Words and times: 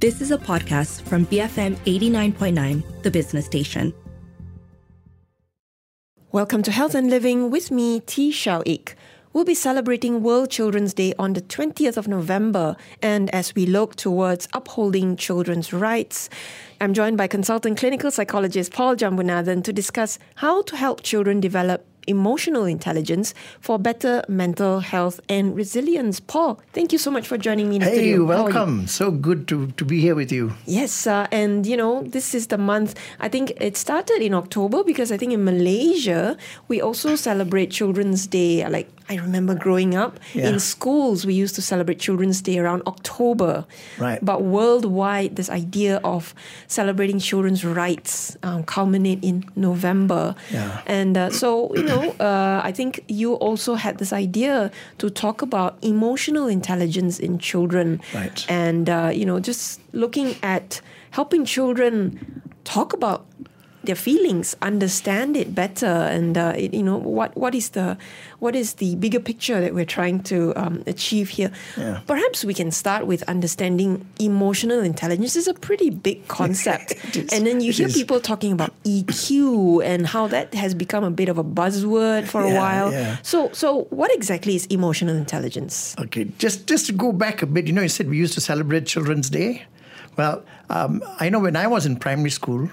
This 0.00 0.20
is 0.20 0.30
a 0.30 0.38
podcast 0.38 1.02
from 1.02 1.26
BFM 1.26 1.74
89.9, 1.78 3.02
the 3.02 3.10
business 3.10 3.46
station. 3.46 3.92
Welcome 6.30 6.62
to 6.62 6.70
Health 6.70 6.94
and 6.94 7.10
Living 7.10 7.50
with 7.50 7.72
me, 7.72 7.98
Tee 7.98 8.30
Shiao 8.30 8.62
Eek. 8.64 8.94
We'll 9.32 9.44
be 9.44 9.56
celebrating 9.56 10.22
World 10.22 10.52
Children's 10.52 10.94
Day 10.94 11.14
on 11.18 11.32
the 11.32 11.40
20th 11.40 11.96
of 11.96 12.06
November, 12.06 12.76
and 13.02 13.28
as 13.34 13.56
we 13.56 13.66
look 13.66 13.96
towards 13.96 14.46
upholding 14.52 15.16
children's 15.16 15.72
rights, 15.72 16.30
I'm 16.80 16.94
joined 16.94 17.16
by 17.18 17.26
consultant 17.26 17.76
clinical 17.76 18.12
psychologist 18.12 18.72
Paul 18.72 18.94
Jambunathan 18.94 19.64
to 19.64 19.72
discuss 19.72 20.20
how 20.36 20.62
to 20.62 20.76
help 20.76 21.02
children 21.02 21.40
develop 21.40 21.84
emotional 22.08 22.64
intelligence 22.64 23.34
for 23.60 23.78
better 23.78 24.22
mental 24.28 24.80
health 24.80 25.20
and 25.28 25.54
resilience. 25.54 26.20
Paul, 26.20 26.58
thank 26.72 26.92
you 26.92 26.98
so 26.98 27.10
much 27.10 27.28
for 27.28 27.36
joining 27.38 27.68
me 27.68 27.76
in 27.76 27.82
Hey, 27.82 27.94
studio. 27.94 28.14
Are 28.14 28.18
you? 28.18 28.26
welcome. 28.26 28.86
So 28.88 29.10
good 29.10 29.46
to, 29.48 29.68
to 29.76 29.84
be 29.84 30.00
here 30.00 30.14
with 30.14 30.32
you. 30.32 30.54
Yes, 30.66 31.06
uh, 31.06 31.26
and 31.30 31.66
you 31.66 31.76
know, 31.76 32.02
this 32.02 32.34
is 32.34 32.48
the 32.48 32.58
month. 32.58 32.94
I 33.20 33.28
think 33.28 33.52
it 33.60 33.76
started 33.76 34.22
in 34.22 34.34
October 34.34 34.82
because 34.82 35.12
I 35.12 35.16
think 35.16 35.32
in 35.32 35.44
Malaysia 35.44 36.36
we 36.68 36.80
also 36.80 37.14
celebrate 37.16 37.70
Children's 37.70 38.26
Day. 38.26 38.66
Like 38.68 38.88
I 39.10 39.16
remember 39.16 39.54
growing 39.54 39.94
up 39.94 40.20
Yeah. 40.34 40.48
in 40.50 40.60
schools, 40.60 41.24
we 41.24 41.32
used 41.34 41.54
to 41.56 41.62
celebrate 41.62 41.98
Children's 41.98 42.42
Day 42.42 42.58
around 42.58 42.82
October. 42.86 43.64
Right. 43.98 44.18
But 44.22 44.42
worldwide, 44.42 45.36
this 45.36 45.48
idea 45.48 45.96
of 46.04 46.34
celebrating 46.66 47.18
children's 47.18 47.64
rights 47.64 48.36
um, 48.42 48.64
culminate 48.64 49.24
in 49.24 49.44
November. 49.56 50.34
Yeah. 50.52 50.82
And 50.86 51.16
uh, 51.16 51.30
so, 51.30 51.74
you 51.74 51.82
know, 51.84 51.97
uh, 52.20 52.60
I 52.64 52.72
think 52.72 53.04
you 53.08 53.34
also 53.34 53.74
had 53.74 53.98
this 53.98 54.12
idea 54.12 54.70
to 54.98 55.10
talk 55.10 55.42
about 55.42 55.78
emotional 55.82 56.46
intelligence 56.46 57.18
in 57.18 57.38
children. 57.38 58.00
Right. 58.14 58.44
And, 58.48 58.88
uh, 58.88 59.10
you 59.14 59.24
know, 59.24 59.40
just 59.40 59.80
looking 59.92 60.36
at 60.42 60.80
helping 61.10 61.44
children 61.44 62.42
talk 62.64 62.92
about 62.92 63.26
their 63.84 63.94
feelings, 63.94 64.56
understand 64.60 65.36
it 65.36 65.54
better, 65.54 65.86
and 65.86 66.36
uh, 66.36 66.52
it, 66.56 66.74
you 66.74 66.82
know 66.82 66.96
what 66.98 67.36
what 67.36 67.54
is 67.54 67.70
the 67.70 67.96
what 68.40 68.54
is 68.54 68.74
the 68.74 68.96
bigger 68.96 69.20
picture 69.20 69.60
that 69.60 69.74
we're 69.74 69.84
trying 69.86 70.20
to 70.24 70.52
um, 70.56 70.82
achieve 70.86 71.28
here. 71.30 71.50
Yeah. 71.76 72.00
Perhaps 72.06 72.44
we 72.44 72.54
can 72.54 72.70
start 72.70 73.06
with 73.06 73.22
understanding 73.24 74.06
emotional 74.18 74.80
intelligence. 74.80 75.36
is 75.36 75.46
a 75.48 75.54
pretty 75.54 75.90
big 75.90 76.26
concept, 76.28 76.94
and 77.32 77.46
then 77.46 77.60
you 77.60 77.70
It 77.70 77.76
hear 77.76 77.86
is. 77.86 77.94
people 77.94 78.20
talking 78.20 78.52
about 78.52 78.72
EQ 78.84 79.84
and 79.84 80.06
how 80.06 80.26
that 80.28 80.54
has 80.54 80.74
become 80.74 81.04
a 81.04 81.10
bit 81.10 81.28
of 81.28 81.38
a 81.38 81.44
buzzword 81.44 82.26
for 82.26 82.42
a 82.42 82.52
while. 82.54 82.92
yeah. 82.92 83.16
So, 83.22 83.50
so 83.52 83.84
what 83.90 84.12
exactly 84.14 84.54
is 84.56 84.66
emotional 84.66 85.16
intelligence? 85.16 85.94
Okay, 85.98 86.24
just 86.38 86.66
just 86.66 86.86
to 86.86 86.92
go 86.92 87.12
back 87.12 87.42
a 87.42 87.46
bit, 87.46 87.66
you 87.66 87.72
know, 87.72 87.82
you 87.82 87.88
said 87.88 88.08
we 88.08 88.16
used 88.18 88.34
to 88.34 88.40
celebrate 88.40 88.86
Children's 88.86 89.30
Day. 89.30 89.64
Well, 90.16 90.42
um, 90.70 91.02
I 91.20 91.28
know 91.30 91.38
when 91.38 91.54
I 91.56 91.66
was 91.68 91.86
in 91.86 91.96
primary 91.96 92.30
school, 92.30 92.68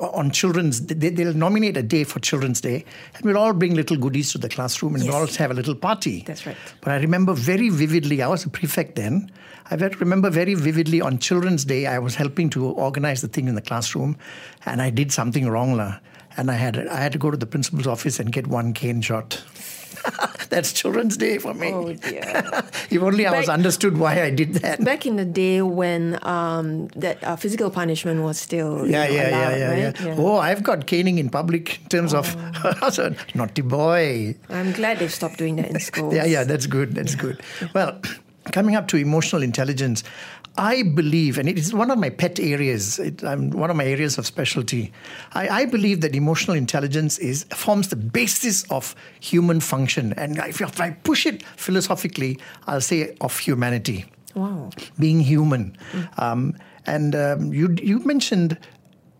on 0.00 0.30
Children's, 0.30 0.80
they, 0.86 1.10
they'll 1.10 1.34
nominate 1.34 1.76
a 1.76 1.82
day 1.82 2.04
for 2.04 2.20
Children's 2.20 2.60
Day, 2.60 2.84
and 3.14 3.24
we'll 3.24 3.36
all 3.38 3.52
bring 3.52 3.74
little 3.74 3.96
goodies 3.96 4.32
to 4.32 4.38
the 4.38 4.48
classroom, 4.48 4.94
and 4.94 5.04
Yes. 5.04 5.12
we'll 5.12 5.20
all 5.20 5.26
have 5.26 5.50
a 5.50 5.54
little 5.54 5.74
party. 5.74 6.22
That's 6.26 6.46
right. 6.46 6.56
But 6.80 6.92
I 6.92 6.96
remember 6.96 7.34
very 7.34 7.68
vividly. 7.68 8.22
I 8.22 8.28
was 8.28 8.44
a 8.44 8.48
prefect 8.50 8.96
then. 8.96 9.30
I 9.70 9.74
remember 9.74 10.30
very 10.30 10.54
vividly 10.54 11.00
on 11.00 11.18
Children's 11.18 11.64
Day, 11.64 11.86
I 11.86 11.98
was 11.98 12.14
helping 12.14 12.48
to 12.50 12.66
organize 12.66 13.20
the 13.20 13.28
thing 13.28 13.48
in 13.48 13.54
the 13.54 13.60
classroom, 13.60 14.16
and 14.64 14.80
I 14.80 14.90
did 14.90 15.12
something 15.12 15.46
wrong, 15.48 15.78
and 16.36 16.50
I 16.50 16.54
had 16.54 16.78
I 16.88 17.00
had 17.00 17.12
to 17.12 17.18
go 17.18 17.30
to 17.30 17.36
the 17.36 17.46
principal's 17.46 17.86
office 17.86 18.18
and 18.18 18.32
get 18.32 18.46
one 18.46 18.72
cane 18.72 19.02
shot. 19.02 19.42
That's 20.48 20.72
Children's 20.72 21.16
Day 21.16 21.38
for 21.38 21.54
me. 21.54 21.72
Oh 21.72 21.92
dear. 21.92 22.22
if 22.90 23.02
only 23.02 23.26
I 23.26 23.38
was 23.38 23.48
understood 23.48 23.98
why 23.98 24.22
I 24.22 24.30
did 24.30 24.54
that. 24.54 24.82
Back 24.82 25.06
in 25.06 25.16
the 25.16 25.24
day 25.24 25.62
when 25.62 26.18
um, 26.26 26.88
that 26.88 27.22
uh, 27.22 27.36
physical 27.36 27.70
punishment 27.70 28.22
was 28.22 28.38
still 28.38 28.86
yeah, 28.86 29.06
know, 29.06 29.12
yeah, 29.14 29.28
allowed, 29.28 29.50
yeah, 29.50 29.56
yeah, 29.56 29.86
right? 29.86 30.00
yeah, 30.00 30.14
Oh, 30.18 30.38
I've 30.38 30.62
got 30.62 30.86
caning 30.86 31.18
in 31.18 31.30
public 31.30 31.80
in 31.82 31.88
terms 31.88 32.14
of 32.14 32.34
naughty 33.34 33.62
boy. 33.62 34.34
I'm 34.48 34.72
glad 34.72 34.98
they've 34.98 35.12
stopped 35.12 35.38
doing 35.38 35.56
that 35.56 35.68
in 35.70 35.80
schools. 35.80 36.14
Yeah, 36.14 36.24
yeah, 36.24 36.44
that's 36.44 36.66
good. 36.66 36.94
That's 36.94 37.14
good. 37.14 37.40
Well, 37.74 38.00
coming 38.52 38.76
up 38.76 38.88
to 38.88 38.96
emotional 38.96 39.42
intelligence, 39.42 40.04
I 40.58 40.82
believe, 40.82 41.38
and 41.38 41.48
it 41.48 41.56
is 41.56 41.72
one 41.72 41.90
of 41.90 41.98
my 41.98 42.10
pet 42.10 42.40
areas. 42.40 42.98
It, 42.98 43.22
I'm 43.22 43.50
one 43.50 43.70
of 43.70 43.76
my 43.76 43.84
areas 43.84 44.18
of 44.18 44.26
specialty. 44.26 44.92
I, 45.32 45.48
I 45.48 45.64
believe 45.66 46.00
that 46.00 46.14
emotional 46.16 46.56
intelligence 46.56 47.16
is 47.18 47.44
forms 47.54 47.88
the 47.88 47.96
basis 47.96 48.64
of 48.70 48.94
human 49.20 49.60
function, 49.60 50.12
and 50.14 50.36
if, 50.38 50.60
if 50.60 50.80
I 50.80 50.90
push 50.90 51.26
it 51.26 51.42
philosophically, 51.56 52.38
I'll 52.66 52.80
say 52.80 53.14
of 53.20 53.38
humanity 53.38 54.04
Wow. 54.34 54.70
being 54.98 55.20
human. 55.20 55.76
Um, 56.18 56.54
and 56.86 57.14
um, 57.14 57.52
you 57.54 57.76
you 57.82 58.00
mentioned 58.00 58.58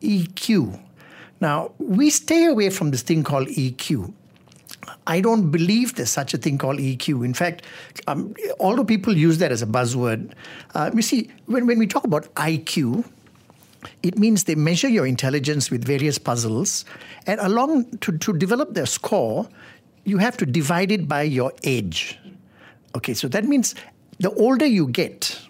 EQ. 0.03 0.79
Now 1.41 1.71
we 1.79 2.11
stay 2.11 2.47
away 2.47 2.71
from 2.71 2.91
this 2.91 3.03
thing 3.03 3.23
called 3.23 3.49
EQ. 3.49 4.13
I 5.09 5.23
don't 5.23 5.51
believe 5.51 5.95
there's 5.95 6.11
such 6.11 6.35
a 6.35 6.39
thing 6.39 6.59
called 6.59 6.79
EQ. 6.79 7.25
In 7.25 7.33
fact, 7.33 7.63
um, 8.07 8.35
although 8.61 8.85
people 8.85 9.17
use 9.17 9.39
that 9.39 9.51
as 9.51 9.63
a 9.63 9.67
buzzword, 9.67 10.33
uh, 10.75 10.91
you 10.95 11.01
see, 11.01 11.31
when, 11.47 11.67
when 11.67 11.79
we 11.79 11.87
talk 11.87 12.05
about 12.05 12.33
IQ, 12.35 13.09
it 14.03 14.19
means 14.19 14.45
they 14.45 14.55
measure 14.55 14.89
your 14.89 15.07
intelligence 15.07 15.71
with 15.71 15.83
various 15.83 16.19
puzzles, 16.19 16.85
and 17.27 17.41
along 17.41 17.97
to, 17.99 18.19
to 18.19 18.35
develop 18.35 18.75
their 18.75 18.87
score, 18.87 19.49
you 20.05 20.19
have 20.19 20.37
to 20.37 20.47
divide 20.47 20.93
it 20.93 21.09
by 21.09 21.23
your 21.23 21.53
age. 21.65 22.19
Okay, 22.95 23.15
so 23.15 23.29
that 23.29 23.45
means 23.45 23.75
the 24.19 24.31
older 24.33 24.67
you 24.67 24.89
get, 24.89 25.41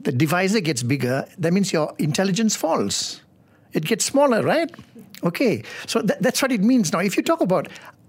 the 0.00 0.12
divisor 0.12 0.60
gets 0.60 0.82
bigger, 0.82 1.26
that 1.38 1.52
means 1.52 1.72
your 1.72 1.94
intelligence 1.98 2.54
falls. 2.54 3.22
It 3.72 3.86
gets 3.86 4.04
smaller, 4.04 4.42
right? 4.42 4.70
Okay, 5.24 5.62
so 5.86 6.02
tha- 6.02 6.16
that's 6.20 6.42
what 6.42 6.52
it 6.52 6.60
means. 6.60 6.92
Now, 6.92 7.00
if 7.00 7.16
you 7.16 7.22
talk 7.22 7.40
about 7.40 7.68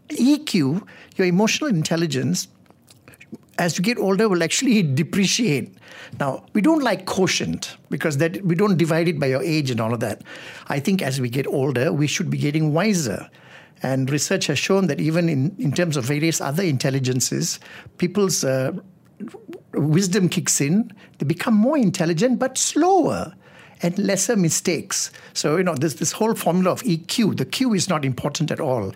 EQ, 0.10 0.86
your 1.16 1.28
emotional 1.28 1.70
intelligence, 1.70 2.48
as 3.60 3.78
you 3.78 3.84
get 3.84 3.98
older, 3.98 4.30
will 4.30 4.44
actually 4.44 4.82
depreciate. 4.96 5.74
Now, 6.20 6.46
we 6.54 6.62
don't 6.62 6.84
like 6.84 7.06
quotient 7.06 7.78
because 7.90 8.18
that 8.18 8.44
we 8.44 8.56
don't 8.56 8.78
divide 8.78 9.08
it 9.08 9.20
by 9.20 9.28
your 9.28 9.44
age 9.44 9.70
and 9.72 9.82
all 9.82 9.94
of 9.94 10.00
that. 10.00 10.24
I 10.68 10.80
think 10.80 11.02
as 11.02 11.20
we 11.20 11.30
get 11.30 11.48
older, 11.48 11.92
we 11.92 12.08
should 12.08 12.30
be 12.30 12.38
getting 12.38 12.74
wiser. 12.74 13.30
And 13.84 14.10
research 14.10 14.48
has 14.48 14.58
shown 14.58 14.88
that 14.88 15.00
even 15.00 15.30
in, 15.30 15.56
in 15.60 15.72
terms 15.72 15.98
of 15.98 16.06
various 16.06 16.42
other 16.42 16.64
intelligences, 16.64 17.60
people's 17.98 18.44
uh, 18.44 18.72
wisdom 19.74 20.30
kicks 20.30 20.60
in, 20.62 20.92
they 21.18 21.26
become 21.26 21.54
more 21.54 21.78
intelligent 21.78 22.40
but 22.40 22.58
slower 22.58 23.34
and 23.82 23.98
lesser 24.00 24.36
mistakes. 24.36 25.12
So, 25.34 25.58
you 25.58 25.64
know, 25.64 25.76
this, 25.76 25.96
this 25.96 26.12
whole 26.12 26.34
formula 26.34 26.72
of 26.72 26.82
EQ, 26.84 27.38
the 27.38 27.46
Q 27.46 27.74
is 27.74 27.88
not 27.88 28.04
important 28.04 28.50
at 28.50 28.60
all. 28.60 28.94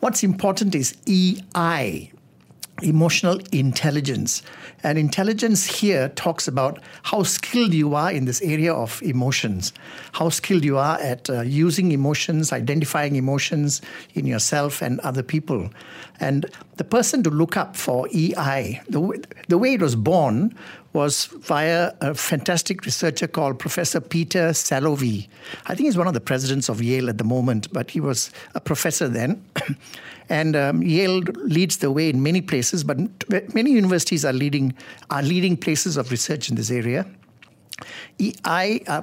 What's 0.00 0.22
important 0.22 0.74
is 0.74 0.96
EI, 1.06 2.10
emotional 2.82 3.38
intelligence. 3.52 4.42
And 4.82 4.96
intelligence 4.96 5.66
here 5.66 6.08
talks 6.08 6.48
about 6.48 6.80
how 7.02 7.22
skilled 7.22 7.74
you 7.74 7.94
are 7.94 8.10
in 8.10 8.24
this 8.24 8.40
area 8.40 8.72
of 8.72 9.02
emotions, 9.02 9.74
how 10.12 10.30
skilled 10.30 10.64
you 10.64 10.78
are 10.78 10.98
at 10.98 11.28
uh, 11.28 11.42
using 11.42 11.92
emotions, 11.92 12.50
identifying 12.50 13.16
emotions 13.16 13.82
in 14.14 14.24
yourself 14.24 14.80
and 14.80 15.00
other 15.00 15.22
people. 15.22 15.68
And 16.18 16.46
the 16.78 16.84
person 16.84 17.22
to 17.24 17.30
look 17.30 17.58
up 17.58 17.76
for 17.76 18.08
EI, 18.08 18.80
the, 18.86 19.00
w- 19.00 19.22
the 19.48 19.58
way 19.58 19.74
it 19.74 19.82
was 19.82 19.96
born 19.96 20.56
was 20.92 21.26
via 21.26 21.92
a 22.00 22.14
fantastic 22.14 22.84
researcher 22.84 23.28
called 23.28 23.58
Professor 23.58 24.00
Peter 24.00 24.50
Salovey. 24.50 25.28
I 25.66 25.74
think 25.74 25.86
he's 25.86 25.96
one 25.96 26.08
of 26.08 26.14
the 26.14 26.20
presidents 26.20 26.68
of 26.68 26.82
Yale 26.82 27.08
at 27.08 27.18
the 27.18 27.24
moment, 27.24 27.72
but 27.72 27.90
he 27.90 28.00
was 28.00 28.30
a 28.54 28.60
professor 28.60 29.08
then. 29.08 29.44
and 30.28 30.56
um, 30.56 30.82
Yale 30.82 31.20
leads 31.44 31.78
the 31.78 31.90
way 31.92 32.08
in 32.08 32.22
many 32.22 32.40
places, 32.40 32.82
but 32.82 32.98
many 33.54 33.70
universities 33.70 34.24
are 34.24 34.32
leading 34.32 34.74
are 35.10 35.22
leading 35.22 35.56
places 35.56 35.96
of 35.96 36.10
research 36.10 36.48
in 36.48 36.56
this 36.56 36.70
area. 36.70 37.06
EI, 38.20 38.82
uh, 38.86 39.02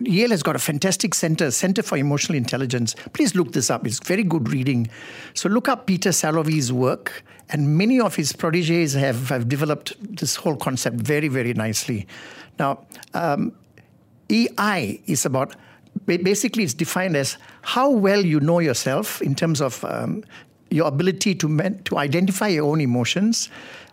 Yale 0.00 0.30
has 0.30 0.42
got 0.42 0.54
a 0.54 0.60
fantastic 0.60 1.14
center, 1.14 1.50
Center 1.50 1.82
for 1.82 1.96
Emotional 1.98 2.36
Intelligence. 2.36 2.94
Please 3.12 3.34
look 3.34 3.52
this 3.52 3.70
up. 3.70 3.86
It's 3.86 3.98
very 3.98 4.22
good 4.22 4.52
reading. 4.52 4.88
So 5.34 5.48
look 5.48 5.68
up 5.68 5.86
Peter 5.86 6.10
Salovey's 6.10 6.72
work, 6.72 7.24
and 7.50 7.76
many 7.76 8.00
of 8.00 8.16
his 8.16 8.32
proteges 8.32 8.94
have, 8.94 9.28
have 9.28 9.48
developed 9.48 9.94
this 10.16 10.36
whole 10.36 10.56
concept 10.56 10.96
very, 10.96 11.28
very 11.28 11.54
nicely. 11.54 12.06
Now, 12.58 12.86
um, 13.14 13.52
EI 14.30 15.00
is 15.06 15.24
about 15.24 15.54
basically 16.04 16.64
it's 16.64 16.74
defined 16.74 17.16
as 17.16 17.38
how 17.62 17.90
well 17.90 18.24
you 18.24 18.40
know 18.40 18.58
yourself 18.58 19.22
in 19.22 19.34
terms 19.34 19.60
of 19.60 19.84
um, 19.84 20.24
your 20.70 20.88
ability 20.88 21.34
to 21.36 21.48
men- 21.48 21.82
to 21.84 21.98
identify 21.98 22.48
your 22.48 22.64
own 22.66 22.80
emotions, 22.80 23.48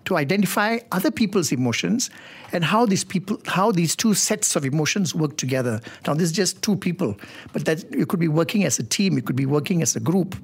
to 0.06 0.18
identify 0.18 0.80
other 0.92 1.12
people's 1.12 1.52
emotions, 1.52 2.10
and 2.52 2.64
how 2.64 2.86
these 2.86 3.04
people 3.04 3.40
how 3.46 3.72
these 3.72 3.96
two 3.96 4.14
sets 4.14 4.56
of 4.56 4.66
emotions 4.66 5.14
work 5.14 5.38
together. 5.38 5.80
Now, 6.08 6.14
this 6.14 6.24
is 6.24 6.32
just 6.32 6.62
two 6.62 6.76
people, 6.76 7.16
but 7.52 7.66
that 7.66 7.84
you 7.94 8.06
could 8.06 8.20
be 8.20 8.28
working 8.28 8.64
as 8.66 8.80
a 8.80 8.84
team, 8.84 9.14
you 9.16 9.22
could 9.22 9.36
be 9.36 9.46
working 9.46 9.82
as 9.82 9.96
a 9.96 10.00
group. 10.00 10.36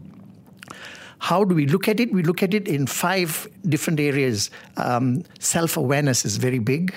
How 1.19 1.43
do 1.43 1.53
we 1.55 1.65
look 1.67 1.87
at 1.87 1.99
it? 1.99 2.11
We 2.13 2.23
look 2.23 2.41
at 2.43 2.53
it 2.53 2.67
in 2.67 2.87
five 2.87 3.47
different 3.67 3.99
areas. 3.99 4.49
Um, 4.77 5.23
self 5.39 5.77
awareness 5.77 6.25
is 6.25 6.37
very 6.37 6.59
big, 6.59 6.93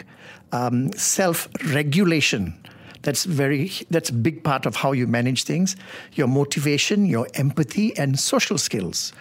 um, 0.52 0.92
self 0.92 1.48
regulation. 1.74 2.54
That's 3.02 3.24
very 3.24 3.72
that's 3.90 4.10
a 4.10 4.14
big 4.14 4.44
part 4.44 4.64
of 4.66 4.76
how 4.76 4.92
you 4.92 5.06
manage 5.08 5.42
things. 5.44 5.74
Your 6.12 6.28
motivation, 6.28 7.04
your 7.06 7.26
empathy, 7.34 7.96
and 7.98 8.18
social 8.18 8.58
skills. 8.58 9.12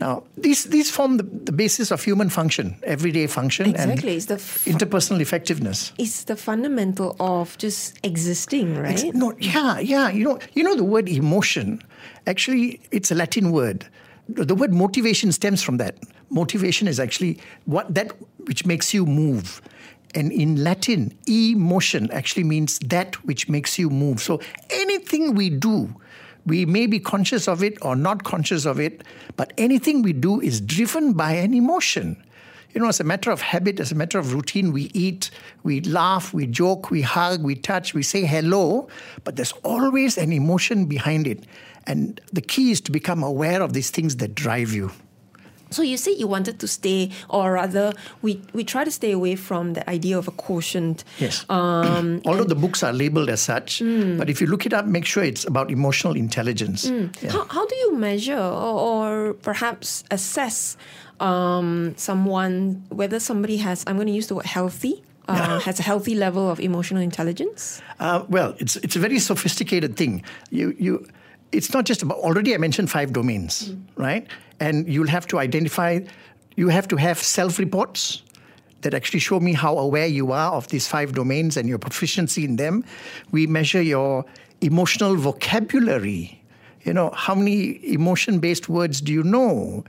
Now, 0.00 0.22
these 0.36 0.64
these 0.64 0.90
form 0.90 1.16
the, 1.18 1.22
the 1.44 1.52
basis 1.52 1.90
of 1.92 2.02
human 2.04 2.28
function, 2.30 2.76
everyday 2.82 3.26
function, 3.28 3.66
Exactly. 3.70 3.92
and 3.92 4.04
It's 4.16 4.26
the 4.26 4.34
f- 4.34 4.64
interpersonal 4.64 5.20
effectiveness. 5.20 5.92
it's 5.98 6.24
the 6.24 6.36
fundamental 6.36 7.14
of 7.20 7.56
just 7.58 7.98
existing, 8.04 8.76
right? 8.76 9.04
It's 9.04 9.14
no, 9.16 9.34
yeah, 9.38 9.78
yeah. 9.80 10.08
You 10.10 10.24
know, 10.24 10.38
you 10.54 10.62
know 10.64 10.76
the 10.76 10.84
word 10.84 11.08
emotion. 11.08 11.80
Actually, 12.26 12.80
it's 12.90 13.10
a 13.10 13.14
Latin 13.14 13.50
word. 13.52 13.86
The 14.28 14.54
word 14.54 14.74
motivation 14.74 15.32
stems 15.32 15.62
from 15.62 15.78
that. 15.78 15.96
Motivation 16.30 16.86
is 16.86 17.00
actually 17.00 17.38
what 17.64 17.94
that 17.94 18.12
which 18.46 18.66
makes 18.66 18.92
you 18.92 19.06
move. 19.06 19.62
And 20.14 20.32
in 20.32 20.62
Latin, 20.62 21.16
emotion 21.26 22.10
actually 22.12 22.44
means 22.44 22.78
that 22.80 23.24
which 23.24 23.48
makes 23.48 23.78
you 23.78 23.90
move. 23.90 24.20
So 24.20 24.40
anything 24.70 25.34
we 25.34 25.50
do, 25.50 25.94
we 26.46 26.66
may 26.66 26.86
be 26.86 26.98
conscious 26.98 27.48
of 27.48 27.62
it 27.62 27.78
or 27.82 27.96
not 27.96 28.24
conscious 28.24 28.64
of 28.64 28.80
it, 28.80 29.02
but 29.36 29.52
anything 29.58 30.02
we 30.02 30.12
do 30.12 30.40
is 30.40 30.60
driven 30.60 31.12
by 31.12 31.32
an 31.32 31.54
emotion. 31.54 32.22
You 32.74 32.82
know, 32.82 32.88
as 32.88 33.00
a 33.00 33.04
matter 33.04 33.30
of 33.30 33.40
habit, 33.40 33.80
as 33.80 33.92
a 33.92 33.94
matter 33.94 34.18
of 34.18 34.34
routine, 34.34 34.72
we 34.72 34.90
eat, 34.94 35.30
we 35.62 35.80
laugh, 35.80 36.34
we 36.34 36.46
joke, 36.46 36.90
we 36.90 37.00
hug, 37.02 37.42
we 37.42 37.54
touch, 37.54 37.94
we 37.94 38.02
say 38.02 38.24
hello, 38.24 38.88
but 39.24 39.36
there's 39.36 39.52
always 39.64 40.18
an 40.18 40.32
emotion 40.32 40.84
behind 40.84 41.26
it. 41.26 41.44
And 41.86 42.20
the 42.32 42.42
key 42.42 42.70
is 42.70 42.80
to 42.82 42.92
become 42.92 43.22
aware 43.22 43.62
of 43.62 43.72
these 43.72 43.90
things 43.90 44.16
that 44.16 44.34
drive 44.34 44.72
you. 44.72 44.90
So 45.70 45.82
you 45.82 45.96
said 45.96 46.14
you 46.16 46.26
wanted 46.26 46.58
to 46.60 46.68
stay, 46.68 47.10
or 47.28 47.52
rather, 47.52 47.92
we, 48.22 48.40
we 48.52 48.64
try 48.64 48.84
to 48.84 48.90
stay 48.90 49.12
away 49.12 49.36
from 49.36 49.74
the 49.74 49.88
idea 49.88 50.16
of 50.18 50.28
a 50.28 50.32
quotient. 50.32 51.04
Yes. 51.18 51.44
Um, 51.48 52.20
Although 52.26 52.44
the 52.44 52.54
books 52.54 52.82
are 52.82 52.92
labeled 52.92 53.28
as 53.28 53.40
such, 53.40 53.80
but 53.80 54.30
if 54.30 54.40
you 54.40 54.46
look 54.46 54.66
it 54.66 54.72
up, 54.72 54.86
make 54.86 55.04
sure 55.04 55.22
it's 55.22 55.44
about 55.44 55.70
emotional 55.70 56.16
intelligence. 56.16 56.90
Yeah. 57.20 57.30
how, 57.30 57.44
how 57.46 57.66
do 57.66 57.76
you 57.76 57.96
measure 57.96 58.38
or, 58.38 59.30
or 59.30 59.34
perhaps 59.34 60.04
assess 60.10 60.76
um, 61.20 61.94
someone, 61.96 62.84
whether 62.90 63.20
somebody 63.20 63.56
has, 63.58 63.84
I'm 63.86 63.96
going 63.96 64.06
to 64.06 64.12
use 64.12 64.28
the 64.28 64.34
word 64.36 64.46
healthy, 64.46 65.02
uh, 65.28 65.60
has 65.68 65.78
a 65.78 65.82
healthy 65.82 66.14
level 66.14 66.50
of 66.50 66.60
emotional 66.60 67.02
intelligence? 67.02 67.82
Uh, 68.00 68.24
well, 68.28 68.54
it's 68.58 68.76
it's 68.76 68.96
a 68.96 68.98
very 68.98 69.18
sophisticated 69.18 69.96
thing. 69.96 70.22
You 70.50 70.74
you, 70.78 71.06
it's 71.52 71.72
not 71.72 71.84
just 71.84 72.02
about. 72.02 72.18
Already, 72.18 72.54
I 72.54 72.58
mentioned 72.58 72.90
five 72.90 73.12
domains, 73.12 73.74
right? 73.96 74.26
And 74.60 74.88
you'll 74.88 75.08
have 75.08 75.26
to 75.28 75.38
identify. 75.38 76.00
You 76.56 76.68
have 76.68 76.88
to 76.88 76.96
have 76.96 77.18
self-reports 77.18 78.22
that 78.80 78.94
actually 78.94 79.20
show 79.20 79.40
me 79.40 79.52
how 79.52 79.76
aware 79.78 80.06
you 80.06 80.32
are 80.32 80.52
of 80.52 80.68
these 80.68 80.86
five 80.86 81.12
domains 81.12 81.56
and 81.56 81.68
your 81.68 81.78
proficiency 81.78 82.44
in 82.44 82.56
them. 82.56 82.84
We 83.32 83.46
measure 83.46 83.82
your 83.82 84.24
emotional 84.60 85.16
vocabulary. 85.16 86.42
You 86.84 86.92
know, 86.92 87.10
how 87.10 87.34
many 87.34 87.80
emotion-based 87.92 88.68
words 88.68 89.00
do 89.00 89.12
you 89.12 89.22
know? 89.22 89.84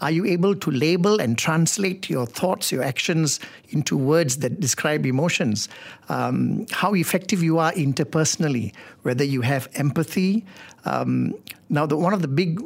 Are 0.00 0.10
you 0.10 0.24
able 0.24 0.54
to 0.54 0.70
label 0.70 1.20
and 1.20 1.36
translate 1.36 2.08
your 2.08 2.24
thoughts, 2.24 2.72
your 2.72 2.82
actions 2.82 3.38
into 3.68 3.96
words 3.96 4.38
that 4.38 4.58
describe 4.58 5.04
emotions? 5.04 5.68
Um, 6.08 6.66
how 6.70 6.94
effective 6.94 7.42
you 7.42 7.58
are 7.58 7.72
interpersonally, 7.72 8.72
whether 9.02 9.24
you 9.24 9.42
have 9.42 9.68
empathy. 9.74 10.44
Um, 10.86 11.34
now, 11.68 11.84
the, 11.84 11.96
one 11.96 12.14
of 12.14 12.22
the 12.22 12.28
big 12.28 12.60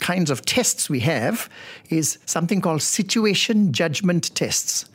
kinds 0.00 0.30
of 0.30 0.44
tests 0.44 0.90
we 0.90 1.00
have 1.00 1.48
is 1.88 2.18
something 2.26 2.60
called 2.60 2.82
situation 2.82 3.72
judgment 3.72 4.34
tests, 4.34 4.86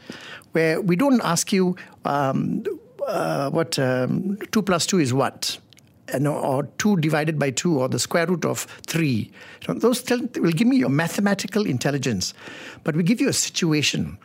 where 0.52 0.82
we 0.82 0.96
don't 0.96 1.22
ask 1.22 1.54
you 1.54 1.76
um, 2.04 2.64
uh, 3.08 3.50
what 3.50 3.78
um, 3.80 4.38
two 4.52 4.62
plus 4.62 4.86
two 4.86 5.00
is 5.00 5.14
what 5.14 5.58
and, 6.10 6.28
or 6.28 6.64
2 6.78 6.98
divided 6.98 7.40
by 7.40 7.52
2 7.52 7.80
or 7.80 7.90
the 7.90 8.00
square 8.00 8.28
root 8.28 8.46
of 8.46 8.68
3. 8.88 9.32
So 9.66 9.74
those 9.74 10.04
tell, 10.04 10.20
will 10.36 10.52
give 10.52 10.68
me 10.68 10.78
your 10.78 10.90
mathematical 10.90 11.66
intelligence. 11.66 12.34
But 12.84 12.96
we 12.96 13.04
give 13.04 13.20
you 13.20 13.30
a 13.30 13.34
situation, 13.34 14.18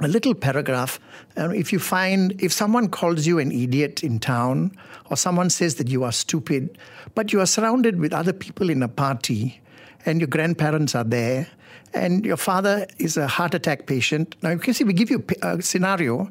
a 0.00 0.08
little 0.08 0.34
paragraph. 0.34 1.00
Uh, 1.36 1.50
if 1.50 1.72
you 1.72 1.78
find, 1.78 2.40
if 2.42 2.52
someone 2.52 2.88
calls 2.88 3.26
you 3.26 3.38
an 3.38 3.52
idiot 3.52 4.02
in 4.02 4.18
town 4.18 4.76
or 5.10 5.16
someone 5.16 5.50
says 5.50 5.76
that 5.76 5.88
you 5.88 6.04
are 6.04 6.12
stupid, 6.12 6.78
but 7.14 7.32
you 7.32 7.40
are 7.40 7.46
surrounded 7.46 7.98
with 7.98 8.12
other 8.12 8.32
people 8.32 8.70
in 8.70 8.82
a 8.82 8.88
party 8.88 9.60
and 10.06 10.20
your 10.20 10.28
grandparents 10.28 10.94
are 10.94 11.04
there 11.04 11.46
and 11.94 12.24
your 12.26 12.36
father 12.36 12.86
is 12.98 13.16
a 13.16 13.26
heart 13.26 13.54
attack 13.54 13.86
patient. 13.86 14.34
Now, 14.42 14.50
you 14.50 14.58
can 14.58 14.74
see 14.74 14.84
we 14.84 14.92
give 14.92 15.10
you 15.10 15.24
a 15.42 15.62
scenario. 15.62 16.30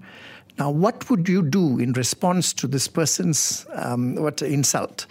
Now, 0.59 0.69
what 0.69 1.09
would 1.09 1.27
you 1.27 1.41
do 1.41 1.79
in 1.79 1.93
response 1.93 2.53
to 2.53 2.67
this 2.67 2.87
person's 2.87 3.65
um, 3.73 4.15
what 4.15 4.41
insult? 4.41 5.07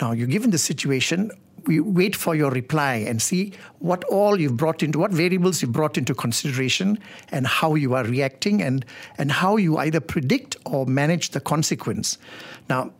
Now, 0.00 0.12
you're 0.12 0.26
given 0.26 0.50
the 0.50 0.58
situation. 0.58 1.30
We 1.64 1.78
wait 1.78 2.16
for 2.16 2.34
your 2.34 2.50
reply 2.50 2.96
and 2.96 3.22
see 3.22 3.52
what 3.78 4.02
all 4.04 4.40
you've 4.40 4.56
brought 4.56 4.82
into, 4.82 4.98
what 4.98 5.12
variables 5.12 5.62
you've 5.62 5.72
brought 5.72 5.96
into 5.96 6.12
consideration, 6.12 6.98
and 7.30 7.46
how 7.46 7.76
you 7.76 7.94
are 7.94 8.02
reacting, 8.02 8.60
and 8.60 8.84
and 9.16 9.30
how 9.30 9.56
you 9.56 9.78
either 9.78 10.00
predict 10.00 10.56
or 10.66 10.86
manage 10.86 11.30
the 11.30 11.40
consequence. 11.40 12.18
Now, 12.68 12.90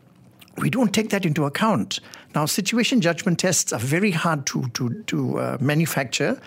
we 0.59 0.71
don't 0.71 0.95
take 0.95 1.11
that 1.11 1.27
into 1.27 1.45
account. 1.45 1.99
Now, 2.35 2.47
situation 2.47 3.01
judgment 3.01 3.39
tests 3.39 3.73
are 3.73 3.81
very 3.81 4.11
hard 4.11 4.47
to 4.47 4.69
to 4.75 5.03
to 5.05 5.39
uh, 5.39 5.59
manufacture 5.61 6.41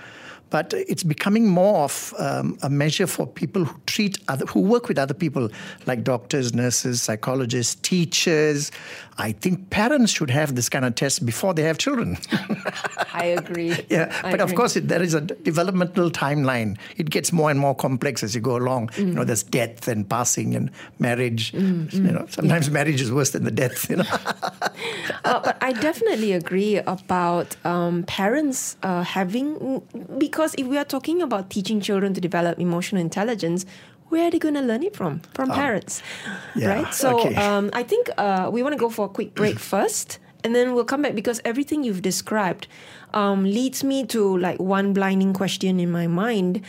but 0.50 0.74
it's 0.74 1.04
becoming 1.04 1.48
more 1.48 1.84
of 1.84 2.14
um, 2.20 2.58
a 2.62 2.70
measure 2.70 3.08
for 3.08 3.26
people 3.26 3.66
who 3.66 3.80
treat 3.88 4.18
other, 4.28 4.46
who 4.46 4.62
work 4.62 4.88
with 4.88 5.00
other 5.00 5.14
people, 5.14 5.50
like 5.86 6.04
doctors, 6.04 6.54
nurses, 6.54 7.02
psychologists, 7.02 7.76
teachers. 7.76 8.72
I 9.18 9.32
think 9.32 9.70
parents 9.70 10.12
should 10.12 10.30
have 10.30 10.56
this 10.56 10.70
kind 10.70 10.86
of 10.86 10.96
test 10.96 11.26
before 11.26 11.54
they 11.54 11.64
have 11.64 11.78
children. 11.78 12.18
I 13.14 13.26
agree. 13.38 13.76
yeah, 13.90 14.14
I 14.24 14.32
but 14.32 14.42
of 14.42 14.54
course, 14.56 14.76
it, 14.76 14.88
there 14.88 15.02
is 15.02 15.14
a 15.14 15.22
developmental 15.22 16.12
timeline. 16.12 16.78
It 16.98 17.10
gets 17.10 17.32
more 17.32 17.50
and 17.50 17.60
more 17.60 17.76
complex 17.76 18.24
as 18.24 18.36
you 18.36 18.42
go 18.42 18.58
along. 18.58 18.92
You 18.98 19.06
know, 19.06 19.24
there's 19.24 19.44
death 19.44 19.88
and 19.88 20.08
passing 20.08 20.56
and 20.56 20.70
marriage. 21.00 21.54
You 21.54 21.88
know, 22.12 22.26
sometimes 22.30 22.70
marriage 22.70 23.02
is 23.02 23.12
worse 23.12 23.32
than 23.32 23.46
the 23.46 23.52
death. 23.52 23.90
You 23.90 23.98
know. 23.98 24.06
uh, 25.26 25.40
but 25.40 25.58
I 25.62 25.74
definitely 25.74 26.34
agree 26.34 26.78
about 26.78 27.56
um, 27.66 28.04
parents 28.04 28.78
uh, 28.84 29.04
having 29.04 29.82
because 30.18 30.35
if 30.40 30.68
we 30.68 30.78
are 30.78 30.86
talking 30.86 31.22
about 31.22 31.50
teaching 31.50 31.82
children 31.82 32.14
to 32.14 32.22
develop 32.22 32.60
emotional 32.60 33.02
intelligence, 33.02 33.66
where 34.10 34.28
are 34.28 34.32
they 34.32 34.40
going 34.40 34.54
to 34.54 34.62
learn 34.62 34.84
it 34.84 34.96
from? 34.96 35.22
From 35.34 35.50
parents, 35.50 36.04
yeah, 36.56 36.68
right? 36.68 36.94
So 36.94 37.20
okay. 37.20 37.36
um, 37.36 37.70
I 37.74 37.84
think 37.84 38.10
uh, 38.18 38.50
we 38.52 38.62
want 38.62 38.74
to 38.74 38.80
go 38.80 38.90
for 38.90 39.06
a 39.06 39.10
quick 39.10 39.34
break 39.34 39.60
first, 39.74 40.20
and 40.44 40.54
then 40.54 40.74
we'll 40.74 40.86
come 40.86 41.02
back 41.02 41.16
because 41.16 41.42
everything 41.44 41.84
you've 41.84 42.02
described 42.02 42.68
um, 43.16 43.44
leads 43.44 43.84
me 43.84 44.06
to 44.08 44.38
like 44.38 44.60
one 44.60 44.94
blinding 44.94 45.34
question 45.34 45.80
in 45.80 45.90
my 45.90 46.06
mind: 46.08 46.62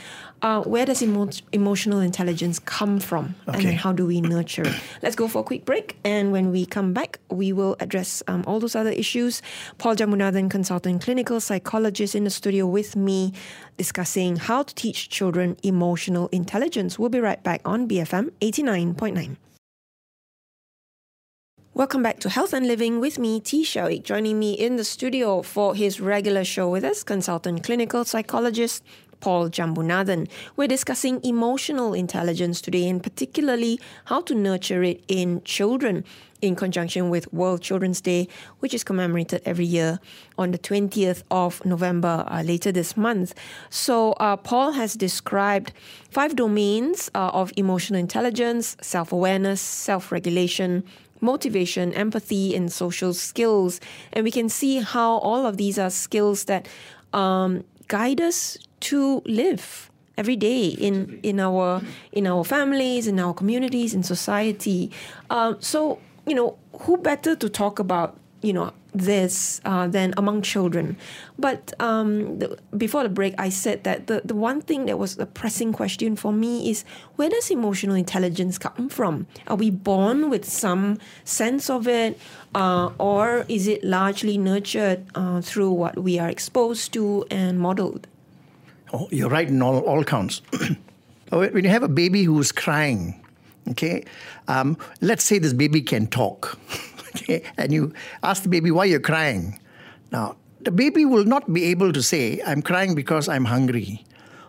uh, 0.42 0.62
Where 0.62 0.86
does 0.86 1.02
emo- 1.02 1.28
emotional 1.52 2.00
intelligence 2.00 2.58
come 2.60 3.00
from, 3.00 3.34
and 3.46 3.56
Okay. 3.56 3.64
then 3.66 3.74
how 3.76 3.92
do 3.92 4.06
we 4.06 4.20
nurture 4.20 4.62
it? 4.66 4.74
Let's 5.02 5.16
go 5.16 5.28
for 5.28 5.40
a 5.40 5.42
quick 5.42 5.64
break, 5.64 5.96
and 6.04 6.32
when 6.32 6.50
we 6.52 6.64
come 6.64 6.92
back, 6.94 7.18
we 7.30 7.52
will 7.52 7.76
address 7.80 8.22
um, 8.28 8.44
all 8.46 8.60
those 8.60 8.74
other 8.76 8.90
issues. 8.90 9.42
Paul 9.78 9.96
Jambunathan, 9.96 10.48
consultant 10.48 11.02
clinical 11.02 11.40
psychologist, 11.40 12.14
in 12.14 12.24
the 12.24 12.30
studio 12.30 12.66
with 12.66 12.96
me, 12.96 13.32
discussing 13.76 14.36
how 14.36 14.62
to 14.62 14.74
teach 14.74 15.08
children 15.10 15.56
emotional 15.62 16.28
intelligence. 16.32 16.98
We'll 16.98 17.10
be 17.10 17.20
right 17.20 17.42
back 17.42 17.60
on 17.64 17.88
BFM 17.88 18.30
eighty 18.40 18.62
nine 18.62 18.94
point 18.94 19.16
nine. 19.16 19.36
Welcome 21.76 22.02
back 22.02 22.20
to 22.20 22.30
Health 22.30 22.54
and 22.54 22.66
Living 22.66 23.00
with 23.00 23.18
me, 23.18 23.38
Tee 23.38 23.62
Shiao 23.62 23.90
Eek. 23.90 24.02
Joining 24.02 24.38
me 24.38 24.54
in 24.54 24.76
the 24.76 24.82
studio 24.82 25.42
for 25.42 25.74
his 25.74 26.00
regular 26.00 26.42
show 26.42 26.70
with 26.70 26.84
us, 26.84 27.02
consultant 27.02 27.64
clinical 27.64 28.02
psychologist 28.06 28.82
Paul 29.20 29.50
Jambunathan. 29.50 30.26
We're 30.56 30.68
discussing 30.68 31.22
emotional 31.22 31.92
intelligence 31.92 32.62
today, 32.62 32.88
and 32.88 33.02
particularly 33.02 33.78
how 34.06 34.22
to 34.22 34.34
nurture 34.34 34.82
it 34.82 35.04
in 35.06 35.42
children 35.44 36.02
in 36.40 36.54
conjunction 36.54 37.10
with 37.10 37.30
World 37.32 37.60
Children's 37.60 38.00
Day, 38.00 38.28
which 38.60 38.72
is 38.72 38.82
commemorated 38.84 39.42
every 39.44 39.64
year 39.64 40.00
on 40.38 40.52
the 40.52 40.58
20th 40.58 41.24
of 41.30 41.62
November 41.64 42.24
uh, 42.26 42.42
later 42.42 42.72
this 42.72 42.96
month. 42.96 43.34
So, 43.68 44.12
uh, 44.12 44.36
Paul 44.36 44.72
has 44.72 44.94
described 44.94 45.72
five 46.10 46.36
domains 46.36 47.10
uh, 47.14 47.30
of 47.34 47.52
emotional 47.56 48.00
intelligence 48.00 48.76
self 48.80 49.12
awareness, 49.12 49.60
self 49.60 50.12
regulation, 50.12 50.84
motivation, 51.32 51.92
empathy, 51.92 52.54
and 52.56 52.72
social 52.72 53.12
skills. 53.12 53.80
And 54.12 54.24
we 54.24 54.30
can 54.30 54.48
see 54.48 54.74
how 54.80 55.18
all 55.18 55.44
of 55.44 55.56
these 55.56 55.78
are 55.78 55.90
skills 55.90 56.44
that 56.44 56.68
um, 57.12 57.64
guide 57.88 58.20
us 58.20 58.56
to 58.88 59.22
live 59.26 59.90
every 60.16 60.36
day 60.36 60.68
in, 60.68 61.20
in 61.22 61.40
our 61.40 61.82
in 62.12 62.26
our 62.26 62.44
families, 62.44 63.06
in 63.06 63.18
our 63.20 63.34
communities, 63.34 63.92
in 63.92 64.02
society. 64.02 64.90
Um, 65.28 65.56
so 65.60 65.98
you 66.26 66.34
know, 66.34 66.58
who 66.80 66.96
better 66.96 67.36
to 67.36 67.48
talk 67.48 67.78
about 67.78 68.16
you 68.42 68.52
know 68.52 68.72
this 68.98 69.60
uh, 69.64 69.86
than 69.86 70.14
among 70.16 70.42
children. 70.42 70.96
But 71.38 71.72
um, 71.80 72.38
the, 72.38 72.58
before 72.76 73.02
the 73.02 73.08
break, 73.08 73.34
I 73.38 73.48
said 73.48 73.84
that 73.84 74.06
the, 74.06 74.22
the 74.24 74.34
one 74.34 74.60
thing 74.60 74.86
that 74.86 74.98
was 74.98 75.18
a 75.18 75.26
pressing 75.26 75.72
question 75.72 76.16
for 76.16 76.32
me 76.32 76.70
is 76.70 76.84
where 77.16 77.28
does 77.28 77.50
emotional 77.50 77.94
intelligence 77.94 78.58
come 78.58 78.88
from? 78.88 79.26
Are 79.46 79.56
we 79.56 79.70
born 79.70 80.30
with 80.30 80.44
some 80.44 80.98
sense 81.24 81.68
of 81.68 81.86
it, 81.86 82.18
uh, 82.54 82.90
or 82.98 83.44
is 83.48 83.68
it 83.68 83.84
largely 83.84 84.38
nurtured 84.38 85.04
uh, 85.14 85.40
through 85.40 85.72
what 85.72 85.98
we 85.98 86.18
are 86.18 86.28
exposed 86.28 86.92
to 86.94 87.24
and 87.30 87.60
modeled? 87.60 88.06
Oh, 88.92 89.08
you're 89.10 89.30
right 89.30 89.48
in 89.48 89.60
all, 89.62 89.80
all 89.80 90.04
counts. 90.04 90.42
when 91.30 91.64
you 91.64 91.70
have 91.70 91.82
a 91.82 91.88
baby 91.88 92.22
who's 92.22 92.52
crying, 92.52 93.20
okay, 93.70 94.04
um, 94.48 94.78
let's 95.00 95.24
say 95.24 95.38
this 95.38 95.52
baby 95.52 95.82
can 95.82 96.06
talk. 96.06 96.58
okay, 97.22 97.42
and 97.56 97.72
you 97.72 97.92
ask 98.22 98.42
the 98.42 98.48
baby 98.48 98.70
why 98.70 98.84
you're 98.84 99.00
crying. 99.00 99.58
Now, 100.12 100.36
the 100.60 100.70
baby 100.70 101.04
will 101.04 101.24
not 101.24 101.52
be 101.52 101.64
able 101.64 101.92
to 101.92 102.02
say, 102.02 102.40
I'm 102.46 102.62
crying 102.62 102.94
because 102.94 103.28
I'm 103.28 103.44
hungry, 103.44 104.04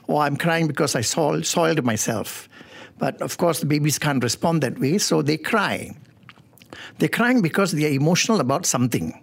or 0.07 0.23
I'm 0.23 0.37
crying 0.37 0.67
because 0.67 0.95
I 0.95 1.01
soiled, 1.01 1.45
soiled 1.45 1.83
myself. 1.83 2.49
But 2.97 3.21
of 3.21 3.37
course, 3.37 3.59
the 3.59 3.65
babies 3.65 3.99
can't 3.99 4.23
respond 4.23 4.63
that 4.63 4.79
way, 4.79 4.97
so 4.97 5.21
they 5.21 5.37
cry. 5.37 5.95
They're 6.97 7.09
crying 7.09 7.41
because 7.41 7.71
they 7.71 7.85
are 7.85 7.93
emotional 7.93 8.39
about 8.39 8.65
something. 8.65 9.21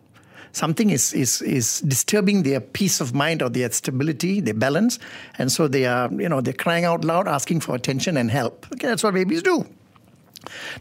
Something 0.52 0.90
is, 0.90 1.12
is, 1.12 1.42
is 1.42 1.80
disturbing 1.80 2.44
their 2.44 2.60
peace 2.60 3.00
of 3.00 3.12
mind 3.12 3.42
or 3.42 3.48
their 3.48 3.70
stability, 3.72 4.40
their 4.40 4.54
balance, 4.54 5.00
and 5.36 5.50
so 5.50 5.66
they 5.66 5.84
are, 5.86 6.08
you 6.12 6.28
know, 6.28 6.40
they're 6.40 6.54
crying 6.54 6.84
out 6.84 7.04
loud, 7.04 7.26
asking 7.26 7.60
for 7.60 7.74
attention 7.74 8.16
and 8.16 8.30
help. 8.30 8.64
Okay, 8.72 8.86
that's 8.86 9.02
what 9.02 9.14
babies 9.14 9.42
do. 9.42 9.66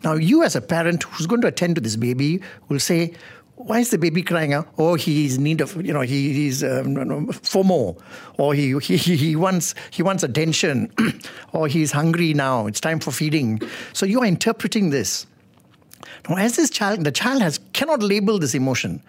Now, 0.03 0.13
you 0.13 0.43
as 0.43 0.55
a 0.55 0.61
parent 0.61 1.03
who's 1.03 1.27
going 1.27 1.41
to 1.41 1.47
attend 1.47 1.75
to 1.75 1.81
this 1.81 1.95
baby 1.95 2.41
will 2.69 2.79
say, 2.79 3.13
why 3.55 3.79
is 3.79 3.91
the 3.91 3.97
baby 3.97 4.23
crying 4.23 4.53
out? 4.53 4.67
Oh, 4.77 4.95
he's 4.95 5.37
in 5.37 5.43
need 5.43 5.61
of, 5.61 5.75
you 5.85 5.93
know, 5.93 6.01
he, 6.01 6.33
he's 6.33 6.63
um, 6.63 6.95
FOMO, 7.27 7.97
or 8.37 8.53
he, 8.53 8.77
he, 8.79 8.97
he, 8.97 9.35
wants, 9.35 9.75
he 9.91 10.01
wants 10.01 10.23
attention, 10.23 10.91
or 11.53 11.67
he's 11.67 11.91
hungry 11.91 12.33
now, 12.33 12.67
it's 12.67 12.81
time 12.81 12.99
for 12.99 13.11
feeding. 13.11 13.61
So 13.93 14.05
you 14.05 14.21
are 14.21 14.25
interpreting 14.25 14.89
this. 14.89 15.27
Now, 16.27 16.35
as 16.35 16.55
this 16.55 16.69
child, 16.69 17.03
the 17.03 17.11
child 17.11 17.41
has 17.41 17.59
cannot 17.73 18.01
label 18.01 18.39
this 18.39 18.55
emotion, 18.55 19.01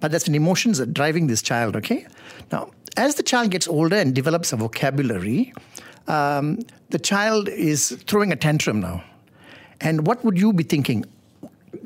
but 0.00 0.12
that's 0.12 0.28
an 0.28 0.34
emotion 0.34 0.72
that's 0.72 0.90
driving 0.90 1.26
this 1.26 1.42
child, 1.42 1.76
okay? 1.76 2.06
Now, 2.52 2.70
as 2.96 3.16
the 3.16 3.22
child 3.22 3.50
gets 3.50 3.66
older 3.66 3.96
and 3.96 4.14
develops 4.14 4.52
a 4.52 4.56
vocabulary, 4.56 5.52
um, 6.06 6.60
the 6.90 6.98
child 6.98 7.48
is 7.48 7.90
throwing 8.06 8.32
a 8.32 8.36
tantrum 8.36 8.80
now. 8.80 9.02
And 9.80 10.06
what 10.06 10.24
would 10.24 10.38
you 10.38 10.52
be 10.52 10.64
thinking? 10.64 11.04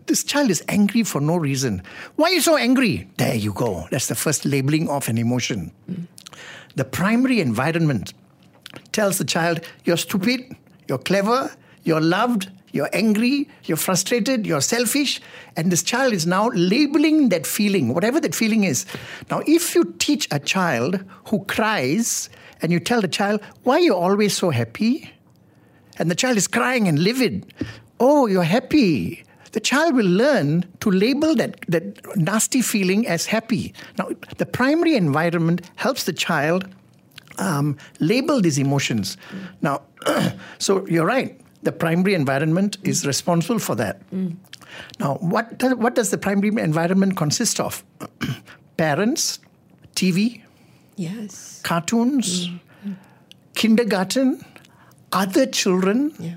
This 0.06 0.25
child 0.25 0.50
is 0.50 0.62
angry 0.68 1.02
for 1.02 1.20
no 1.20 1.37
reason. 1.37 1.82
Why 2.16 2.30
are 2.30 2.32
you 2.32 2.40
so 2.40 2.56
angry? 2.56 3.08
There 3.18 3.34
you 3.34 3.52
go. 3.52 3.87
That's 3.90 4.08
the 4.08 4.14
first 4.14 4.44
labeling 4.44 4.88
of 4.88 5.08
an 5.08 5.18
emotion. 5.18 5.72
Mm. 5.90 6.06
The 6.75 6.84
primary 6.84 7.40
environment 7.40 8.14
tells 8.92 9.18
the 9.18 9.25
child, 9.25 9.61
you're 9.84 9.96
stupid, 9.96 10.56
you're 10.88 10.99
clever, 10.99 11.54
you're 11.84 12.00
loved, 12.00 12.50
you're 12.72 12.88
angry, 12.92 13.49
you're 13.64 13.76
frustrated, 13.76 14.46
you're 14.46 14.62
selfish. 14.62 15.20
And 15.56 15.70
this 15.70 15.82
child 15.82 16.14
is 16.14 16.26
now 16.26 16.49
labeling 16.54 17.28
that 17.28 17.46
feeling, 17.46 17.92
whatever 17.92 18.18
that 18.20 18.34
feeling 18.34 18.64
is. 18.64 18.87
Now, 19.30 19.42
if 19.46 19.75
you 19.75 19.94
teach 19.99 20.26
a 20.30 20.38
child 20.38 21.04
who 21.26 21.44
cries 21.44 22.30
and 22.62 22.72
you 22.72 22.80
tell 22.80 23.02
the 23.02 23.08
child, 23.08 23.40
why 23.64 23.76
are 23.76 23.80
you 23.80 23.94
always 23.94 24.37
so 24.37 24.50
happy? 24.50 25.12
And 25.99 26.11
the 26.11 26.14
child 26.14 26.38
is 26.38 26.49
crying 26.49 26.88
and 26.88 26.99
livid. 26.99 27.52
Oh, 28.04 28.26
you're 28.26 28.42
happy. 28.42 29.23
The 29.52 29.61
child 29.61 29.94
will 29.94 30.12
learn 30.23 30.64
to 30.80 30.90
label 30.90 31.37
that, 31.37 31.61
that 31.68 32.16
nasty 32.16 32.61
feeling 32.61 33.06
as 33.06 33.26
happy. 33.26 33.75
Now, 33.97 34.09
the 34.38 34.44
primary 34.44 34.97
environment 34.97 35.71
helps 35.76 36.02
the 36.02 36.12
child 36.12 36.66
um, 37.38 37.76
label 38.00 38.40
these 38.40 38.59
emotions. 38.59 39.16
Mm. 39.30 39.38
Now, 39.62 39.82
so 40.59 40.85
you're 40.88 41.06
right. 41.06 41.40
The 41.62 41.71
primary 41.71 42.14
environment 42.14 42.76
is 42.82 43.06
responsible 43.06 43.61
for 43.61 43.76
that. 43.76 44.11
Mm. 44.11 44.35
Now, 44.99 45.18
what 45.21 45.59
does, 45.59 45.75
what 45.76 45.94
does 45.94 46.11
the 46.11 46.18
primary 46.18 46.49
environment 46.61 47.16
consist 47.16 47.61
of? 47.61 47.85
Parents, 48.76 49.38
TV, 49.94 50.42
yes, 50.97 51.61
cartoons, 51.62 52.49
mm. 52.49 52.97
kindergarten, 53.54 54.44
other 55.12 55.47
children, 55.47 56.12
yeah 56.18 56.35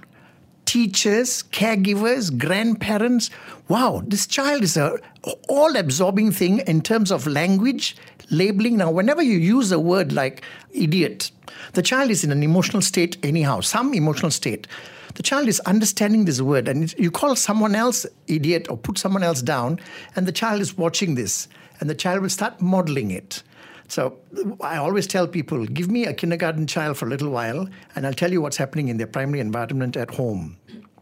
teachers, 0.75 1.41
caregivers, 1.51 2.37
grandparents. 2.37 3.29
Wow, 3.69 4.03
this 4.05 4.27
child 4.27 4.61
is 4.61 4.75
a 4.75 4.99
all 5.47 5.77
absorbing 5.77 6.33
thing 6.33 6.59
in 6.67 6.81
terms 6.81 7.13
of 7.13 7.25
language, 7.25 7.95
labeling. 8.29 8.75
Now, 8.75 8.91
whenever 8.91 9.23
you 9.23 9.37
use 9.37 9.71
a 9.71 9.79
word 9.79 10.11
like 10.11 10.43
idiot, 10.73 11.31
the 11.75 11.81
child 11.81 12.11
is 12.11 12.25
in 12.25 12.31
an 12.33 12.43
emotional 12.43 12.81
state 12.81 13.15
anyhow, 13.23 13.61
some 13.61 13.93
emotional 13.93 14.31
state. 14.31 14.67
The 15.13 15.23
child 15.23 15.47
is 15.47 15.61
understanding 15.61 16.25
this 16.25 16.41
word, 16.41 16.67
and 16.67 16.93
you 16.99 17.09
call 17.09 17.37
someone 17.37 17.73
else 17.73 18.05
idiot 18.27 18.67
or 18.69 18.75
put 18.75 18.97
someone 18.97 19.23
else 19.23 19.41
down, 19.41 19.79
and 20.17 20.27
the 20.27 20.33
child 20.33 20.59
is 20.59 20.77
watching 20.77 21.15
this, 21.15 21.47
and 21.79 21.89
the 21.89 21.95
child 21.95 22.21
will 22.21 22.29
start 22.29 22.59
modeling 22.59 23.11
it. 23.11 23.43
So 23.87 24.17
I 24.61 24.77
always 24.77 25.07
tell 25.07 25.27
people 25.27 25.65
give 25.65 25.89
me 25.89 26.05
a 26.05 26.13
kindergarten 26.13 26.67
child 26.67 26.97
for 26.97 27.05
a 27.05 27.09
little 27.09 27.29
while, 27.29 27.67
and 27.95 28.05
I'll 28.05 28.13
tell 28.13 28.31
you 28.31 28.41
what's 28.41 28.57
happening 28.57 28.87
in 28.87 28.97
their 28.97 29.07
primary 29.07 29.39
environment 29.39 29.95
at 29.95 30.15
home. 30.15 30.57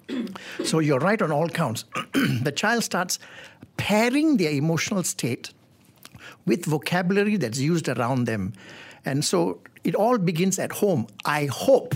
so 0.63 0.79
you're 0.79 0.99
right 0.99 1.21
on 1.21 1.31
all 1.31 1.49
counts. 1.49 1.85
the 2.13 2.51
child 2.55 2.83
starts 2.83 3.19
pairing 3.77 4.37
their 4.37 4.51
emotional 4.51 5.03
state 5.03 5.53
with 6.45 6.65
vocabulary 6.65 7.37
that's 7.37 7.59
used 7.59 7.87
around 7.87 8.25
them. 8.25 8.53
And 9.05 9.23
so 9.23 9.61
it 9.83 9.95
all 9.95 10.17
begins 10.17 10.59
at 10.59 10.73
home. 10.73 11.07
I 11.25 11.45
hope. 11.45 11.95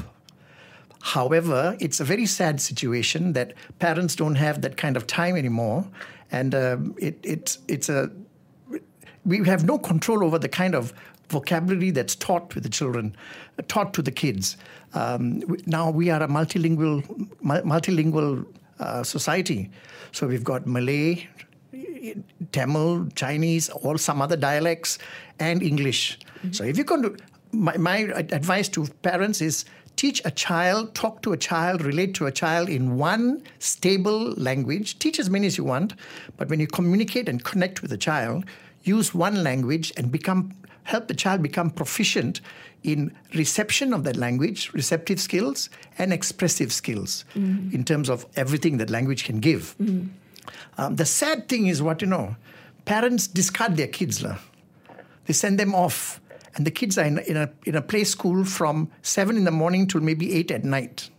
However, 1.01 1.77
it's 1.79 1.99
a 1.99 2.03
very 2.03 2.25
sad 2.25 2.59
situation 2.59 3.33
that 3.33 3.53
parents 3.79 4.15
don't 4.15 4.35
have 4.35 4.61
that 4.61 4.77
kind 4.77 4.97
of 4.97 5.07
time 5.07 5.35
anymore. 5.35 5.85
And 6.31 6.53
um, 6.53 6.95
it, 6.97 7.19
it, 7.23 7.57
it's 7.67 7.87
a 7.87 8.11
we 9.27 9.45
have 9.45 9.65
no 9.65 9.77
control 9.77 10.23
over 10.23 10.39
the 10.39 10.49
kind 10.49 10.73
of 10.73 10.93
vocabulary 11.29 11.91
that's 11.91 12.15
taught 12.15 12.49
to 12.51 12.61
the 12.61 12.69
children, 12.69 13.15
taught 13.67 13.93
to 13.93 14.01
the 14.01 14.11
kids. 14.11 14.57
Um, 14.93 15.43
now 15.65 15.91
we 15.91 16.09
are 16.09 16.23
a 16.23 16.27
multilingual, 16.27 17.03
multilingual 17.43 18.45
uh, 18.79 19.03
society. 19.03 19.69
So 20.13 20.27
we've 20.27 20.45
got 20.45 20.65
Malay, 20.65 21.27
Tamil, 22.53 23.09
Chinese, 23.15 23.69
or 23.69 23.97
some 23.97 24.21
other 24.21 24.37
dialects, 24.37 24.97
and 25.39 25.61
English. 25.61 26.19
Mm-hmm. 26.19 26.53
So 26.53 26.63
if 26.63 26.77
you're 26.77 26.85
going 26.85 27.03
to, 27.03 27.17
my, 27.51 27.75
my 27.75 27.97
advice 28.31 28.69
to 28.69 28.87
parents 29.01 29.41
is 29.41 29.65
teach 29.97 30.21
a 30.23 30.31
child, 30.31 30.95
talk 30.95 31.21
to 31.23 31.33
a 31.33 31.37
child, 31.37 31.81
relate 31.83 32.13
to 32.13 32.27
a 32.27 32.31
child 32.31 32.69
in 32.69 32.97
one 32.97 33.43
stable 33.59 34.31
language. 34.37 34.99
Teach 34.99 35.19
as 35.19 35.29
many 35.29 35.47
as 35.47 35.57
you 35.57 35.65
want, 35.65 35.95
but 36.37 36.47
when 36.49 36.59
you 36.59 36.67
communicate 36.67 37.27
and 37.27 37.43
connect 37.43 37.81
with 37.81 37.91
a 37.91 37.97
child, 37.97 38.45
use 38.87 39.13
one 39.13 39.43
language 39.43 39.93
and 39.97 40.11
become 40.11 40.53
help 40.83 41.07
the 41.09 41.13
child 41.13 41.43
become 41.43 41.69
proficient 41.69 42.39
in 42.83 43.13
reception 43.35 43.93
of 43.93 44.05
that 44.05 44.15
language, 44.15 44.71
receptive 44.73 45.19
skills, 45.19 45.69
and 45.97 46.13
expressive 46.13 46.71
skills 46.71 47.25
mm. 47.35 47.73
in 47.73 47.83
terms 47.83 48.09
of 48.09 48.25
everything 48.37 48.77
that 48.77 48.89
language 48.89 49.25
can 49.25 49.39
give. 49.39 49.75
Mm. 49.81 50.09
Um, 50.77 50.95
the 50.95 51.05
sad 51.05 51.49
thing 51.49 51.67
is 51.67 51.81
what 51.81 52.01
you 52.01 52.07
know, 52.07 52.37
parents 52.85 53.27
discard 53.27 53.75
their 53.75 53.87
kids. 53.87 54.23
La. 54.23 54.37
They 55.25 55.33
send 55.33 55.59
them 55.59 55.75
off, 55.75 56.21
and 56.55 56.65
the 56.65 56.71
kids 56.71 56.97
are 56.97 57.05
in, 57.05 57.19
in, 57.19 57.35
a, 57.35 57.51
in 57.65 57.75
a 57.75 57.81
play 57.81 58.05
school 58.05 58.45
from 58.45 58.89
seven 59.01 59.35
in 59.35 59.43
the 59.43 59.51
morning 59.51 59.87
till 59.87 59.99
maybe 59.99 60.33
eight 60.33 60.51
at 60.51 60.63
night. 60.63 61.09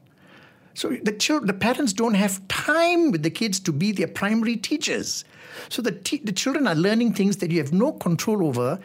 So 0.78 0.90
the, 1.02 1.10
children, 1.10 1.48
the 1.48 1.54
parents 1.54 1.92
don't 1.92 2.14
have 2.14 2.46
time 2.46 3.10
with 3.10 3.24
the 3.24 3.30
kids 3.30 3.58
to 3.58 3.72
be 3.72 3.90
their 3.90 4.06
primary 4.06 4.54
teachers. 4.54 5.24
So 5.70 5.82
the, 5.82 5.90
t- 5.90 6.22
the 6.22 6.30
children 6.30 6.68
are 6.68 6.76
learning 6.76 7.14
things 7.14 7.38
that 7.38 7.50
you 7.50 7.58
have 7.58 7.72
no 7.72 7.90
control 7.90 8.46
over 8.46 8.78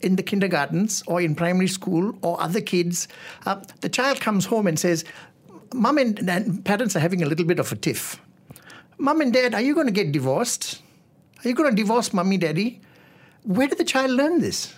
in 0.00 0.16
the 0.16 0.22
kindergartens 0.24 1.04
or 1.06 1.20
in 1.20 1.36
primary 1.36 1.68
school 1.68 2.18
or 2.22 2.42
other 2.42 2.60
kids. 2.60 3.06
Uh, 3.46 3.60
the 3.82 3.88
child 3.88 4.20
comes 4.20 4.46
home 4.46 4.66
and 4.66 4.76
says, 4.80 5.04
Mom 5.72 5.98
and, 5.98 6.28
and 6.28 6.64
parents 6.64 6.96
are 6.96 7.00
having 7.00 7.22
a 7.22 7.26
little 7.26 7.46
bit 7.46 7.60
of 7.60 7.70
a 7.70 7.76
tiff. 7.76 8.20
Mom 8.98 9.20
and 9.20 9.32
dad, 9.32 9.54
are 9.54 9.60
you 9.60 9.76
going 9.76 9.86
to 9.86 9.92
get 9.92 10.10
divorced? 10.10 10.82
Are 11.44 11.48
you 11.48 11.54
going 11.54 11.70
to 11.70 11.76
divorce 11.76 12.12
mommy, 12.12 12.38
daddy? 12.38 12.80
Where 13.44 13.68
did 13.68 13.78
the 13.78 13.84
child 13.84 14.10
learn 14.10 14.40
this? 14.40 14.74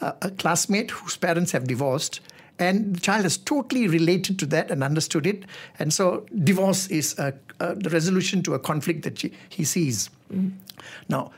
Uh, 0.00 0.12
a 0.22 0.30
classmate 0.30 0.92
whose 0.92 1.18
parents 1.18 1.52
have 1.52 1.66
divorced 1.66 2.20
and 2.58 2.96
the 2.96 3.00
child 3.00 3.24
has 3.24 3.36
totally 3.36 3.88
related 3.88 4.38
to 4.38 4.46
that 4.46 4.70
and 4.70 4.84
understood 4.84 5.26
it. 5.26 5.44
And 5.78 5.92
so 5.92 6.26
divorce 6.44 6.86
is 6.88 7.18
a, 7.18 7.34
a, 7.60 7.74
the 7.74 7.90
resolution 7.90 8.42
to 8.44 8.54
a 8.54 8.58
conflict 8.58 9.02
that 9.02 9.18
she, 9.18 9.32
he 9.48 9.64
sees. 9.64 10.10
Mm. 10.32 10.52
Now, 11.08 11.32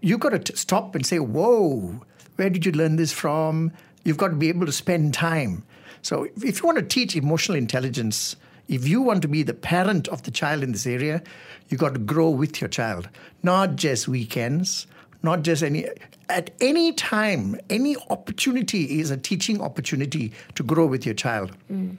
you've 0.00 0.20
got 0.20 0.30
to 0.30 0.38
t- 0.38 0.54
stop 0.54 0.94
and 0.94 1.06
say, 1.06 1.18
whoa, 1.18 2.02
where 2.36 2.50
did 2.50 2.66
you 2.66 2.72
learn 2.72 2.96
this 2.96 3.12
from? 3.12 3.72
You've 4.04 4.18
got 4.18 4.28
to 4.28 4.36
be 4.36 4.48
able 4.48 4.66
to 4.66 4.72
spend 4.72 5.14
time. 5.14 5.64
So 6.02 6.28
if 6.36 6.60
you 6.60 6.66
want 6.66 6.78
to 6.78 6.84
teach 6.84 7.16
emotional 7.16 7.56
intelligence, 7.56 8.36
if 8.68 8.86
you 8.86 9.00
want 9.00 9.22
to 9.22 9.28
be 9.28 9.42
the 9.42 9.54
parent 9.54 10.08
of 10.08 10.22
the 10.22 10.30
child 10.30 10.62
in 10.62 10.72
this 10.72 10.86
area, 10.86 11.22
you've 11.68 11.80
got 11.80 11.94
to 11.94 12.00
grow 12.00 12.28
with 12.28 12.60
your 12.60 12.68
child, 12.68 13.08
not 13.42 13.76
just 13.76 14.06
weekends, 14.06 14.86
not 15.22 15.42
just 15.42 15.62
any. 15.62 15.86
At 16.28 16.50
any 16.60 16.92
time, 16.92 17.58
any 17.70 17.96
opportunity 18.10 19.00
is 19.00 19.10
a 19.10 19.16
teaching 19.16 19.60
opportunity 19.60 20.32
to 20.56 20.62
grow 20.62 20.86
with 20.86 21.06
your 21.06 21.14
child. 21.14 21.52
Mm. 21.72 21.96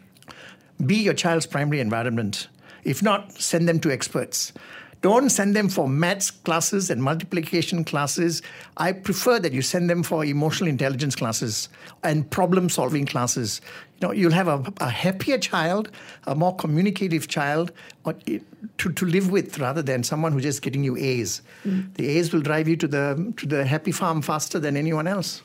Be 0.85 0.97
your 0.97 1.13
child's 1.13 1.45
primary 1.45 1.79
environment. 1.79 2.47
If 2.83 3.01
not, 3.03 3.33
send 3.33 3.67
them 3.67 3.79
to 3.81 3.91
experts. 3.91 4.53
Don't 5.01 5.29
send 5.29 5.55
them 5.55 5.69
for 5.69 5.87
maths 5.87 6.29
classes 6.29 6.89
and 6.89 7.01
multiplication 7.01 7.85
classes. 7.85 8.41
I 8.75 8.91
prefer 8.91 9.39
that 9.39 9.53
you 9.53 9.61
send 9.61 9.89
them 9.89 10.03
for 10.03 10.25
emotional 10.25 10.69
intelligence 10.69 11.15
classes 11.15 11.69
and 12.03 12.29
problem 12.29 12.67
solving 12.67 13.05
classes. 13.05 13.61
You 14.01 14.07
know, 14.07 14.13
you'll 14.13 14.33
have 14.33 14.49
a, 14.49 14.61
a 14.81 14.89
happier 14.89 15.37
child, 15.37 15.89
a 16.27 16.35
more 16.35 16.53
communicative 16.55 17.29
child 17.29 17.71
or, 18.03 18.13
to, 18.77 18.91
to 18.91 19.05
live 19.05 19.31
with 19.31 19.57
rather 19.57 19.81
than 19.81 20.03
someone 20.03 20.33
who's 20.33 20.43
just 20.43 20.61
getting 20.61 20.83
you 20.83 20.97
A's. 20.97 21.41
Mm. 21.65 21.93
The 21.95 22.07
A's 22.09 22.33
will 22.33 22.41
drive 22.41 22.67
you 22.67 22.75
to 22.75 22.87
the, 22.87 23.33
to 23.37 23.45
the 23.45 23.65
happy 23.65 23.93
farm 23.93 24.21
faster 24.21 24.59
than 24.59 24.75
anyone 24.75 25.07
else. 25.07 25.41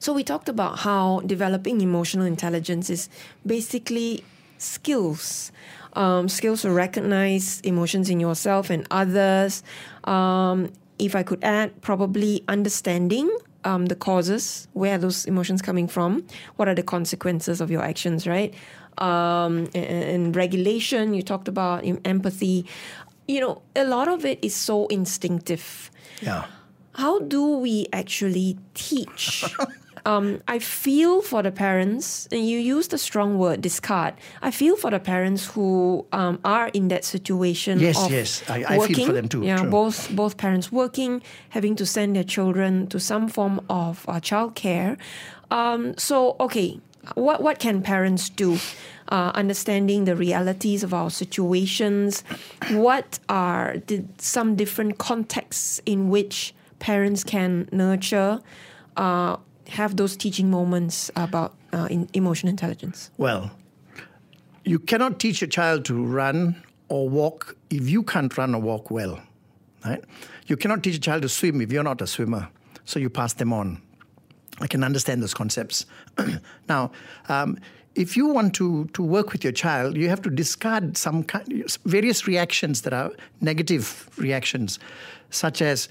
So 0.00 0.12
we 0.12 0.24
talked 0.24 0.48
about 0.48 0.80
how 0.80 1.20
developing 1.20 1.80
emotional 1.80 2.26
intelligence 2.26 2.90
is 2.90 3.08
basically 3.46 4.24
skills. 4.58 5.52
Um, 5.94 6.28
skills 6.28 6.62
to 6.62 6.70
recognize 6.70 7.60
emotions 7.60 8.08
in 8.08 8.18
yourself 8.18 8.70
and 8.70 8.86
others. 8.90 9.62
Um, 10.04 10.72
if 10.98 11.14
I 11.14 11.22
could 11.22 11.42
add, 11.44 11.82
probably 11.82 12.44
understanding 12.48 13.30
um, 13.64 13.86
the 13.86 13.94
causes, 13.94 14.68
where 14.72 14.94
are 14.94 14.98
those 14.98 15.24
emotions 15.26 15.62
coming 15.62 15.88
from, 15.88 16.26
what 16.56 16.68
are 16.68 16.74
the 16.74 16.82
consequences 16.82 17.60
of 17.60 17.70
your 17.70 17.82
actions, 17.82 18.26
right? 18.26 18.54
Um, 18.98 19.68
and, 19.74 20.04
and 20.04 20.36
regulation, 20.36 21.14
you 21.14 21.22
talked 21.22 21.48
about 21.48 21.84
em- 21.84 22.00
empathy. 22.04 22.66
You 23.26 23.40
know, 23.40 23.62
a 23.74 23.84
lot 23.84 24.08
of 24.08 24.24
it 24.24 24.38
is 24.42 24.54
so 24.54 24.86
instinctive. 24.86 25.90
Yeah. 26.20 26.46
How 26.94 27.20
do 27.20 27.56
we 27.58 27.86
actually 27.92 28.58
teach? 28.74 29.44
um, 30.04 30.40
I 30.48 30.58
feel 30.58 31.22
for 31.22 31.42
the 31.42 31.50
parents, 31.52 32.28
and 32.32 32.46
you 32.48 32.58
used 32.58 32.90
the 32.90 32.98
strong 32.98 33.38
word, 33.38 33.60
discard. 33.60 34.14
I 34.42 34.50
feel 34.50 34.76
for 34.76 34.90
the 34.90 34.98
parents 35.00 35.46
who 35.54 36.04
um, 36.12 36.38
are 36.44 36.68
in 36.68 36.88
that 36.88 37.04
situation. 37.04 37.78
Yes, 37.80 38.02
of 38.04 38.10
yes. 38.10 38.42
I- 38.48 38.64
I 38.64 38.68
feel 38.68 38.78
working, 38.78 39.06
for 39.06 39.12
them 39.12 39.28
too, 39.28 39.42
Yeah, 39.42 39.58
true. 39.58 39.70
both 39.70 40.10
both 40.14 40.36
parents 40.36 40.72
working, 40.72 41.22
having 41.50 41.76
to 41.76 41.86
send 41.86 42.16
their 42.16 42.24
children 42.24 42.86
to 42.88 42.98
some 42.98 43.28
form 43.28 43.60
of 43.68 44.04
uh, 44.08 44.14
childcare. 44.20 44.96
Um, 45.50 45.96
so, 45.98 46.36
okay, 46.40 46.80
what 47.14 47.42
what 47.42 47.58
can 47.58 47.82
parents 47.82 48.28
do? 48.30 48.58
Uh, 49.08 49.30
understanding 49.34 50.06
the 50.06 50.16
realities 50.16 50.82
of 50.82 50.94
our 50.94 51.10
situations. 51.10 52.24
What 52.70 53.18
are 53.28 53.76
the, 53.86 54.04
some 54.16 54.56
different 54.56 54.96
contexts 54.96 55.82
in 55.84 56.08
which 56.08 56.54
parents 56.78 57.22
can 57.22 57.68
nurture, 57.72 58.40
uh, 58.96 59.36
have 59.72 59.96
those 59.96 60.16
teaching 60.16 60.50
moments 60.50 61.10
about 61.16 61.54
uh, 61.72 61.88
emotional 62.12 62.50
intelligence? 62.50 63.10
Well, 63.16 63.50
you 64.64 64.78
cannot 64.78 65.18
teach 65.18 65.42
a 65.42 65.46
child 65.46 65.84
to 65.86 66.04
run 66.04 66.62
or 66.88 67.08
walk 67.08 67.56
if 67.70 67.88
you 67.88 68.02
can't 68.02 68.36
run 68.36 68.54
or 68.54 68.60
walk 68.60 68.90
well, 68.90 69.20
right? 69.84 70.04
You 70.46 70.56
cannot 70.56 70.82
teach 70.82 70.96
a 70.96 71.00
child 71.00 71.22
to 71.22 71.28
swim 71.28 71.60
if 71.60 71.72
you're 71.72 71.82
not 71.82 72.02
a 72.02 72.06
swimmer, 72.06 72.48
so 72.84 72.98
you 72.98 73.08
pass 73.08 73.32
them 73.32 73.52
on. 73.52 73.80
I 74.60 74.66
can 74.66 74.84
understand 74.84 75.22
those 75.22 75.34
concepts. 75.34 75.86
now, 76.68 76.92
um, 77.28 77.58
if 77.94 78.16
you 78.16 78.26
want 78.26 78.54
to, 78.54 78.86
to 78.92 79.02
work 79.02 79.32
with 79.32 79.42
your 79.42 79.52
child, 79.52 79.96
you 79.96 80.08
have 80.08 80.22
to 80.22 80.30
discard 80.30 80.96
some 80.96 81.24
kind, 81.24 81.64
various 81.84 82.26
reactions 82.26 82.82
that 82.82 82.92
are 82.92 83.10
negative 83.40 84.08
reactions, 84.18 84.78
such 85.30 85.62
as, 85.62 85.88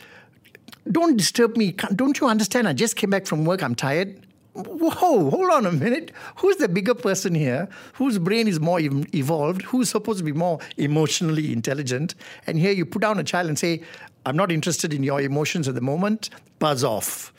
don't 0.90 1.18
disturb 1.18 1.58
me. 1.58 1.74
Don't 1.96 2.20
you 2.20 2.28
understand? 2.28 2.68
I 2.68 2.74
just 2.74 2.96
came 2.96 3.10
back 3.10 3.26
from 3.26 3.46
work. 3.46 3.62
I'm 3.62 3.76
tired. 3.76 4.26
Whoa, 4.54 5.30
hold 5.30 5.52
on 5.52 5.66
a 5.66 5.72
minute. 5.72 6.12
Who's 6.38 6.58
the 6.58 6.68
bigger 6.68 6.94
person 6.94 7.34
here? 7.34 7.70
Whose 7.94 8.20
brain 8.20 8.48
is 8.48 8.60
more 8.60 8.80
evolved? 8.82 9.62
Who's 9.62 9.90
supposed 9.90 10.20
to 10.20 10.26
be 10.26 10.34
more 10.34 10.60
emotionally 10.76 11.54
intelligent? 11.54 12.16
And 12.48 12.60
here 12.60 12.72
you 12.72 12.86
put 12.86 13.02
down 13.02 13.18
a 13.18 13.24
child 13.24 13.48
and 13.48 13.58
say, 13.58 13.82
I'm 14.26 14.36
not 14.36 14.52
interested 14.52 14.94
in 14.94 15.04
your 15.04 15.22
emotions 15.22 15.68
at 15.70 15.76
the 15.76 15.82
moment. 15.82 16.32
Buzz 16.60 16.84
off. 16.84 17.32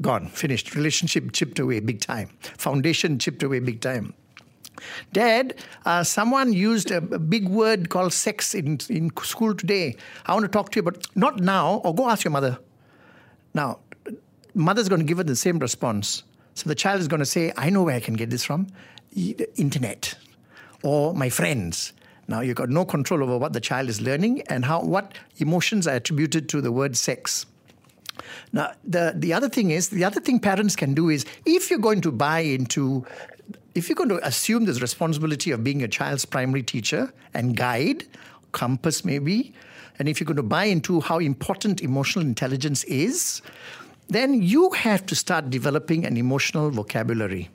Gone. 0.00 0.28
Finished. 0.28 0.74
Relationship 0.76 1.32
chipped 1.32 1.58
away 1.58 1.80
big 1.80 2.00
time. 2.00 2.28
Foundation 2.56 3.18
chipped 3.18 3.42
away 3.42 3.58
big 3.58 3.80
time. 3.80 4.14
Dad, 5.12 5.56
uh, 5.84 6.04
someone 6.04 6.52
used 6.52 6.90
a, 6.90 6.98
a 6.98 7.18
big 7.18 7.48
word 7.48 7.90
called 7.90 8.12
sex 8.12 8.54
in, 8.54 8.78
in 8.88 9.10
school 9.22 9.54
today. 9.54 9.96
I 10.24 10.34
want 10.34 10.44
to 10.44 10.48
talk 10.48 10.70
to 10.70 10.76
you 10.76 10.82
but 10.82 11.04
not 11.16 11.40
now, 11.40 11.82
or 11.84 11.94
go 11.94 12.08
ask 12.08 12.24
your 12.24 12.30
mother. 12.30 12.58
Now, 13.54 13.78
mother's 14.54 14.88
going 14.88 15.00
to 15.00 15.06
give 15.06 15.18
her 15.18 15.24
the 15.24 15.36
same 15.36 15.58
response. 15.58 16.22
So 16.54 16.68
the 16.68 16.74
child 16.74 17.00
is 17.00 17.08
going 17.08 17.20
to 17.20 17.26
say, 17.26 17.52
I 17.56 17.70
know 17.70 17.82
where 17.82 17.94
I 17.94 18.00
can 18.00 18.14
get 18.14 18.30
this 18.30 18.44
from 18.44 18.66
the 19.12 19.48
internet 19.58 20.14
or 20.82 21.14
my 21.14 21.28
friends. 21.28 21.92
Now, 22.28 22.40
you've 22.42 22.56
got 22.56 22.68
no 22.68 22.84
control 22.84 23.22
over 23.22 23.38
what 23.38 23.52
the 23.52 23.60
child 23.60 23.88
is 23.88 24.00
learning 24.00 24.42
and 24.42 24.64
how 24.64 24.82
what 24.82 25.14
emotions 25.38 25.88
are 25.88 25.96
attributed 25.96 26.48
to 26.50 26.60
the 26.60 26.70
word 26.70 26.96
sex. 26.96 27.46
Now, 28.52 28.72
the, 28.84 29.14
the 29.16 29.32
other 29.32 29.48
thing 29.48 29.70
is, 29.72 29.88
the 29.88 30.04
other 30.04 30.20
thing 30.20 30.38
parents 30.38 30.76
can 30.76 30.94
do 30.94 31.08
is 31.08 31.24
if 31.44 31.70
you're 31.70 31.80
going 31.80 32.02
to 32.02 32.12
buy 32.12 32.40
into, 32.40 33.04
if 33.74 33.88
you're 33.88 33.96
going 33.96 34.10
to 34.10 34.24
assume 34.26 34.64
this 34.64 34.80
responsibility 34.80 35.50
of 35.50 35.64
being 35.64 35.80
your 35.80 35.88
child's 35.88 36.24
primary 36.24 36.62
teacher 36.62 37.12
and 37.34 37.56
guide, 37.56 38.04
compass 38.52 39.04
maybe, 39.04 39.52
and 40.00 40.08
if 40.08 40.18
you're 40.18 40.24
going 40.24 40.36
to 40.38 40.42
buy 40.42 40.64
into 40.64 41.02
how 41.02 41.18
important 41.18 41.82
emotional 41.82 42.24
intelligence 42.24 42.84
is, 42.84 43.42
then 44.08 44.40
you 44.40 44.70
have 44.70 45.04
to 45.04 45.14
start 45.14 45.50
developing 45.50 46.06
an 46.06 46.16
emotional 46.16 46.70
vocabulary. 46.70 47.50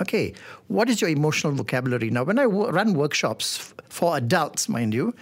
Okay, 0.00 0.34
what 0.66 0.90
is 0.90 1.00
your 1.00 1.10
emotional 1.10 1.52
vocabulary? 1.52 2.10
Now, 2.10 2.24
when 2.24 2.40
I 2.40 2.44
run 2.44 2.94
workshops 2.94 3.60
f- 3.60 3.74
for 3.88 4.16
adults, 4.16 4.68
mind 4.68 4.92
you, 4.92 5.14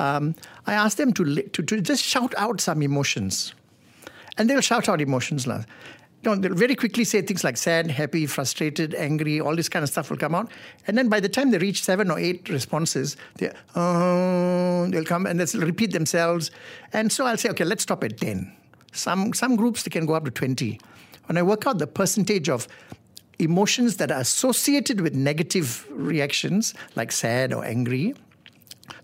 um, 0.00 0.34
I 0.66 0.74
ask 0.74 0.96
them 0.96 1.12
to, 1.12 1.24
li- 1.24 1.48
to, 1.52 1.62
to 1.62 1.80
just 1.80 2.02
shout 2.02 2.34
out 2.36 2.60
some 2.60 2.82
emotions. 2.82 3.54
And 4.36 4.50
they'll 4.50 4.60
shout 4.60 4.88
out 4.88 5.00
emotions. 5.00 5.46
lah. 5.46 5.62
You 6.24 6.30
know, 6.30 6.36
they'll 6.36 6.54
very 6.54 6.74
quickly 6.74 7.04
say 7.04 7.20
things 7.20 7.44
like 7.44 7.58
sad, 7.58 7.90
happy, 7.90 8.24
frustrated, 8.24 8.94
angry, 8.94 9.40
all 9.40 9.54
this 9.54 9.68
kind 9.68 9.82
of 9.82 9.90
stuff 9.90 10.08
will 10.08 10.16
come 10.16 10.34
out. 10.34 10.50
And 10.86 10.96
then 10.96 11.10
by 11.10 11.20
the 11.20 11.28
time 11.28 11.50
they 11.50 11.58
reach 11.58 11.82
seven 11.82 12.10
or 12.10 12.18
eight 12.18 12.48
responses, 12.48 13.18
they, 13.36 13.52
oh, 13.76 14.86
they'll 14.88 15.04
come 15.04 15.26
and 15.26 15.38
they'll 15.38 15.60
repeat 15.60 15.92
themselves. 15.92 16.50
And 16.94 17.12
so 17.12 17.26
I'll 17.26 17.36
say, 17.36 17.50
okay, 17.50 17.64
let's 17.64 17.82
stop 17.82 18.02
at 18.04 18.16
10. 18.16 18.50
Some, 18.92 19.34
some 19.34 19.54
groups, 19.54 19.82
they 19.82 19.90
can 19.90 20.06
go 20.06 20.14
up 20.14 20.24
to 20.24 20.30
20. 20.30 20.80
When 21.26 21.36
I 21.36 21.42
work 21.42 21.66
out 21.66 21.78
the 21.78 21.86
percentage 21.86 22.48
of 22.48 22.68
emotions 23.38 23.98
that 23.98 24.10
are 24.10 24.20
associated 24.20 25.02
with 25.02 25.14
negative 25.14 25.86
reactions, 25.90 26.72
like 26.96 27.12
sad 27.12 27.52
or 27.52 27.66
angry, 27.66 28.14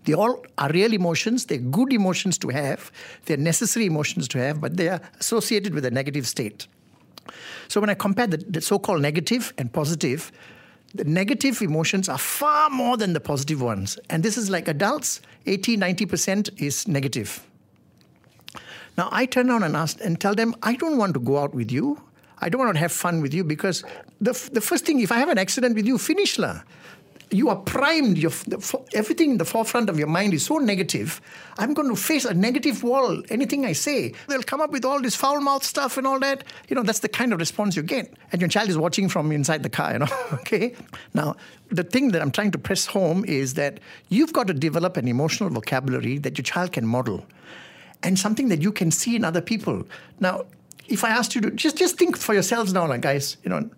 they 0.05 0.13
all 0.13 0.43
are 0.57 0.71
real 0.71 0.91
emotions. 0.91 1.45
They're 1.45 1.59
good 1.59 1.93
emotions 1.93 2.39
to 2.39 2.47
have. 2.47 2.91
They're 3.25 3.37
necessary 3.37 3.85
emotions 3.85 4.27
to 4.29 4.39
have, 4.39 4.59
but 4.59 4.77
they 4.77 4.89
are 4.89 5.01
associated 5.19 5.75
with 5.75 5.85
a 5.85 5.91
negative 5.91 6.25
state. 6.25 6.65
So 7.67 7.79
when 7.79 7.89
I 7.89 7.93
compare 7.93 8.27
the, 8.27 8.37
the 8.37 8.61
so-called 8.61 9.01
negative 9.01 9.53
and 9.57 9.71
positive, 9.71 10.31
the 10.93 11.03
negative 11.03 11.61
emotions 11.61 12.09
are 12.09 12.17
far 12.17 12.69
more 12.69 12.97
than 12.97 13.13
the 13.13 13.19
positive 13.19 13.61
ones. 13.61 13.97
And 14.09 14.23
this 14.23 14.37
is 14.37 14.49
like 14.49 14.67
adults, 14.67 15.21
80, 15.45 15.77
90% 15.77 16.61
is 16.61 16.87
negative. 16.87 17.45
Now 18.97 19.09
I 19.11 19.25
turn 19.25 19.49
around 19.49 19.63
and 19.63 19.75
ask 19.75 19.97
and 20.03 20.19
tell 20.19 20.35
them, 20.35 20.55
I 20.61 20.75
don't 20.75 20.97
want 20.97 21.13
to 21.13 21.19
go 21.19 21.37
out 21.37 21.53
with 21.53 21.71
you. 21.71 22.01
I 22.39 22.49
don't 22.49 22.59
want 22.59 22.73
to 22.73 22.79
have 22.79 22.91
fun 22.91 23.21
with 23.21 23.33
you 23.33 23.43
because 23.43 23.83
the, 24.19 24.33
the 24.51 24.61
first 24.61 24.85
thing, 24.85 24.99
if 24.99 25.11
I 25.11 25.19
have 25.19 25.29
an 25.29 25.37
accident 25.37 25.75
with 25.75 25.85
you, 25.85 25.97
finish 25.97 26.37
lah. 26.37 26.61
You 27.31 27.49
are 27.49 27.55
primed. 27.55 28.23
Everything 28.93 29.31
in 29.31 29.37
the 29.37 29.45
forefront 29.45 29.89
of 29.89 29.97
your 29.97 30.07
mind 30.07 30.33
is 30.33 30.45
so 30.45 30.57
negative. 30.57 31.21
I'm 31.57 31.73
going 31.73 31.89
to 31.89 31.95
face 31.95 32.25
a 32.25 32.33
negative 32.33 32.83
wall. 32.83 33.23
Anything 33.29 33.65
I 33.65 33.71
say, 33.71 34.13
they'll 34.27 34.43
come 34.43 34.59
up 34.59 34.71
with 34.71 34.83
all 34.83 35.01
this 35.01 35.15
foul 35.15 35.39
mouth 35.39 35.63
stuff 35.63 35.97
and 35.97 36.05
all 36.05 36.19
that. 36.19 36.43
You 36.67 36.75
know, 36.75 36.83
that's 36.83 36.99
the 36.99 37.09
kind 37.09 37.31
of 37.31 37.39
response 37.39 37.75
you 37.75 37.83
get. 37.83 38.13
And 38.31 38.41
your 38.41 38.49
child 38.49 38.69
is 38.69 38.77
watching 38.77 39.07
from 39.07 39.31
inside 39.31 39.63
the 39.63 39.69
car. 39.69 39.93
You 39.93 39.99
know, 39.99 40.07
okay. 40.33 40.75
Now, 41.13 41.37
the 41.69 41.83
thing 41.83 42.11
that 42.11 42.21
I'm 42.21 42.31
trying 42.31 42.51
to 42.51 42.57
press 42.57 42.85
home 42.85 43.23
is 43.25 43.53
that 43.53 43.79
you've 44.09 44.33
got 44.33 44.47
to 44.47 44.53
develop 44.53 44.97
an 44.97 45.07
emotional 45.07 45.49
vocabulary 45.49 46.17
that 46.19 46.37
your 46.37 46.43
child 46.43 46.73
can 46.73 46.85
model 46.85 47.25
and 48.03 48.17
something 48.17 48.49
that 48.49 48.61
you 48.61 48.71
can 48.71 48.91
see 48.91 49.15
in 49.15 49.23
other 49.23 49.41
people. 49.41 49.83
Now, 50.19 50.45
if 50.87 51.03
I 51.03 51.09
asked 51.09 51.35
you 51.35 51.41
to 51.41 51.51
just 51.51 51.77
just 51.77 51.97
think 51.97 52.17
for 52.17 52.33
yourselves 52.33 52.73
now, 52.73 52.87
like 52.87 53.01
guys, 53.01 53.37
you 53.43 53.49
know, 53.49 53.69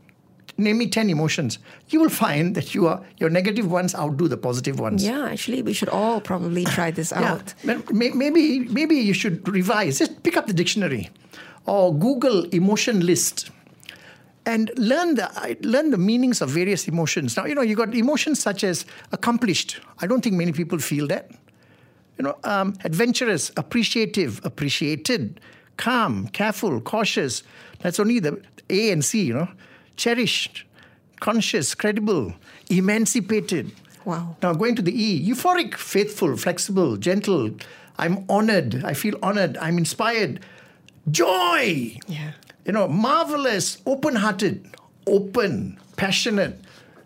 name 0.58 0.78
me 0.78 0.88
ten 0.88 1.10
emotions, 1.10 1.58
you 1.89 2.00
will 2.00 2.10
find 2.10 2.56
that 2.56 2.74
you 2.76 2.88
are 2.88 3.02
your 3.18 3.30
negative 3.30 3.70
ones 3.72 3.96
outdo 3.96 4.28
the 4.28 4.38
positive 4.38 4.80
ones. 4.80 5.04
Yeah, 5.04 5.26
actually, 5.26 5.62
we 5.63 5.74
should 5.74 5.89
all 5.89 6.22
probably 6.22 6.63
try 6.66 6.92
this 6.92 7.12
Yeah. 7.12 7.32
out. 7.34 7.54
May- 7.63 8.12
Maybe 8.12 8.60
maybe 8.60 8.96
you 8.96 9.13
should 9.13 9.48
revise. 9.48 10.00
Just 10.00 10.22
pick 10.24 10.38
up 10.38 10.46
the 10.48 10.54
dictionary, 10.54 11.10
or 11.66 11.94
Google 11.94 12.44
emotion 12.52 13.06
list. 13.06 13.50
And 14.46 14.72
learn 14.78 15.16
the 15.16 15.30
learn 15.62 15.92
the 15.92 15.98
meanings 15.98 16.42
of 16.42 16.50
various 16.50 16.86
emotions. 16.88 17.38
Now 17.38 17.46
you 17.46 17.56
know 17.56 17.62
you 17.62 17.76
got 17.78 17.96
emotions 17.96 18.42
such 18.42 18.63
as 18.66 18.86
accomplished. 19.13 19.80
I 20.02 20.08
don't 20.08 20.22
think 20.22 20.36
many 20.36 20.52
people 20.52 20.80
feel 20.80 21.08
that. 21.08 21.32
You 22.18 22.26
know, 22.26 22.36
um, 22.44 22.74
adventurous, 22.84 23.52
appreciative, 23.58 24.42
appreciated, 24.44 25.39
calm, 25.78 26.28
careful, 26.28 26.82
cautious. 26.82 27.42
That's 27.80 28.00
only 28.00 28.20
the 28.20 28.39
A 28.70 28.92
and 28.92 29.04
C, 29.04 29.24
you 29.24 29.34
know. 29.34 29.48
Cherished, 29.96 30.66
conscious, 31.20 31.76
credible, 31.76 32.34
emancipated. 32.70 33.72
Wow. 34.06 34.36
Now 34.42 34.54
going 34.54 34.76
to 34.76 34.82
the 34.82 34.92
E, 34.92 35.26
euphoric, 35.28 35.76
faithful, 35.76 36.36
flexible, 36.36 36.98
gentle. 36.98 37.52
I'm 37.98 38.26
honored. 38.28 38.84
I 38.84 38.94
feel 38.94 39.18
honored. 39.22 39.58
I'm 39.58 39.78
inspired. 39.78 40.40
Joy. 41.10 41.98
Yeah. 42.08 42.32
You 42.66 42.74
know, 42.74 42.88
marvelous, 42.88 43.82
open 43.86 44.16
hearted, 44.16 44.68
open, 45.06 45.80
passionate. 45.96 46.60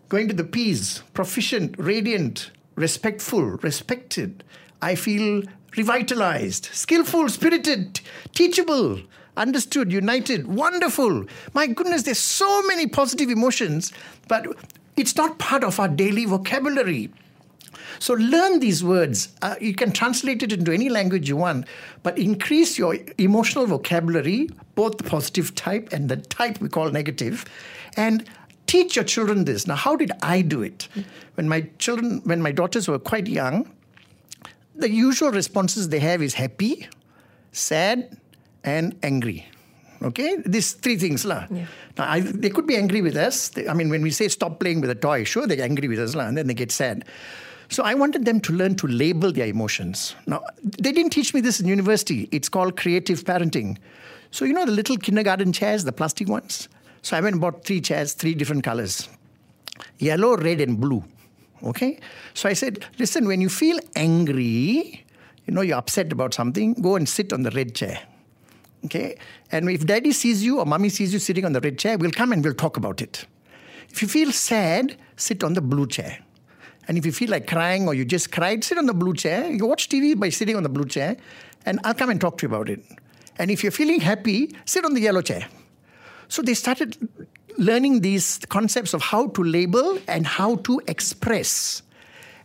Going 0.10 0.28
to 0.28 0.34
the 0.34 0.44
P's, 0.44 1.04
proficient, 1.14 1.76
radiant, 1.78 2.52
respectful, 2.76 3.44
respected. 3.44 4.44
I 4.82 4.96
feel 4.96 5.44
revitalized, 5.76 6.70
skillful, 6.72 7.30
spirited, 7.30 8.00
teachable, 8.34 9.02
understood, 9.38 9.92
united, 9.92 10.48
wonderful. 10.48 11.26
My 11.54 11.68
goodness, 11.68 12.04
there's 12.04 12.20
so 12.20 12.62
many 12.64 12.88
positive 12.88 13.30
emotions, 13.30 13.94
but 14.28 14.46
it's 14.96 15.16
not 15.16 15.40
part 15.40 15.64
of 15.64 15.80
our 15.80 15.88
daily 15.88 16.26
vocabulary. 16.26 17.12
So 18.00 18.14
learn 18.14 18.60
these 18.60 18.84
words. 18.84 19.30
Uh, 19.42 19.56
you 19.60 19.74
can 19.74 19.92
translate 19.92 20.44
it 20.44 20.52
into 20.52 20.72
any 20.72 20.90
language 20.90 21.30
you 21.30 21.38
want, 21.38 21.66
but 22.04 22.18
increase 22.18 22.78
your 22.78 22.98
emotional 23.18 23.66
vocabulary, 23.66 24.50
both 24.76 24.98
the 24.98 25.04
positive 25.04 25.56
type 25.56 25.90
and 25.92 26.10
the 26.10 26.18
type 26.18 26.60
we 26.62 26.70
call 26.70 26.92
negative, 26.92 27.46
and 27.96 28.30
teach 28.68 28.96
your 28.96 29.06
children 29.06 29.46
this. 29.46 29.66
Now, 29.66 29.76
how 29.76 29.96
did 29.96 30.12
I 30.22 30.42
do 30.42 30.62
it? 30.62 30.88
When 31.36 31.50
my 31.50 31.70
children, 31.80 32.22
when 32.26 32.42
my 32.42 32.52
daughters 32.52 32.88
were 32.88 33.00
quite 33.00 33.28
young, 33.28 33.68
the 34.76 34.90
usual 34.92 35.32
responses 35.32 35.90
they 35.90 36.00
have 36.00 36.22
is 36.22 36.36
happy, 36.36 36.88
sad, 37.52 38.18
and 38.68 38.96
angry. 39.02 39.48
Okay, 40.04 40.38
these 40.46 40.74
three 40.74 40.98
things, 40.98 41.26
lah. 41.26 41.48
Yeah. 41.50 41.66
Now, 41.98 42.12
I, 42.12 42.20
they 42.20 42.52
could 42.52 42.68
be 42.68 42.76
angry 42.76 43.02
with 43.02 43.16
us. 43.16 43.50
They, 43.50 43.68
I 43.68 43.74
mean, 43.74 43.90
when 43.90 44.04
we 44.04 44.12
say 44.12 44.28
stop 44.28 44.60
playing 44.60 44.82
with 44.82 44.92
a 44.92 44.96
toy, 44.96 45.24
sure 45.24 45.48
they're 45.48 45.64
angry 45.64 45.88
with 45.88 46.00
us, 46.00 46.14
lah, 46.14 46.28
and 46.28 46.38
then 46.38 46.46
they 46.46 46.54
get 46.54 46.72
sad. 46.72 47.06
So 47.70 47.84
I 47.84 47.96
wanted 47.96 48.26
them 48.26 48.40
to 48.42 48.54
learn 48.54 48.76
to 48.76 48.88
label 48.88 49.32
their 49.32 49.48
emotions. 49.48 50.16
Now, 50.28 50.44
they 50.64 50.92
didn't 50.92 51.12
teach 51.12 51.34
me 51.34 51.42
this 51.42 51.60
in 51.60 51.68
university. 51.68 52.30
It's 52.32 52.48
called 52.48 52.78
creative 52.78 53.24
parenting. 53.24 53.78
So 54.32 54.46
you 54.46 54.54
know 54.54 54.66
the 54.66 54.72
little 54.72 54.98
kindergarten 54.98 55.52
chairs, 55.52 55.84
the 55.84 55.92
plastic 55.92 56.30
ones. 56.30 56.70
So 57.02 57.18
I 57.18 57.22
went 57.22 57.34
and 57.34 57.42
bought 57.42 57.66
three 57.66 57.82
chairs, 57.82 58.14
three 58.14 58.36
different 58.36 58.64
colors, 58.64 59.10
yellow, 59.98 60.38
red, 60.38 60.62
and 60.62 60.80
blue. 60.80 61.04
Okay? 61.64 62.00
So 62.36 62.48
I 62.48 62.54
said, 62.54 62.86
listen, 63.00 63.26
when 63.26 63.42
you 63.42 63.50
feel 63.50 63.80
angry, 63.96 65.04
you 65.46 65.54
know, 65.54 65.62
you're 65.62 65.78
upset 65.78 66.12
about 66.12 66.34
something, 66.34 66.74
go 66.76 66.96
and 66.96 67.10
sit 67.10 67.34
on 67.34 67.42
the 67.42 67.52
red 67.52 67.74
chair. 67.74 68.00
Okay? 68.88 69.18
And 69.52 69.70
if 69.70 69.86
daddy 69.86 70.12
sees 70.12 70.44
you 70.44 70.60
or 70.60 70.66
mommy 70.66 70.90
sees 70.90 71.14
you 71.14 71.20
sitting 71.20 71.46
on 71.46 71.54
the 71.54 71.60
red 71.60 71.78
chair, 71.78 71.98
we'll 71.98 72.12
come 72.12 72.32
and 72.32 72.44
we'll 72.44 72.54
talk 72.54 72.78
about 72.78 73.02
it. 73.02 73.26
If 73.90 74.02
you 74.02 74.08
feel 74.08 74.32
sad, 74.32 74.98
sit 75.16 75.44
on 75.44 75.54
the 75.54 75.62
blue 75.62 75.88
chair. 75.88 76.20
And 76.88 76.98
if 76.98 77.06
you 77.06 77.12
feel 77.12 77.30
like 77.30 77.48
crying 77.48 77.88
or 77.88 77.94
you 77.94 78.06
just 78.06 78.32
cried, 78.32 78.64
sit 78.64 78.78
on 78.78 78.86
the 78.86 78.94
blue 78.94 79.14
chair. 79.14 79.50
You 79.52 79.66
watch 79.66 79.90
TV 79.90 80.18
by 80.18 80.30
sitting 80.30 80.56
on 80.56 80.64
the 80.64 80.70
blue 80.70 80.86
chair, 80.86 81.18
and 81.66 81.80
I'll 81.84 81.94
come 81.94 82.10
and 82.10 82.20
talk 82.20 82.38
to 82.38 82.48
you 82.48 82.54
about 82.54 82.70
it. 82.70 82.82
And 83.38 83.52
if 83.52 83.62
you're 83.62 83.74
feeling 83.74 84.00
happy, 84.00 84.56
sit 84.66 84.86
on 84.86 84.94
the 84.94 85.02
yellow 85.02 85.22
chair. 85.22 85.48
So 86.30 86.42
they 86.42 86.54
started 86.54 86.98
learning 87.58 88.02
these 88.02 88.40
concepts 88.48 88.94
of 88.94 89.02
how 89.02 89.28
to 89.28 89.44
label 89.44 90.00
and 90.08 90.26
how 90.26 90.58
to 90.58 90.82
express. 90.88 91.82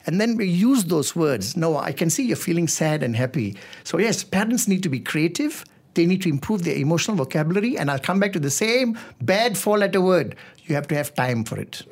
And 0.06 0.20
then 0.20 0.36
we 0.36 0.48
use 0.48 0.84
those 0.84 1.14
words. 1.14 1.56
No, 1.56 1.76
I 1.76 1.92
can 1.92 2.10
see 2.10 2.24
you're 2.24 2.36
feeling 2.36 2.66
sad 2.66 3.02
and 3.02 3.14
happy. 3.14 3.56
So, 3.84 3.98
yes, 3.98 4.24
parents 4.24 4.66
need 4.66 4.82
to 4.82 4.88
be 4.88 4.98
creative. 4.98 5.64
They 5.94 6.06
need 6.06 6.22
to 6.22 6.28
improve 6.28 6.64
their 6.64 6.76
emotional 6.76 7.16
vocabulary. 7.16 7.76
And 7.76 7.90
I'll 7.90 7.98
come 7.98 8.18
back 8.20 8.32
to 8.32 8.40
the 8.40 8.50
same 8.50 8.98
bad 9.20 9.58
four 9.58 9.78
letter 9.78 10.00
word. 10.00 10.36
You 10.64 10.74
have 10.74 10.88
to 10.88 10.94
have 10.94 11.14
time 11.14 11.44
for 11.44 11.58
it. 11.58 11.82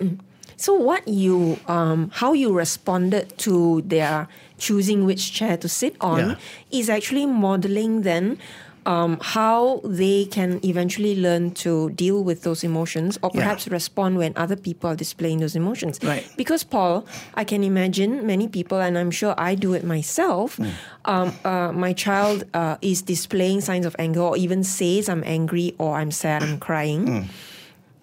So 0.56 0.74
what 0.74 1.06
you 1.08 1.58
um, 1.68 2.10
how 2.12 2.32
you 2.34 2.52
responded 2.52 3.36
to 3.38 3.82
their 3.82 4.28
choosing 4.58 5.04
which 5.06 5.32
chair 5.32 5.56
to 5.56 5.68
sit 5.68 5.96
on 6.00 6.18
Yeah. 6.30 6.36
is 6.70 6.90
actually 6.90 7.24
modeling 7.26 8.02
then 8.02 8.38
um, 8.86 9.18
how 9.20 9.80
they 9.84 10.24
can 10.24 10.60
eventually 10.64 11.14
learn 11.20 11.50
to 11.64 11.90
deal 11.90 12.24
with 12.24 12.42
those 12.42 12.64
emotions 12.64 13.18
or 13.22 13.30
Yeah. 13.34 13.40
perhaps 13.42 13.68
respond 13.68 14.16
when 14.18 14.32
other 14.36 14.56
people 14.56 14.90
are 14.90 14.96
displaying 14.96 15.40
those 15.40 15.54
emotions. 15.54 15.98
Right. 16.02 16.24
Because 16.36 16.64
Paul, 16.64 17.04
I 17.34 17.44
can 17.44 17.62
imagine 17.62 18.26
many 18.26 18.48
people, 18.48 18.78
and 18.80 18.96
I'm 18.96 19.10
sure 19.10 19.34
I 19.36 19.54
do 19.54 19.74
it 19.74 19.84
myself. 19.84 20.56
Hmm. 20.56 20.68
Um, 21.04 21.32
uh, 21.44 21.72
my 21.72 21.92
child 21.92 22.44
uh, 22.54 22.76
is 22.82 23.02
displaying 23.02 23.60
signs 23.60 23.86
of 23.86 23.94
anger, 23.98 24.20
or 24.22 24.36
even 24.36 24.64
says 24.64 25.08
I'm 25.08 25.22
angry 25.26 25.74
or 25.78 25.96
I'm 25.96 26.10
sad, 26.10 26.42
I'm 26.42 26.58
crying 26.58 27.06
Hmm. 27.06 27.22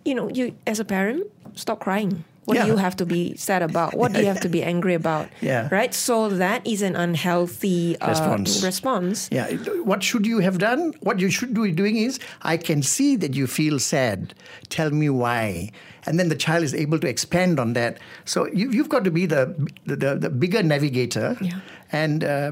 you 0.06 0.16
know, 0.16 0.30
you 0.30 0.56
as 0.66 0.80
a 0.80 0.86
parent, 0.86 1.24
stop 1.56 1.80
crying. 1.80 2.24
What 2.48 2.56
Yeah. 2.56 2.64
do 2.64 2.72
you 2.72 2.78
have 2.78 2.96
to 2.96 3.06
be 3.06 3.36
sad 3.36 3.62
about? 3.62 3.94
What 3.94 4.14
do 4.14 4.20
you 4.24 4.26
have 4.32 4.40
to 4.40 4.48
be 4.50 4.64
angry 4.64 4.94
about? 4.96 5.28
Yeah. 5.42 5.68
Right? 5.70 5.94
So 5.94 6.30
that 6.30 6.66
is 6.66 6.82
an 6.82 6.96
unhealthy 6.96 7.98
uh, 8.00 8.08
Response. 8.08 8.64
response. 8.64 9.28
Yeah. 9.32 9.52
What 9.84 10.02
should 10.02 10.26
you 10.26 10.40
have 10.40 10.58
done? 10.58 10.94
What 11.02 11.20
you 11.20 11.30
should 11.30 11.54
be 11.54 11.72
doing 11.74 11.98
is, 11.98 12.20
I 12.44 12.56
can 12.56 12.82
see 12.84 13.18
that 13.18 13.36
you 13.36 13.48
feel 13.48 13.80
sad. 13.80 14.34
Tell 14.70 14.92
me 14.92 15.10
why. 15.10 15.72
And 16.06 16.18
then 16.18 16.30
the 16.30 16.36
child 16.40 16.64
is 16.64 16.74
able 16.74 17.00
to 17.00 17.08
expand 17.08 17.60
on 17.60 17.74
that. 17.74 17.98
So 18.24 18.48
you, 18.48 18.72
you've 18.72 18.88
got 18.88 19.04
to 19.04 19.12
be 19.12 19.26
the 19.26 19.54
the, 19.86 19.96
the, 19.98 20.16
the 20.16 20.30
bigger 20.30 20.64
navigator 20.64 21.36
Yeah. 21.42 21.60
and 21.92 22.24
uh, 22.24 22.52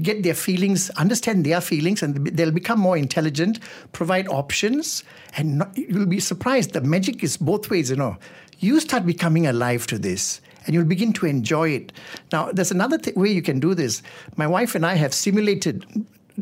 get 0.00 0.22
their 0.22 0.34
feelings, 0.34 0.88
understand 0.96 1.44
their 1.44 1.60
feelings, 1.60 2.02
and 2.02 2.26
they'll 2.36 2.50
become 2.50 2.80
more 2.80 2.96
intelligent. 2.96 3.60
Provide 3.92 4.26
options, 4.28 5.04
and 5.36 5.58
not, 5.58 5.76
you'll 5.76 6.06
be 6.06 6.18
surprised. 6.20 6.72
The 6.72 6.80
magic 6.80 7.22
is 7.22 7.36
both 7.36 7.68
ways. 7.70 7.90
You 7.90 7.96
know, 7.96 8.16
you 8.64 8.80
start 8.80 9.04
becoming 9.06 9.46
alive 9.46 9.86
to 9.88 9.98
this 9.98 10.40
and 10.64 10.74
you'll 10.74 10.84
begin 10.84 11.12
to 11.12 11.26
enjoy 11.26 11.70
it. 11.70 11.92
Now, 12.32 12.50
there's 12.50 12.70
another 12.70 12.98
th- 12.98 13.16
way 13.16 13.30
you 13.30 13.42
can 13.42 13.60
do 13.60 13.74
this. 13.74 14.02
My 14.36 14.46
wife 14.46 14.74
and 14.74 14.86
I 14.86 14.94
have 14.94 15.12
simulated 15.12 15.84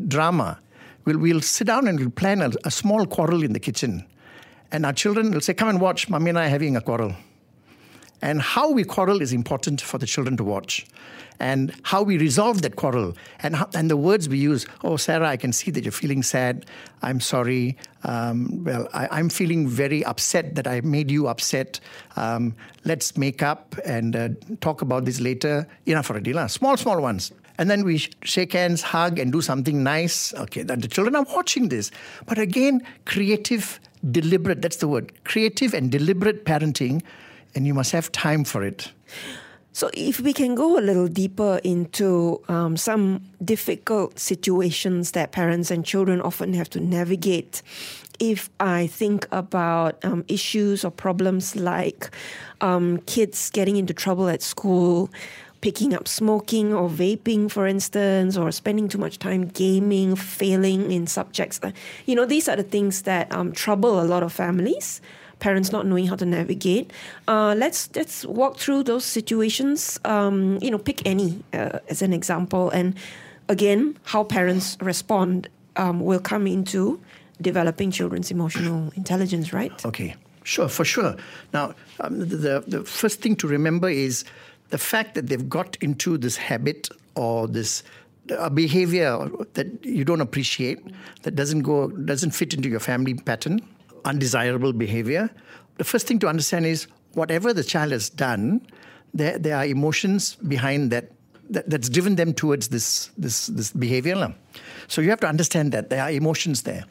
drama. 0.07 0.59
We'll, 1.05 1.17
we'll 1.17 1.41
sit 1.41 1.67
down 1.67 1.87
and 1.87 1.99
we'll 1.99 2.09
plan 2.09 2.41
a, 2.41 2.51
a 2.63 2.71
small 2.71 3.05
quarrel 3.05 3.43
in 3.43 3.53
the 3.53 3.59
kitchen. 3.59 4.05
And 4.71 4.85
our 4.85 4.93
children 4.93 5.31
will 5.31 5.41
say, 5.41 5.53
Come 5.53 5.69
and 5.69 5.81
watch, 5.81 6.09
mommy 6.09 6.29
and 6.29 6.39
I 6.39 6.45
are 6.45 6.49
having 6.49 6.77
a 6.77 6.81
quarrel. 6.81 7.13
And 8.23 8.41
how 8.41 8.71
we 8.71 8.85
quarrel 8.85 9.21
is 9.21 9.33
important 9.33 9.81
for 9.81 9.97
the 9.97 10.05
children 10.05 10.37
to 10.37 10.45
watch. 10.45 10.87
And 11.41 11.73
how 11.83 12.03
we 12.03 12.17
resolve 12.17 12.61
that 12.61 12.77
quarrel. 12.77 13.17
And, 13.41 13.53
how, 13.53 13.67
and 13.75 13.91
the 13.91 13.97
words 13.97 14.29
we 14.29 14.37
use 14.37 14.65
Oh, 14.81 14.95
Sarah, 14.95 15.27
I 15.27 15.35
can 15.35 15.51
see 15.51 15.71
that 15.71 15.83
you're 15.83 15.91
feeling 15.91 16.23
sad. 16.23 16.65
I'm 17.01 17.19
sorry. 17.19 17.77
Um, 18.05 18.63
well, 18.63 18.87
I, 18.93 19.09
I'm 19.11 19.27
feeling 19.27 19.67
very 19.67 20.05
upset 20.05 20.55
that 20.55 20.67
I 20.67 20.79
made 20.79 21.11
you 21.11 21.27
upset. 21.27 21.81
Um, 22.15 22.55
let's 22.85 23.17
make 23.17 23.43
up 23.43 23.75
and 23.83 24.15
uh, 24.15 24.29
talk 24.61 24.81
about 24.81 25.03
this 25.03 25.19
later. 25.19 25.67
Enough 25.85 26.09
already, 26.09 26.31
lah. 26.31 26.47
Small, 26.47 26.77
small 26.77 27.01
ones. 27.01 27.33
And 27.57 27.69
then 27.69 27.83
we 27.83 28.07
shake 28.23 28.53
hands, 28.53 28.81
hug, 28.83 29.19
and 29.19 29.33
do 29.33 29.41
something 29.41 29.83
nice. 29.83 30.33
Okay, 30.35 30.63
the 30.63 30.87
children 30.87 31.17
are 31.17 31.25
watching 31.35 31.67
this. 31.67 31.91
But 32.25 32.37
again, 32.39 32.83
creative, 33.03 33.81
deliberate, 34.11 34.61
that's 34.61 34.77
the 34.77 34.87
word. 34.87 35.11
Creative 35.25 35.73
and 35.73 35.91
deliberate 35.91 36.45
parenting 36.45 37.03
and 37.55 37.67
you 37.67 37.73
must 37.73 37.91
have 37.91 38.11
time 38.11 38.43
for 38.43 38.63
it. 38.63 38.91
So, 39.75 39.89
if 39.95 40.19
we 40.19 40.33
can 40.33 40.53
go 40.53 40.77
a 40.77 40.81
little 40.81 41.07
deeper 41.07 41.59
into 41.63 42.39
um, 42.47 42.77
some 42.77 43.23
difficult 43.43 44.19
situations 44.19 45.11
that 45.11 45.31
parents 45.31 45.71
and 45.71 45.83
children 45.83 46.21
often 46.21 46.53
have 46.53 46.69
to 46.71 46.79
navigate, 46.79 47.63
if 48.19 48.51
I 48.59 48.85
think 48.85 49.27
about 49.31 50.03
um, 50.05 50.25
issues 50.27 50.85
or 50.85 50.91
problems 50.91 51.55
like 51.55 52.11
um, 52.61 52.99
kids 53.07 53.49
getting 53.49 53.77
into 53.77 53.95
trouble 53.95 54.29
at 54.29 54.43
school, 54.43 55.09
picking 55.61 55.95
up 55.95 56.07
smoking 56.07 56.71
or 56.71 56.87
vaping, 56.87 57.49
for 57.49 57.65
instance, 57.65 58.37
or 58.37 58.51
spending 58.51 58.87
too 58.87 58.99
much 58.99 59.17
time 59.17 59.47
gaming, 59.47 60.15
failing 60.15 60.91
in 60.91 61.07
subjects, 61.07 61.59
uh, 61.63 61.71
you 62.05 62.15
know, 62.15 62.25
these 62.25 62.47
are 62.47 62.55
the 62.55 62.63
things 62.63 63.03
that 63.03 63.33
um, 63.33 63.51
trouble 63.51 63.99
a 63.99 64.05
lot 64.05 64.21
of 64.21 64.31
families 64.31 65.01
parents 65.39 65.71
not 65.71 65.85
knowing 65.85 66.07
how 66.07 66.15
to 66.15 66.25
navigate. 66.25 66.91
Uh, 67.27 67.55
let's 67.57 67.89
let's 67.95 68.25
walk 68.25 68.57
through 68.57 68.83
those 68.83 69.05
situations. 69.05 69.99
Um, 70.05 70.59
you 70.61 70.71
know, 70.71 70.77
pick 70.77 71.05
any 71.05 71.43
uh, 71.53 71.79
as 71.89 72.01
an 72.01 72.13
example, 72.13 72.69
and 72.69 72.95
again, 73.49 73.97
how 74.03 74.23
parents 74.23 74.77
respond 74.81 75.47
um, 75.75 75.99
will 76.01 76.19
come 76.19 76.47
into 76.47 76.99
developing 77.41 77.91
children's 77.91 78.31
emotional 78.31 78.91
intelligence. 78.95 79.53
Right? 79.53 79.73
Okay, 79.85 80.15
sure, 80.43 80.69
for 80.69 80.85
sure. 80.85 81.15
Now, 81.53 81.75
um, 81.99 82.19
the, 82.19 82.63
the, 82.65 82.83
first 82.83 83.21
thing 83.21 83.35
to 83.37 83.47
remember 83.47 83.89
is 83.89 84.23
the 84.69 84.77
fact 84.77 85.15
that 85.15 85.27
they've 85.27 85.49
got 85.49 85.77
into 85.81 86.17
this 86.17 86.37
habit 86.37 86.89
or 87.15 87.47
this 87.47 87.83
a 88.29 88.49
behavior 88.49 89.29
that 89.53 89.67
you 89.83 90.05
don't 90.05 90.21
appreciate, 90.21 90.79
that 91.23 91.35
doesn't 91.35 91.61
go, 91.61 91.89
doesn't 91.89 92.31
fit 92.31 92.53
into 92.53 92.69
your 92.69 92.79
family 92.79 93.13
pattern, 93.13 93.59
undesirable 94.05 94.73
behavior. 94.73 95.29
The 95.77 95.83
first 95.83 96.07
thing 96.07 96.19
to 96.19 96.27
understand 96.27 96.65
is 96.65 96.87
whatever 97.13 97.53
the 97.53 97.63
child 97.63 97.91
has 97.91 98.09
done, 98.09 98.65
there, 99.13 99.37
there 99.37 99.55
are 99.57 99.65
emotions 99.65 100.35
behind 100.35 100.91
that, 100.91 101.11
that 101.49 101.69
that's 101.69 101.89
driven 101.89 102.15
them 102.15 102.33
towards 102.33 102.69
this 102.69 103.11
this 103.17 103.47
this 103.47 103.71
behavior. 103.71 104.33
So 104.87 105.01
you 105.01 105.09
have 105.09 105.19
to 105.21 105.27
understand 105.27 105.71
that 105.71 105.89
there 105.89 106.01
are 106.01 106.11
emotions 106.11 106.63
there. 106.63 106.85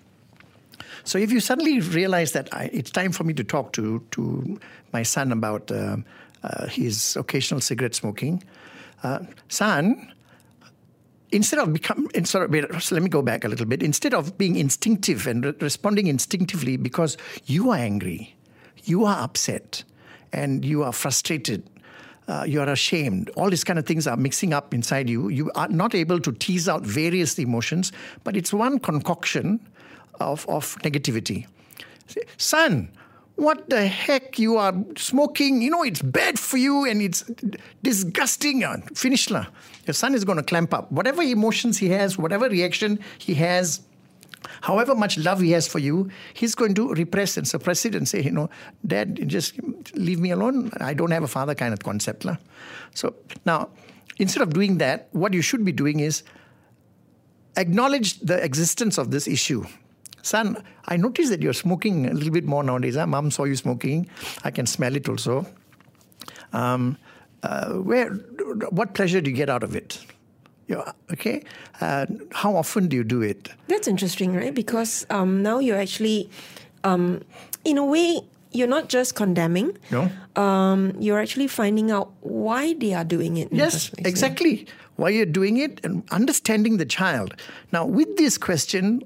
So 1.05 1.19
if 1.19 1.33
you 1.33 1.41
suddenly 1.41 1.81
realize 1.81 2.33
that 2.33 2.49
I, 2.53 2.71
it's 2.73 2.91
time 2.91 3.13
for 3.13 3.25
me 3.25 3.35
to 3.35 3.45
talk 3.45 3.73
to 3.73 4.05
to 4.13 4.61
my 4.93 5.03
son 5.03 5.33
about 5.33 5.71
uh, 5.71 5.97
uh, 6.45 6.67
his 6.69 7.17
occasional 7.17 7.61
cigarette 7.61 7.95
smoking, 7.95 8.43
uh, 9.03 9.21
son, 9.49 10.13
instead 11.33 11.59
of 11.59 11.73
become 11.73 12.09
instead 12.15 12.43
of, 12.43 12.83
so 12.83 12.95
let 12.95 13.03
me 13.03 13.09
go 13.09 13.23
back 13.23 13.45
a 13.45 13.49
little 13.49 13.67
bit. 13.67 13.83
Instead 13.83 14.15
of 14.15 14.39
being 14.39 14.57
instinctive 14.57 15.27
and 15.27 15.45
re- 15.45 15.55
responding 15.61 16.07
instinctively 16.07 16.77
because 16.77 17.17
you 17.47 17.71
are 17.71 17.79
angry, 17.79 18.37
you 18.85 19.05
are 19.05 19.23
upset, 19.23 19.85
and 20.33 20.65
you 20.65 20.83
are 20.83 20.93
frustrated. 20.93 21.69
Uh, 22.29 22.45
you 22.47 22.61
are 22.61 22.69
ashamed. 22.69 23.31
All 23.31 23.51
these 23.51 23.65
kind 23.65 23.81
of 23.81 23.85
things 23.85 24.07
are 24.07 24.17
mixing 24.17 24.55
up 24.55 24.73
inside 24.73 25.11
you. 25.11 25.29
You 25.29 25.51
are 25.57 25.67
not 25.67 25.93
able 25.93 26.21
to 26.21 26.31
tease 26.31 26.69
out 26.69 26.83
various 26.83 27.37
emotions, 27.37 27.91
but 28.23 28.37
it's 28.37 28.53
one 28.53 28.79
concoction 28.79 29.59
of, 30.21 30.49
of 30.49 30.77
negativity. 30.83 31.47
Son, 32.37 32.89
what 33.43 33.69
the 33.69 33.87
heck 33.87 34.39
you 34.39 34.57
are 34.57 34.75
smoking? 34.97 35.61
You 35.61 35.71
know, 35.71 35.83
it's 35.83 36.01
bad 36.01 36.39
for 36.39 36.57
you 36.57 36.85
and 36.85 37.03
it's 37.03 37.23
disgusting. 37.83 38.65
Uh, 38.65 38.79
finish 38.95 39.29
lah. 39.31 39.47
Your 39.87 39.95
son 39.95 40.15
is 40.15 40.25
going 40.25 40.39
to 40.39 40.45
clamp 40.45 40.73
up. 40.73 40.91
Whatever 40.93 41.23
emotions 41.23 41.79
he 41.79 41.89
has, 41.91 42.17
whatever 42.17 42.49
reaction 42.49 43.01
he 43.19 43.35
has, 43.35 43.83
however 44.63 44.95
much 44.95 45.19
love 45.19 45.41
he 45.41 45.51
has 45.51 45.67
for 45.67 45.81
you, 45.81 46.09
he's 46.35 46.55
going 46.55 46.75
to 46.75 46.95
repress 46.95 47.37
and 47.37 47.47
suppress 47.47 47.85
it 47.85 47.95
and 47.95 48.09
say, 48.09 48.23
you 48.23 48.31
know, 48.31 48.49
Dad, 48.87 49.29
just 49.29 49.59
leave 49.95 50.21
me 50.21 50.31
alone. 50.31 50.71
I 50.79 50.95
don't 50.95 51.11
have 51.11 51.25
a 51.25 51.29
father 51.29 51.55
kind 51.55 51.73
of 51.73 51.81
concept. 51.81 52.25
lah. 52.25 52.37
So 52.95 53.15
now, 53.45 53.71
instead 54.19 54.43
of 54.43 54.53
doing 54.55 54.79
that, 54.79 55.09
what 55.13 55.35
you 55.35 55.43
should 55.43 55.65
be 55.65 55.73
doing 55.73 56.01
is 56.01 56.23
acknowledge 57.57 58.21
the 58.21 58.43
existence 58.43 58.99
of 58.99 59.11
this 59.11 59.27
issue. 59.27 59.67
Son, 60.23 60.63
I 60.87 60.97
noticed 60.97 61.31
that 61.31 61.43
you're 61.43 61.53
smoking 61.53 62.07
a 62.07 62.15
little 62.15 62.33
bit 62.33 62.45
more 62.45 62.63
nowadays. 62.63 62.97
Huh? 62.97 63.07
Mom 63.07 63.31
saw 63.31 63.45
you 63.45 63.57
smoking. 63.57 64.09
I 64.45 64.51
can 64.51 64.67
smell 64.67 64.97
it 64.97 65.09
also. 65.09 65.47
Um, 66.53 66.97
uh, 67.43 67.73
where, 67.75 68.11
what 68.71 68.95
pleasure 68.95 69.21
do 69.21 69.31
you 69.31 69.37
get 69.37 69.51
out 69.51 69.63
of 69.63 69.75
it? 69.75 69.99
Yeah, 70.69 70.93
okay. 71.13 71.43
Uh, 71.81 72.07
how 72.31 72.55
often 72.55 72.87
do 72.87 72.97
you 72.97 73.05
do 73.05 73.21
it? 73.21 73.51
That's 73.67 73.89
interesting, 73.89 74.35
right? 74.35 74.55
Because 74.55 75.05
um, 75.11 75.43
now 75.43 75.59
you're 75.59 75.77
actually, 75.77 76.31
um, 76.85 77.23
in 77.65 77.79
a 77.79 77.85
way, 77.85 78.21
you're 78.53 78.69
not 78.69 78.89
just 78.89 79.15
condemning. 79.15 79.77
No. 79.91 80.11
Um, 80.41 80.95
you're 80.99 81.19
actually 81.19 81.49
finding 81.49 81.91
out 81.91 82.13
why 82.21 82.75
they 82.75 82.95
are 82.95 83.05
doing 83.05 83.39
it. 83.39 83.49
Yes, 83.51 83.89
place, 83.89 84.03
yeah. 84.03 84.09
exactly. 84.09 84.67
Why 84.97 85.09
you're 85.09 85.27
doing 85.27 85.57
it 85.57 85.81
and 85.85 86.05
understanding 86.11 86.77
the 86.77 86.85
child. 86.85 87.35
Now, 87.73 87.85
with 87.85 88.17
this 88.17 88.39
question 88.39 89.03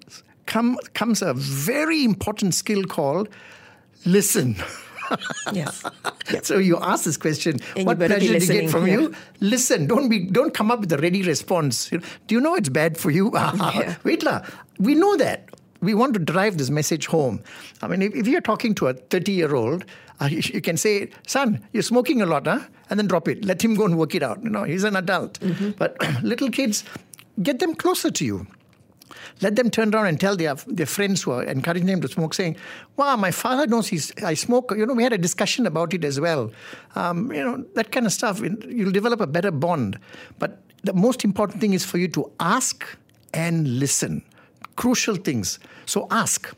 come, 0.47 0.79
comes 0.95 1.23
a 1.23 1.35
very 1.35 2.05
important 2.05 2.55
skill 2.55 2.85
called 2.85 3.29
listen. 4.05 4.57
Yes. 5.53 5.85
So 6.43 6.59
you 6.59 6.79
ask 6.79 7.05
this 7.05 7.17
question: 7.17 7.61
And 7.77 7.87
What 7.87 7.99
pleasure 7.99 8.19
do 8.19 8.25
you 8.25 8.33
get 8.33 8.41
listening, 8.41 8.69
from 8.69 8.89
yeah. 8.89 8.95
you? 8.95 9.15
Listen. 9.39 9.87
Don't 9.87 10.09
be. 10.09 10.27
Don't 10.27 10.53
come 10.53 10.73
up 10.73 10.81
with 10.81 10.93
a 10.93 10.99
ready 10.99 11.23
response. 11.23 11.93
You 11.93 11.99
know, 11.99 12.05
Do 12.27 12.35
you 12.35 12.41
know 12.41 12.57
it's 12.57 12.69
bad 12.69 12.99
for 12.99 13.13
you? 13.13 13.31
Wait, 14.05 14.25
lah. 14.25 14.43
We 14.81 14.97
know 14.97 15.17
that. 15.17 15.49
We 15.81 15.95
want 15.95 16.15
to 16.15 16.19
drive 16.19 16.59
this 16.59 16.71
message 16.71 17.07
home. 17.07 17.41
I 17.83 17.87
mean, 17.87 18.03
if, 18.03 18.17
if 18.17 18.27
you're 18.27 18.41
talking 18.41 18.75
to 18.77 18.89
a 18.89 18.95
30 18.95 19.31
year 19.31 19.55
old, 19.55 19.85
uh, 20.21 20.25
you, 20.25 20.43
you 20.53 20.61
can 20.61 20.77
say, 20.77 21.11
"Son, 21.29 21.63
you're 21.73 21.85
smoking 21.85 22.21
a 22.23 22.27
lot, 22.27 22.47
huh?" 22.47 22.61
And 22.91 22.99
then 22.99 23.07
drop 23.07 23.29
it. 23.29 23.45
Let 23.45 23.63
him 23.63 23.77
go 23.77 23.85
and 23.85 23.97
work 23.97 24.17
it 24.17 24.25
out. 24.25 24.43
You 24.43 24.51
know, 24.51 24.65
he's 24.65 24.83
an 24.83 24.97
adult. 24.97 25.39
Mm-hmm. 25.39 25.71
But 25.79 25.97
little 26.25 26.51
kids, 26.51 26.83
get 27.41 27.61
them 27.61 27.77
closer 27.77 28.11
to 28.11 28.25
you. 28.25 28.47
Let 29.41 29.57
them 29.57 29.71
turn 29.71 29.95
around 29.95 30.07
and 30.07 30.21
tell 30.21 30.37
their 30.37 30.55
their 30.67 30.87
friends 30.87 31.23
who 31.23 31.33
are 31.33 31.45
encouraging 31.45 31.87
them 31.87 32.01
to 32.01 32.09
smoke, 32.09 32.35
saying, 32.35 32.57
"Wow, 32.97 33.17
my 33.17 33.31
father 33.31 33.67
knows 33.67 33.89
he's 33.89 34.13
I 34.23 34.35
smoke." 34.35 34.73
You 34.77 34.87
know, 34.87 34.95
we 34.95 35.03
had 35.03 35.13
a 35.13 35.19
discussion 35.19 35.67
about 35.67 35.95
it 35.95 36.05
as 36.05 36.21
well. 36.21 36.51
Um, 36.95 37.33
you 37.33 37.45
know, 37.45 37.65
that 37.75 37.93
kind 37.93 38.07
of 38.07 38.13
stuff. 38.13 38.41
You'll 38.41 38.93
develop 38.93 39.21
a 39.21 39.27
better 39.27 39.51
bond. 39.51 39.99
But 40.39 40.59
the 40.85 40.93
most 40.93 41.25
important 41.25 41.61
thing 41.61 41.73
is 41.73 41.85
for 41.85 41.99
you 41.99 42.09
to 42.09 42.31
ask 42.41 42.85
and 43.35 43.79
listen. 43.79 44.23
Crucial 44.77 45.17
things. 45.17 45.59
So 45.87 46.07
ask. 46.11 46.55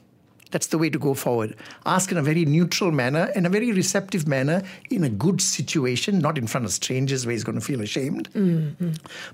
That's 0.51 0.69
the 0.69 0.79
way 0.79 0.89
to 0.89 0.99
go 0.99 1.13
forward. 1.13 1.55
Ask 1.85 2.11
in 2.11 2.17
a 2.17 2.23
very 2.23 2.47
neutral 2.47 2.91
manner, 2.91 3.31
in 3.37 3.45
a 3.45 3.51
very 3.51 3.71
receptive 3.71 4.27
manner, 4.27 4.63
in 4.91 5.05
a 5.05 5.11
good 5.11 5.43
situation, 5.43 6.21
not 6.21 6.39
in 6.39 6.47
front 6.47 6.65
of 6.65 6.73
strangers 6.73 7.27
where 7.27 7.35
he's 7.35 7.45
going 7.45 7.59
to 7.61 7.65
feel 7.65 7.83
ashamed. 7.83 8.31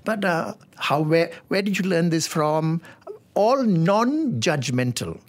But 0.03 0.25
uh, 0.25 0.55
how, 0.75 0.99
where, 1.01 1.31
where 1.47 1.61
did 1.61 1.79
you 1.79 1.85
learn 1.85 2.09
this 2.09 2.27
from? 2.27 2.81
All 3.35 3.63
non-judgmental, 3.63 5.19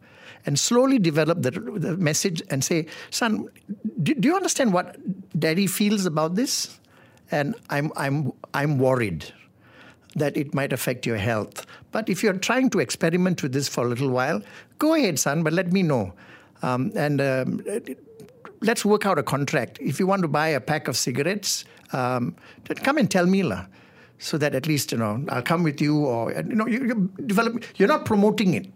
and 0.47 0.59
slowly 0.59 0.99
develop 0.99 1.43
the, 1.43 1.51
the 1.51 1.97
message 1.97 2.43
and 2.51 2.65
say, 2.65 2.87
"Son, 3.11 3.49
do, 4.03 4.15
do 4.15 4.29
you 4.29 4.37
understand 4.37 4.73
what 4.73 4.97
Daddy 5.39 5.67
feels 5.67 6.07
about 6.07 6.35
this?" 6.37 6.79
And 7.31 7.55
I'm 7.69 7.93
I'm 7.97 8.33
I'm 8.55 8.79
worried 8.79 9.33
that 10.15 10.37
it 10.37 10.55
might 10.55 10.73
affect 10.73 11.05
your 11.05 11.19
health. 11.19 11.67
But 11.93 12.09
if 12.09 12.23
you're 12.23 12.39
trying 12.39 12.71
to 12.71 12.79
experiment 12.79 13.43
with 13.43 13.53
this 13.53 13.69
for 13.69 13.85
a 13.85 13.89
little 13.89 14.11
while, 14.11 14.41
go 14.79 14.95
ahead, 14.95 15.19
son. 15.19 15.43
But 15.43 15.53
let 15.53 15.73
me 15.73 15.83
know, 15.83 16.13
um, 16.63 16.93
and. 16.95 17.21
Um, 17.21 17.61
Let's 18.63 18.87
work 18.87 19.05
out 19.05 19.19
a 19.19 19.23
contract. 19.23 19.79
If 19.83 20.01
you 20.01 20.07
want 20.07 20.23
to 20.23 20.29
buy 20.29 20.49
a 20.49 20.61
pack 20.61 20.89
of 20.89 20.97
cigarettes, 20.97 21.67
um, 21.93 22.35
come 22.83 22.97
and 22.97 23.09
tell 23.09 23.27
me, 23.27 23.43
lah 23.43 23.67
so 24.19 24.39
that 24.39 24.55
at 24.55 24.67
least 24.67 24.93
you 24.93 24.99
know 24.99 25.25
I'll 25.29 25.43
come 25.43 25.63
with 25.63 25.81
you, 25.81 26.05
or 26.05 26.33
you 26.33 26.43
know 26.43 26.67
you, 26.67 26.87
you 26.87 27.11
develop. 27.27 27.65
You're 27.77 27.89
not 27.89 28.05
promoting 28.05 28.55
it, 28.55 28.67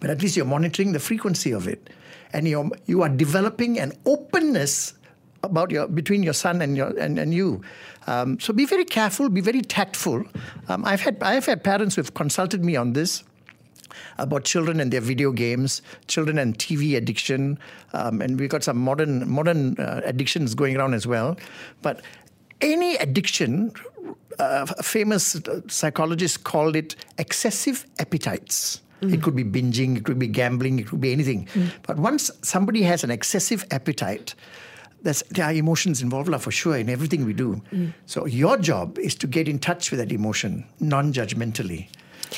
but 0.00 0.10
at 0.10 0.22
least 0.22 0.36
you're 0.36 0.46
monitoring 0.46 0.92
the 0.92 1.00
frequency 1.00 1.52
of 1.52 1.68
it, 1.68 1.90
and 2.32 2.48
you 2.48 2.70
you 2.86 3.02
are 3.02 3.08
developing 3.08 3.78
an 3.78 3.92
openness 4.06 4.94
about 5.42 5.70
your 5.70 5.86
between 5.86 6.22
your 6.22 6.32
son 6.32 6.62
and 6.62 6.76
your 6.76 6.96
and, 6.98 7.18
and 7.18 7.34
you. 7.34 7.62
Um, 8.06 8.40
so 8.40 8.52
be 8.52 8.64
very 8.64 8.84
careful, 8.84 9.28
be 9.28 9.40
very 9.40 9.62
tactful. 9.62 10.24
Um, 10.68 10.84
I've 10.84 11.00
had 11.00 11.22
I've 11.22 11.46
had 11.46 11.62
parents 11.62 11.96
who've 11.96 12.14
consulted 12.14 12.64
me 12.64 12.76
on 12.76 12.94
this 12.94 13.24
about 14.18 14.44
children 14.44 14.80
and 14.80 14.92
their 14.92 15.00
video 15.00 15.32
games, 15.32 15.82
children 16.08 16.38
and 16.38 16.58
TV 16.58 16.96
addiction, 16.96 17.58
um, 17.92 18.20
and 18.20 18.38
we've 18.38 18.48
got 18.50 18.64
some 18.64 18.78
modern 18.78 19.28
modern 19.28 19.78
uh, 19.78 20.00
addictions 20.04 20.54
going 20.54 20.76
around 20.76 20.94
as 20.94 21.06
well. 21.06 21.36
But 21.82 22.02
any 22.60 22.96
addiction, 22.96 23.72
uh, 24.38 24.66
a 24.78 24.82
famous 24.82 25.36
uh, 25.36 25.60
psychologist 25.68 26.44
called 26.44 26.76
it 26.76 26.96
excessive 27.18 27.86
appetites. 27.98 28.80
It 29.00 29.06
mm-hmm. 29.06 29.20
could 29.20 29.36
be 29.36 29.44
binging, 29.44 29.96
it 29.96 30.04
could 30.04 30.18
be 30.18 30.28
gambling, 30.28 30.78
it 30.78 30.86
could 30.86 31.00
be 31.00 31.12
anything. 31.12 31.46
Mm. 31.54 31.70
But 31.82 31.98
once 31.98 32.30
somebody 32.42 32.82
has 32.82 33.04
an 33.04 33.10
excessive 33.10 33.66
appetite, 33.70 34.34
there's, 35.02 35.22
there 35.30 35.44
are 35.44 35.52
emotions 35.52 36.00
involved 36.00 36.34
for 36.40 36.50
sure 36.50 36.76
in 36.76 36.88
everything 36.88 37.26
we 37.26 37.34
do. 37.34 37.60
Mm. 37.70 37.92
So 38.06 38.24
your 38.26 38.56
job 38.56 38.98
is 38.98 39.14
to 39.16 39.26
get 39.26 39.46
in 39.46 39.58
touch 39.58 39.90
with 39.90 40.00
that 40.00 40.10
emotion 40.10 40.64
non-judgmentally. 40.80 41.88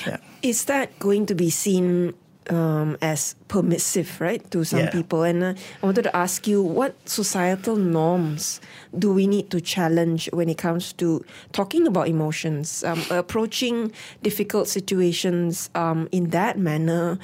Yeah. 0.06 0.16
Is 0.42 0.64
that 0.64 0.98
going 0.98 1.26
to 1.26 1.34
be 1.34 1.50
seen 1.50 2.14
um, 2.50 2.96
as 3.02 3.34
permissive, 3.48 4.20
right, 4.20 4.42
to 4.50 4.64
some 4.64 4.80
Yeah. 4.80 4.90
people? 4.90 5.22
And 5.22 5.42
uh, 5.42 5.54
I 5.82 5.86
wanted 5.86 6.02
to 6.04 6.16
ask 6.16 6.46
you, 6.46 6.62
what 6.62 6.94
societal 7.08 7.76
norms 7.76 8.60
do 8.98 9.12
we 9.12 9.26
need 9.26 9.50
to 9.50 9.60
challenge 9.60 10.28
when 10.32 10.48
it 10.48 10.58
comes 10.58 10.92
to 10.94 11.24
talking 11.52 11.86
about 11.86 12.08
emotions, 12.08 12.84
um, 12.84 13.02
approaching 13.10 13.92
difficult 14.22 14.68
situations 14.68 15.70
um, 15.74 16.08
in 16.12 16.30
that 16.30 16.58
manner? 16.58 17.18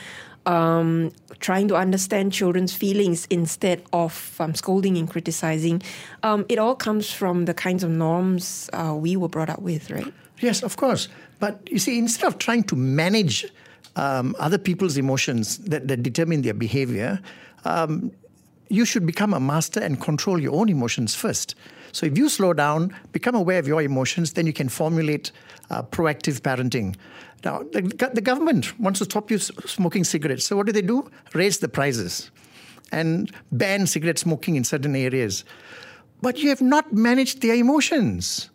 Um, 0.45 1.13
trying 1.39 1.69
to 1.69 1.77
understand 1.77 2.33
children's 2.33 2.75
feelings 2.75 3.29
instead 3.31 3.81
of 3.93 4.35
um, 4.41 4.57
scolding 4.57 4.99
and 4.99 5.09
criticizing. 5.09 5.83
Um, 6.25 6.45
it 6.49 6.59
all 6.59 6.75
comes 6.75 7.13
from 7.13 7.45
the 7.45 7.55
kinds 7.55 7.85
of 7.85 7.91
norms 7.91 8.69
uh, 8.73 8.93
we 8.99 9.15
were 9.17 9.29
brought 9.29 9.49
up 9.49 9.63
with, 9.63 9.89
right? 9.93 10.13
Yes, 10.41 10.65
of 10.65 10.77
course. 10.77 11.07
But 11.39 11.61
you 11.71 11.79
see, 11.79 11.97
instead 11.97 12.27
of 12.27 12.39
trying 12.39 12.65
to 12.65 12.77
manage 12.77 13.47
um, 13.97 14.35
other 14.39 14.59
people's 14.59 14.97
emotions 14.97 15.59
that, 15.59 15.89
that 15.89 16.03
determine 16.03 16.43
their 16.43 16.55
behavior, 16.55 17.21
um, 17.65 18.11
you 18.69 18.85
should 18.85 19.07
become 19.07 19.35
a 19.35 19.41
master 19.41 19.81
and 19.81 20.01
control 20.01 20.41
your 20.41 20.55
own 20.55 20.69
emotions 20.69 21.15
first. 21.15 21.55
So 21.93 22.07
if 22.07 22.17
you 22.17 22.29
slow 22.31 22.55
down, 22.55 22.97
become 23.13 23.35
aware 23.35 23.59
of 23.59 23.69
your 23.69 23.83
emotions, 23.83 24.33
then 24.33 24.47
you 24.47 24.53
can 24.55 24.69
formulate 24.69 25.31
uh, 25.71 25.83
proactive 25.83 26.41
parenting. 26.41 26.97
Now, 27.45 27.65
the, 27.73 27.83
the 28.15 28.21
government 28.21 28.79
wants 28.81 28.99
to 29.01 29.05
stop 29.05 29.31
you 29.31 29.39
smoking 29.39 30.05
cigarettes. 30.05 30.47
So 30.47 30.57
what 30.57 30.67
do 30.67 30.73
they 30.73 30.83
do? 30.83 31.11
Raise 31.35 31.59
the 31.59 31.69
prices 31.69 32.31
and 32.93 33.31
ban 33.51 33.87
cigarette 33.87 34.19
smoking 34.19 34.57
in 34.57 34.65
certain 34.65 34.97
areas. 34.97 35.45
But 36.23 36.39
you 36.39 36.49
have 36.51 36.63
not 36.63 36.93
managed 36.93 37.43
their 37.43 37.57
emotions. 37.57 38.49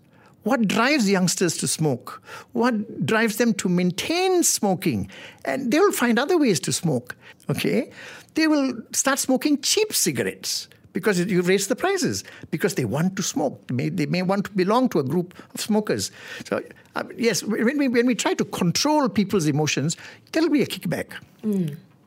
What 0.47 0.65
drives 0.65 1.09
youngsters 1.09 1.57
to 1.57 1.67
smoke? 1.67 2.23
What 2.53 3.05
drives 3.05 3.35
them 3.35 3.53
to 3.55 3.67
maintain 3.67 4.43
smoking? 4.43 5.09
And 5.43 5.71
they 5.71 5.79
will 5.79 5.91
find 5.91 6.17
other 6.17 6.37
ways 6.37 6.61
to 6.61 6.71
smoke. 6.71 7.17
Okay? 7.49 7.91
They 8.35 8.47
will 8.47 8.73
start 8.93 9.19
smoking 9.19 9.61
cheap 9.61 9.93
cigarettes 9.93 10.69
because 10.93 11.19
you 11.19 11.41
raise 11.41 11.67
the 11.67 11.75
prices 11.75 12.23
because 12.49 12.75
they 12.75 12.85
want 12.85 13.17
to 13.17 13.23
smoke. 13.23 13.61
They 13.67 14.05
may, 14.05 14.21
want 14.21 14.45
to 14.45 14.51
belong 14.51 14.87
to 14.89 14.99
a 14.99 15.03
group 15.03 15.33
of 15.53 15.59
smokers. 15.59 16.11
So, 16.45 16.63
uh, 16.95 17.03
yes, 17.17 17.43
when 17.43 17.77
we, 17.77 17.89
when 17.89 18.05
we 18.05 18.15
try 18.15 18.33
to 18.35 18.45
control 18.45 19.09
people's 19.09 19.47
emotions, 19.47 19.97
there'll 20.31 20.49
be 20.49 20.61
a 20.61 20.67
kickback. 20.67 21.07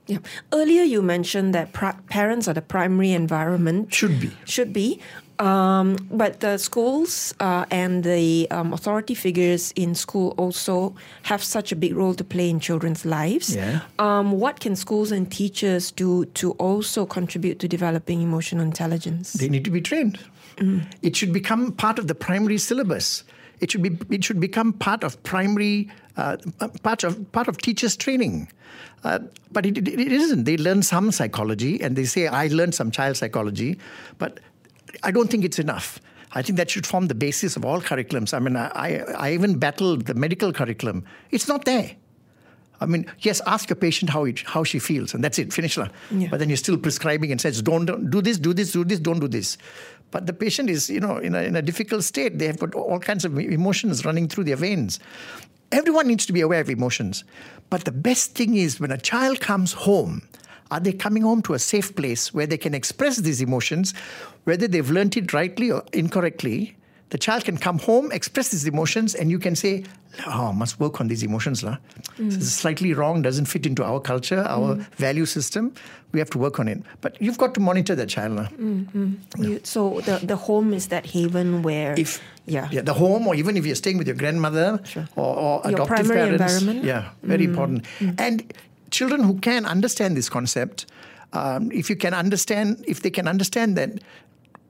Yeah. 0.06 0.18
Earlier, 0.52 0.82
you 0.82 1.02
mentioned 1.02 1.54
that 1.54 1.72
parents 2.08 2.48
are 2.48 2.54
the 2.54 2.62
primary 2.62 3.12
environment. 3.12 3.92
Should 3.94 4.18
be. 4.18 4.30
Should 4.44 4.72
be. 4.72 4.98
Um, 5.40 5.96
but 6.10 6.40
the 6.40 6.58
schools 6.58 7.34
uh, 7.40 7.64
and 7.70 8.04
the 8.04 8.46
um, 8.50 8.74
authority 8.74 9.14
figures 9.14 9.72
in 9.74 9.94
school 9.94 10.34
also 10.36 10.94
have 11.22 11.42
such 11.42 11.72
a 11.72 11.76
big 11.76 11.96
role 11.96 12.14
to 12.14 12.24
play 12.24 12.50
in 12.50 12.60
children's 12.60 13.06
lives. 13.06 13.56
Yeah. 13.56 13.80
Um, 13.98 14.32
what 14.32 14.60
can 14.60 14.76
schools 14.76 15.10
and 15.10 15.32
teachers 15.32 15.90
do 15.90 16.26
to 16.26 16.52
also 16.52 17.06
contribute 17.06 17.58
to 17.60 17.68
developing 17.68 18.20
emotional 18.20 18.62
intelligence? 18.62 19.32
They 19.32 19.48
need 19.48 19.64
to 19.64 19.70
be 19.70 19.80
trained. 19.80 20.18
It 21.00 21.16
should 21.16 21.32
become 21.32 21.72
part 21.72 21.98
of 21.98 22.06
the 22.06 22.14
primary 22.14 22.58
syllabus. 22.58 23.24
It 23.60 23.70
should 23.70 23.82
be. 23.82 23.96
It 24.14 24.24
should 24.24 24.40
become 24.40 24.72
part 24.74 25.04
of 25.04 25.22
primary, 25.22 25.88
uh, 26.16 26.36
part 26.82 27.04
of 27.04 27.32
part 27.32 27.48
of 27.48 27.56
teachers' 27.58 27.96
training. 27.96 28.48
Uh, 29.04 29.20
but 29.52 29.64
it, 29.64 29.78
it, 29.78 29.88
it 29.88 30.12
isn't. 30.12 30.44
They 30.44 30.58
learn 30.58 30.82
some 30.82 31.10
psychology, 31.12 31.80
and 31.80 31.96
they 31.96 32.04
say, 32.04 32.26
"I 32.26 32.48
learned 32.48 32.74
some 32.74 32.90
child 32.90 33.16
psychology," 33.16 33.78
but 34.18 34.40
I 35.02 35.10
don't 35.10 35.30
think 35.30 35.44
it's 35.44 35.58
enough. 35.58 36.00
I 36.32 36.42
think 36.42 36.56
that 36.58 36.70
should 36.70 36.86
form 36.86 37.08
the 37.08 37.14
basis 37.14 37.56
of 37.56 37.64
all 37.64 37.80
curriculums. 37.80 38.32
I 38.32 38.38
mean, 38.38 38.56
I, 38.56 38.68
I, 38.68 39.04
I 39.18 39.32
even 39.32 39.58
battled 39.58 40.06
the 40.06 40.14
medical 40.14 40.52
curriculum. 40.52 41.04
It's 41.30 41.48
not 41.48 41.64
there. 41.64 41.96
I 42.80 42.86
mean, 42.86 43.04
yes, 43.18 43.42
ask 43.46 43.70
a 43.70 43.74
patient 43.74 44.10
how 44.10 44.24
it, 44.24 44.40
how 44.40 44.64
she 44.64 44.78
feels, 44.78 45.12
and 45.12 45.22
that's 45.22 45.38
it. 45.38 45.52
Finish 45.52 45.76
lah. 45.76 45.88
Yeah. 46.10 46.28
But 46.30 46.38
then 46.38 46.48
you're 46.48 46.56
still 46.56 46.78
prescribing 46.78 47.30
and 47.30 47.40
says, 47.40 47.60
don't, 47.60 47.84
don't 47.84 48.10
do 48.10 48.22
this, 48.22 48.38
do 48.38 48.54
this, 48.54 48.72
do 48.72 48.84
this, 48.84 48.98
don't 48.98 49.20
do 49.20 49.28
this. 49.28 49.58
But 50.10 50.26
the 50.26 50.32
patient 50.32 50.70
is, 50.70 50.88
you 50.88 51.00
know, 51.00 51.18
in 51.18 51.34
a, 51.34 51.42
in 51.42 51.56
a 51.56 51.62
difficult 51.62 52.04
state. 52.04 52.38
They 52.38 52.46
have 52.46 52.58
got 52.58 52.74
all 52.74 52.98
kinds 52.98 53.24
of 53.24 53.38
emotions 53.38 54.04
running 54.04 54.28
through 54.28 54.44
their 54.44 54.56
veins. 54.56 54.98
Everyone 55.72 56.06
needs 56.08 56.26
to 56.26 56.32
be 56.32 56.40
aware 56.40 56.60
of 56.60 56.70
emotions. 56.70 57.22
But 57.68 57.84
the 57.84 57.92
best 57.92 58.34
thing 58.34 58.56
is 58.56 58.80
when 58.80 58.90
a 58.90 58.98
child 58.98 59.40
comes 59.40 59.72
home, 59.72 60.22
are 60.70 60.80
they 60.80 60.92
coming 60.92 61.22
home 61.22 61.42
to 61.42 61.54
a 61.54 61.58
safe 61.58 61.94
place 61.96 62.32
where 62.32 62.46
they 62.46 62.58
can 62.58 62.74
express 62.74 63.18
these 63.18 63.40
emotions, 63.40 63.94
whether 64.44 64.68
they've 64.68 64.90
learnt 64.90 65.16
it 65.16 65.32
rightly 65.32 65.70
or 65.70 65.82
incorrectly? 65.92 66.76
The 67.10 67.18
child 67.18 67.44
can 67.44 67.58
come 67.58 67.78
home, 67.80 68.12
express 68.12 68.50
these 68.50 68.66
emotions, 68.66 69.16
and 69.16 69.30
you 69.30 69.40
can 69.40 69.56
say, 69.56 69.84
Oh, 70.26 70.52
must 70.52 70.78
work 70.80 71.00
on 71.00 71.08
these 71.08 71.22
emotions. 71.22 71.62
lah. 71.62 71.78
This 72.18 72.36
is 72.36 72.54
slightly 72.54 72.94
wrong, 72.94 73.22
doesn't 73.22 73.46
fit 73.46 73.66
into 73.66 73.84
our 73.84 74.00
culture, 74.00 74.42
our 74.46 74.74
value 74.96 75.26
system. 75.26 75.72
We 76.12 76.18
have 76.18 76.30
to 76.30 76.38
work 76.38 76.58
on 76.58 76.66
it. 76.66 76.82
But 77.00 77.20
you've 77.20 77.38
got 77.38 77.54
to 77.54 77.60
monitor 77.60 77.94
the 77.94 78.06
child. 78.06 78.36
lah. 78.36 78.48
Mm, 78.58 78.90
mm. 78.90 79.14
You, 79.38 79.60
so 79.62 80.00
the, 80.02 80.18
the 80.22 80.36
home 80.36 80.74
is 80.74 80.88
that 80.88 81.06
haven 81.06 81.62
where 81.62 81.94
If 81.98 82.20
yeah. 82.46 82.68
the 82.70 82.94
home, 82.94 83.26
or 83.26 83.34
even 83.34 83.56
if 83.56 83.64
you're 83.66 83.78
staying 83.78 83.98
with 83.98 84.06
your 84.06 84.16
grandmother 84.16 84.80
or, 85.14 85.36
or 85.36 85.70
Your 85.70 85.82
adoptive 85.82 86.08
parents, 86.08 86.62
yeah, 86.82 87.10
very 87.22 87.46
mm. 87.46 87.50
important. 87.50 87.86
And 88.18 88.52
children 88.90 89.22
who 89.22 89.38
can 89.38 89.64
understand 89.66 90.16
this 90.16 90.28
concept, 90.28 90.86
um, 91.32 91.70
if 91.72 91.88
you 91.88 91.96
can 91.96 92.14
understand, 92.14 92.84
if 92.86 93.02
they 93.02 93.10
can 93.10 93.28
understand 93.28 93.76
that 93.76 94.00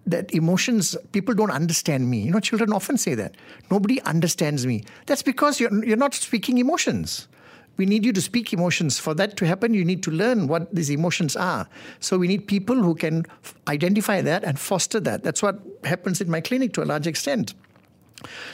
that 0.06 0.32
emotions, 0.34 0.96
people 1.12 1.34
don't 1.34 1.50
understand 1.50 2.10
me. 2.10 2.20
You 2.20 2.30
know, 2.32 2.40
children 2.40 2.72
often 2.72 2.96
say 2.96 3.14
that 3.14 3.36
nobody 3.70 4.00
understands 4.02 4.66
me. 4.66 4.84
That's 5.06 5.22
because 5.22 5.60
you're 5.60 5.84
you're 5.84 5.96
not 5.96 6.14
speaking 6.14 6.58
emotions. 6.58 7.28
We 7.76 7.86
need 7.86 8.04
you 8.04 8.12
to 8.12 8.20
speak 8.20 8.52
emotions. 8.52 8.98
For 8.98 9.14
that 9.14 9.36
to 9.38 9.46
happen, 9.46 9.72
you 9.72 9.84
need 9.84 10.02
to 10.02 10.10
learn 10.10 10.48
what 10.48 10.74
these 10.74 10.90
emotions 10.90 11.34
are. 11.34 11.66
So 11.98 12.18
we 12.18 12.28
need 12.28 12.46
people 12.46 12.76
who 12.76 12.94
can 12.94 13.24
f- 13.42 13.54
identify 13.68 14.20
that 14.20 14.44
and 14.44 14.58
foster 14.58 15.00
that. 15.00 15.22
That's 15.22 15.42
what 15.42 15.60
happens 15.84 16.20
in 16.20 16.30
my 16.30 16.42
clinic 16.42 16.74
to 16.74 16.82
a 16.82 16.84
large 16.84 17.06
extent. 17.06 17.54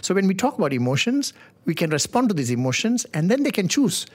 So 0.00 0.14
when 0.14 0.29
we 0.29 0.35
talk 0.35 0.59
about 0.59 0.72
emotions, 0.72 1.33
we 1.64 1.74
can 1.74 1.90
respond 1.90 2.29
to 2.29 2.35
these 2.35 2.52
emotions 2.52 3.05
and 3.14 3.29
then 3.29 3.42
they 3.42 3.50
can 3.50 3.66
choose. 3.66 4.07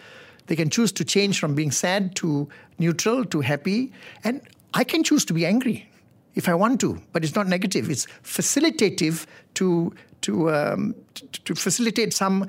They 0.48 0.56
can 0.56 0.70
choose 0.70 0.92
to 0.94 1.06
change 1.06 1.40
from 1.40 1.56
being 1.56 1.72
sad 1.72 2.16
to 2.18 2.50
neutral 2.80 3.26
to 3.26 3.42
happy. 3.42 3.92
And 4.24 4.42
I 4.74 4.84
can 4.84 5.04
choose 5.04 5.26
to 5.26 5.34
be 5.34 5.46
angry 5.46 5.90
if 6.36 6.48
I 6.48 6.54
want 6.54 6.80
to, 6.82 7.02
but 7.12 7.24
it's 7.24 7.36
not 7.36 7.48
negative. 7.48 7.90
It's 7.90 8.08
facilitative 8.24 9.26
to 9.56 9.94
to 10.22 10.52
um, 10.52 10.96
to, 11.46 11.56
facilitate 11.56 12.14
some 12.14 12.48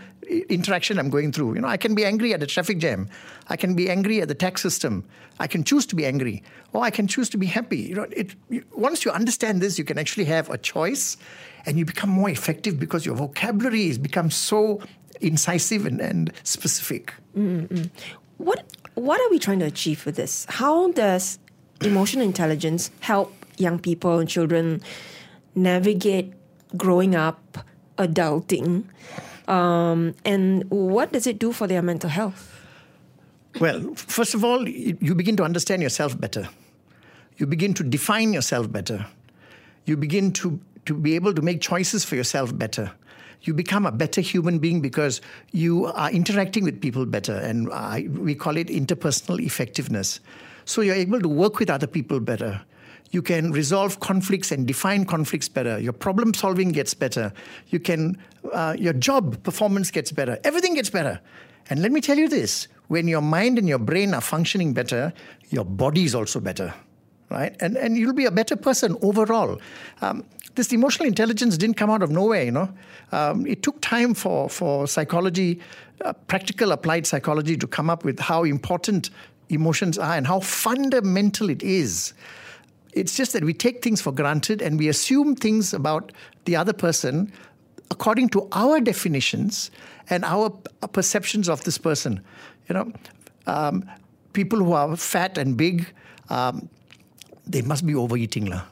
interaction 0.49 0.99
I'm 0.99 1.11
going 1.11 1.33
through. 1.33 1.55
You 1.55 1.63
know, 1.63 1.69
I 1.69 1.77
can 1.77 1.95
be 1.95 2.05
angry 2.05 2.33
at 2.35 2.43
a 2.43 2.47
traffic 2.47 2.79
jam. 2.79 3.09
I 3.49 3.57
can 3.57 3.75
be 3.75 3.91
angry 3.91 4.21
at 4.21 4.29
the 4.29 4.35
tax 4.35 4.63
system. 4.63 5.05
I 5.41 5.47
can 5.47 5.65
choose 5.65 5.87
to 5.87 5.97
be 5.97 6.07
angry, 6.07 6.43
or 6.73 6.85
I 6.85 6.91
can 6.91 7.07
choose 7.07 7.29
to 7.31 7.39
be 7.39 7.47
happy. 7.47 7.79
You 7.79 7.95
know, 7.95 8.07
it, 8.11 8.35
once 8.77 9.05
you 9.05 9.11
understand 9.11 9.61
this, 9.61 9.79
you 9.79 9.85
can 9.85 9.99
actually 9.99 10.27
have 10.27 10.51
a 10.51 10.59
choice, 10.59 11.17
and 11.67 11.79
you 11.79 11.85
become 11.85 12.11
more 12.11 12.31
effective 12.31 12.79
because 12.79 13.05
your 13.07 13.17
vocabulary 13.17 13.89
has 13.89 13.99
become 13.99 14.31
so 14.31 14.81
incisive 15.23 15.87
and, 15.87 16.01
and 16.01 16.33
specific. 16.43 17.15
What 18.39 18.65
what 18.95 19.21
are 19.21 19.31
we 19.31 19.39
trying 19.39 19.61
to 19.61 19.65
achieve 19.65 20.05
with 20.05 20.17
this? 20.17 20.47
How 20.49 20.93
does 20.93 21.39
emotional 21.81 22.25
intelligence 22.25 22.91
help 23.01 23.33
young 23.57 23.79
people 23.79 24.19
and 24.19 24.29
children 24.29 24.83
navigate 25.55 26.33
growing 26.77 27.15
up, 27.15 27.59
adulting, 27.99 28.85
um, 29.49 30.15
and 30.25 30.65
what 30.71 31.13
does 31.13 31.27
it 31.27 31.39
do 31.39 31.53
for 31.53 31.67
their 31.67 31.83
mental 31.83 32.11
health? 32.11 32.49
Well, 33.61 33.95
first 33.95 34.35
of 34.35 34.45
all, 34.45 34.69
you 34.69 34.97
you 35.01 35.15
begin 35.15 35.37
to 35.37 35.45
understand 35.45 35.83
yourself 35.83 36.19
better. 36.19 36.49
You 37.39 37.47
begin 37.47 37.75
to 37.75 37.83
define 37.83 38.33
yourself 38.33 38.71
better. 38.71 39.07
You 39.85 39.97
begin 39.97 40.33
to, 40.35 40.61
to 40.87 40.95
be 40.95 41.15
able 41.17 41.35
to 41.35 41.43
make 41.43 41.61
choices 41.61 42.05
for 42.05 42.15
yourself 42.15 42.57
better. 42.57 42.93
You 43.43 43.55
become 43.55 43.87
a 43.87 43.93
better 43.93 44.21
human 44.21 44.59
being 44.59 44.81
because 44.81 45.21
you 45.51 45.87
are 45.87 46.11
interacting 46.11 46.65
with 46.65 46.81
people 46.81 47.07
better, 47.07 47.35
and 47.35 47.69
we 48.19 48.35
call 48.35 48.57
it 48.57 48.69
interpersonal 48.69 49.41
effectiveness. 49.41 50.21
So 50.65 50.81
you're 50.81 50.95
able 50.95 51.21
to 51.21 51.29
work 51.29 51.59
with 51.59 51.71
other 51.71 51.87
people 51.87 52.21
better. 52.21 52.61
You 53.11 53.21
can 53.21 53.53
resolve 53.53 54.01
conflicts 54.01 54.53
and 54.53 54.67
define 54.67 55.05
conflicts 55.05 55.49
better. 55.49 55.79
Your 55.79 55.93
problem 55.93 56.33
solving 56.33 56.71
gets 56.71 56.95
better. 56.95 57.33
You 57.69 57.79
can, 57.79 58.17
uh, 58.53 58.75
your 58.79 58.95
job 58.95 59.43
performance 59.43 59.91
gets 59.91 60.13
better. 60.13 60.39
Everything 60.45 60.75
gets 60.75 60.89
better. 60.89 61.21
And 61.69 61.83
let 61.83 61.93
me 61.93 62.01
tell 62.01 62.17
you 62.17 62.29
this 62.29 62.69
when 62.89 63.09
your 63.09 63.21
mind 63.21 63.59
and 63.59 63.69
your 63.69 63.79
brain 63.79 64.15
are 64.15 64.21
functioning 64.21 64.73
better, 64.73 65.13
your 65.51 65.65
body 65.65 66.05
is 66.05 66.15
also 66.15 66.41
better, 66.41 66.73
right? 67.31 67.55
And, 67.61 67.77
and 67.77 67.97
you'll 67.97 68.15
be 68.15 68.25
a 68.25 68.31
better 68.31 68.57
person 68.57 68.97
overall. 69.03 69.61
Um, 70.01 70.25
this 70.55 70.73
emotional 70.73 71.07
intelligence 71.07 71.57
didn't 71.57 71.77
come 71.77 71.91
out 71.91 72.03
of 72.03 72.11
nowhere, 72.11 72.45
you 72.45 72.51
know. 72.51 72.69
Um, 73.11 73.47
it 73.47 73.63
took 73.63 73.81
time 73.81 74.15
for, 74.15 74.49
for 74.49 74.87
psychology, 74.87 75.61
uh, 76.05 76.13
practical 76.13 76.73
applied 76.73 77.07
psychology, 77.07 77.57
to 77.57 77.67
come 77.67 77.89
up 77.89 78.05
with 78.05 78.19
how 78.19 78.45
important 78.45 79.11
emotions 79.49 79.99
are 79.99 80.15
and 80.15 80.27
how 80.27 80.41
fundamental 80.41 81.51
it 81.51 81.63
is. 81.63 82.15
It's 82.93 83.17
just 83.17 83.33
that 83.33 83.45
we 83.45 83.55
take 83.55 83.83
things 83.83 84.03
for 84.03 84.13
granted 84.13 84.61
and 84.61 84.79
we 84.79 84.89
assume 84.89 85.35
things 85.35 85.73
about 85.73 86.13
the 86.45 86.57
other 86.57 86.73
person 86.73 87.33
according 87.91 88.29
to 88.31 88.49
our 88.53 88.81
definitions 88.81 89.71
and 90.09 90.25
our 90.25 90.51
perceptions 90.93 91.49
of 91.49 91.63
this 91.65 91.79
person. 91.79 92.23
You 92.69 92.75
know, 92.75 92.93
um, 93.47 93.85
people 94.33 94.59
who 94.59 94.73
are 94.73 94.97
fat 94.97 95.39
and 95.39 95.57
big, 95.57 95.93
um, 96.31 96.69
they 97.47 97.63
must 97.63 97.87
be 97.87 97.95
overeating, 97.95 98.47
lah. 98.47 98.65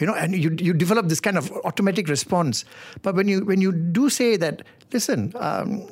You 0.00 0.06
know, 0.06 0.14
and 0.14 0.34
you 0.34 0.54
you 0.58 0.72
develop 0.74 1.08
this 1.08 1.20
kind 1.20 1.38
of 1.38 1.50
automatic 1.64 2.08
response. 2.08 2.64
But 3.02 3.14
when 3.14 3.28
you 3.28 3.44
when 3.44 3.60
you 3.60 3.72
do 3.72 4.10
say 4.10 4.36
that, 4.36 4.62
listen, 4.92 5.32
um, 5.36 5.86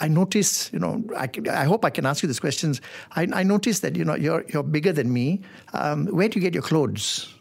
I 0.00 0.08
notice, 0.08 0.72
you 0.72 0.78
know, 0.78 1.02
I, 1.16 1.26
can- 1.26 1.48
I 1.48 1.64
hope 1.64 1.84
I 1.84 1.90
can 1.90 2.06
ask 2.06 2.22
you 2.22 2.26
these 2.28 2.40
questions. 2.40 2.80
I, 3.16 3.26
I 3.32 3.42
notice 3.42 3.80
that 3.80 3.96
you 3.96 4.04
know 4.04 4.14
you're 4.16 4.44
you're 4.52 4.62
bigger 4.62 4.92
than 4.92 5.12
me. 5.12 5.40
Um, 5.72 6.06
where 6.06 6.28
do 6.28 6.38
you 6.38 6.42
get 6.42 6.54
your 6.54 6.62
clothes? 6.62 7.34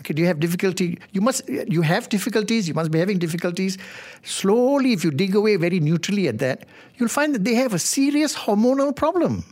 Okay, 0.00 0.14
do 0.14 0.22
you 0.22 0.28
have 0.28 0.38
difficulty? 0.38 0.98
You 1.12 1.20
must 1.20 1.48
you 1.48 1.82
have 1.82 2.08
difficulties. 2.08 2.68
You 2.68 2.74
must 2.74 2.90
be 2.90 2.98
having 2.98 3.18
difficulties. 3.18 3.78
Slowly, 4.22 4.92
if 4.92 5.04
you 5.04 5.10
dig 5.10 5.34
away 5.34 5.56
very 5.56 5.80
neutrally 5.80 6.28
at 6.28 6.38
that, 6.38 6.66
you'll 6.96 7.08
find 7.08 7.34
that 7.34 7.44
they 7.44 7.54
have 7.54 7.74
a 7.74 7.78
serious 7.78 8.34
hormonal 8.34 8.94
problem. 8.94 9.44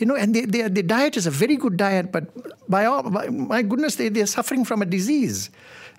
You 0.00 0.06
know, 0.06 0.16
and 0.16 0.34
they, 0.34 0.46
they, 0.46 0.62
their 0.66 0.82
diet 0.82 1.18
is 1.18 1.26
a 1.26 1.30
very 1.30 1.56
good 1.56 1.76
diet, 1.76 2.10
but 2.10 2.24
by 2.70 2.86
all, 2.86 3.02
by, 3.02 3.28
my 3.28 3.60
goodness, 3.60 3.96
they, 3.96 4.08
they're 4.08 4.24
suffering 4.24 4.64
from 4.64 4.80
a 4.80 4.86
disease. 4.86 5.50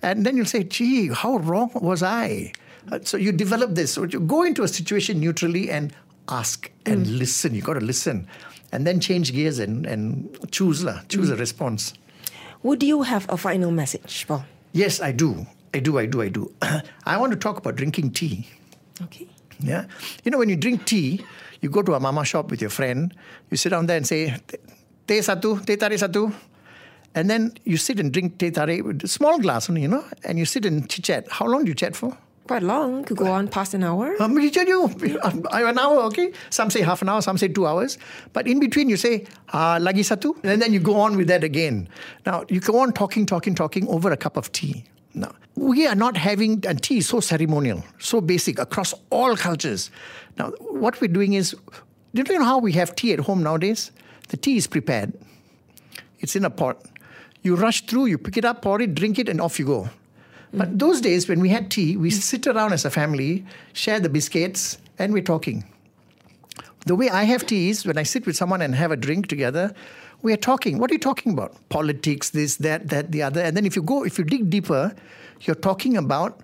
And 0.01 0.25
then 0.25 0.35
you'll 0.35 0.47
say, 0.47 0.63
gee, 0.63 1.09
how 1.09 1.37
wrong 1.37 1.69
was 1.75 2.01
I? 2.01 2.51
Uh, 2.91 2.97
so 3.03 3.15
you 3.15 3.31
develop 3.31 3.75
this. 3.75 3.93
So 3.93 4.05
you 4.05 4.19
go 4.19 4.41
into 4.41 4.63
a 4.63 4.67
situation 4.67 5.19
neutrally 5.19 5.69
and 5.69 5.93
ask 6.27 6.71
and 6.87 7.05
listen. 7.05 7.53
You've 7.53 7.65
got 7.65 7.75
to 7.75 7.85
listen. 7.85 8.27
And 8.71 8.87
then 8.87 8.99
change 8.99 9.33
gears 9.33 9.59
and, 9.59 9.85
and 9.85 10.35
choose, 10.49 10.83
lah, 10.83 11.01
choose 11.07 11.29
a 11.29 11.35
response. 11.35 11.93
Would 12.63 12.81
you 12.81 13.03
have 13.03 13.29
a 13.29 13.37
final 13.37 13.69
message, 13.69 14.25
Paul? 14.27 14.45
Yes, 14.73 14.99
I 14.99 15.11
do. 15.11 15.45
I 15.75 15.79
do, 15.79 15.99
I 15.99 16.07
do, 16.07 16.23
I 16.23 16.29
do. 16.29 16.51
I 17.05 17.17
want 17.17 17.33
to 17.33 17.37
talk 17.37 17.57
about 17.57 17.75
drinking 17.75 18.11
tea. 18.11 18.47
Okay. 19.03 19.27
Yeah. 19.59 19.85
You 20.23 20.31
know, 20.31 20.39
when 20.39 20.49
you 20.49 20.55
drink 20.55 20.85
tea, 20.85 21.23
you 21.61 21.69
go 21.69 21.81
to 21.81 21.93
a 21.93 21.99
mama 21.99 22.25
shop 22.25 22.51
with 22.51 22.61
your 22.61 22.69
friend, 22.69 23.13
you 23.49 23.57
sit 23.57 23.69
down 23.69 23.85
there 23.85 23.97
and 23.97 24.05
say, 24.05 24.35
teh 25.07 25.19
satu, 25.19 25.65
teh 25.65 25.77
tarik 25.77 25.99
satu. 25.99 26.33
and 27.13 27.29
then 27.29 27.53
you 27.65 27.77
sit 27.77 27.99
and 27.99 28.11
drink 28.13 28.37
teh 28.37 28.49
tarik 28.49 28.83
with 28.83 29.03
a 29.03 29.07
small 29.07 29.39
glass 29.39 29.69
only, 29.69 29.81
you 29.81 29.87
know, 29.87 30.03
and 30.23 30.39
you 30.39 30.45
sit 30.45 30.65
and 30.65 30.89
chit 30.89 31.05
chat. 31.05 31.27
How 31.29 31.45
long 31.45 31.65
do 31.65 31.69
you 31.69 31.75
chat 31.75 31.95
for? 31.95 32.17
Quite 32.47 32.63
long. 32.63 33.03
Could 33.03 33.17
go 33.17 33.31
on 33.31 33.47
past 33.47 33.73
an 33.73 33.83
hour. 33.83 34.15
Um, 34.19 34.37
you 34.37 34.49
tell 34.49 34.65
you, 34.67 34.89
an 35.23 35.79
hour, 35.79 35.99
okay? 36.09 36.33
Some 36.49 36.69
say 36.69 36.81
half 36.81 37.01
an 37.01 37.09
hour, 37.09 37.21
some 37.21 37.37
say 37.37 37.47
two 37.47 37.67
hours. 37.67 37.97
But 38.33 38.47
in 38.47 38.59
between, 38.59 38.89
you 38.89 38.97
say, 38.97 39.25
ah, 39.53 39.77
lagi 39.79 40.03
satu, 40.03 40.35
and 40.43 40.61
then 40.61 40.73
you 40.73 40.79
go 40.79 40.99
on 40.99 41.15
with 41.15 41.27
that 41.27 41.43
again. 41.43 41.87
Now, 42.25 42.43
you 42.49 42.59
go 42.59 42.79
on 42.79 42.93
talking, 42.93 43.25
talking, 43.25 43.55
talking 43.55 43.87
over 43.87 44.11
a 44.11 44.17
cup 44.17 44.37
of 44.37 44.51
tea. 44.51 44.83
Now, 45.13 45.33
we 45.55 45.85
are 45.87 45.95
not 45.95 46.17
having, 46.17 46.63
and 46.65 46.81
tea 46.81 46.99
is 46.99 47.07
so 47.07 47.19
ceremonial, 47.19 47.83
so 47.99 48.21
basic 48.21 48.59
across 48.59 48.93
all 49.09 49.35
cultures. 49.35 49.91
Now, 50.37 50.51
what 50.59 50.99
we're 51.01 51.07
doing 51.07 51.33
is, 51.33 51.55
do 52.13 52.23
you 52.25 52.39
know 52.39 52.45
how 52.45 52.59
we 52.59 52.71
have 52.73 52.95
tea 52.95 53.13
at 53.13 53.19
home 53.19 53.43
nowadays? 53.43 53.91
The 54.29 54.37
tea 54.37 54.57
is 54.57 54.67
prepared. 54.67 55.13
It's 56.19 56.35
in 56.35 56.45
a 56.45 56.49
pot. 56.49 56.85
You 57.41 57.55
rush 57.55 57.85
through, 57.85 58.05
you 58.05 58.17
pick 58.17 58.37
it 58.37 58.45
up, 58.45 58.61
pour 58.61 58.79
it, 58.81 58.95
drink 58.95 59.19
it, 59.19 59.27
and 59.27 59.41
off 59.41 59.59
you 59.59 59.65
go. 59.65 59.89
But 60.53 60.69
mm. 60.69 60.79
those 60.79 61.01
days, 61.01 61.27
when 61.27 61.39
we 61.39 61.49
had 61.49 61.71
tea, 61.71 61.97
we 61.97 62.11
sit 62.11 62.47
around 62.47 62.73
as 62.73 62.85
a 62.85 62.89
family, 62.89 63.45
share 63.73 63.99
the 63.99 64.09
biscuits, 64.09 64.77
and 64.99 65.13
we're 65.13 65.23
talking. 65.23 65.65
The 66.85 66.95
way 66.95 67.09
I 67.09 67.23
have 67.23 67.45
tea 67.45 67.69
is 67.69 67.85
when 67.85 67.97
I 67.97 68.03
sit 68.03 68.25
with 68.25 68.35
someone 68.35 68.61
and 68.61 68.75
have 68.75 68.91
a 68.91 68.95
drink 68.95 69.27
together, 69.27 69.73
we 70.21 70.33
are 70.33 70.37
talking. 70.37 70.77
What 70.77 70.91
are 70.91 70.93
you 70.93 70.99
talking 70.99 71.33
about? 71.33 71.55
Politics, 71.69 72.29
this, 72.29 72.57
that, 72.57 72.89
that, 72.89 73.11
the 73.11 73.23
other. 73.23 73.41
And 73.41 73.55
then 73.57 73.65
if 73.65 73.75
you 73.75 73.81
go, 73.81 74.03
if 74.03 74.17
you 74.17 74.23
dig 74.23 74.49
deeper, 74.49 74.93
you're 75.41 75.55
talking 75.55 75.97
about 75.97 76.41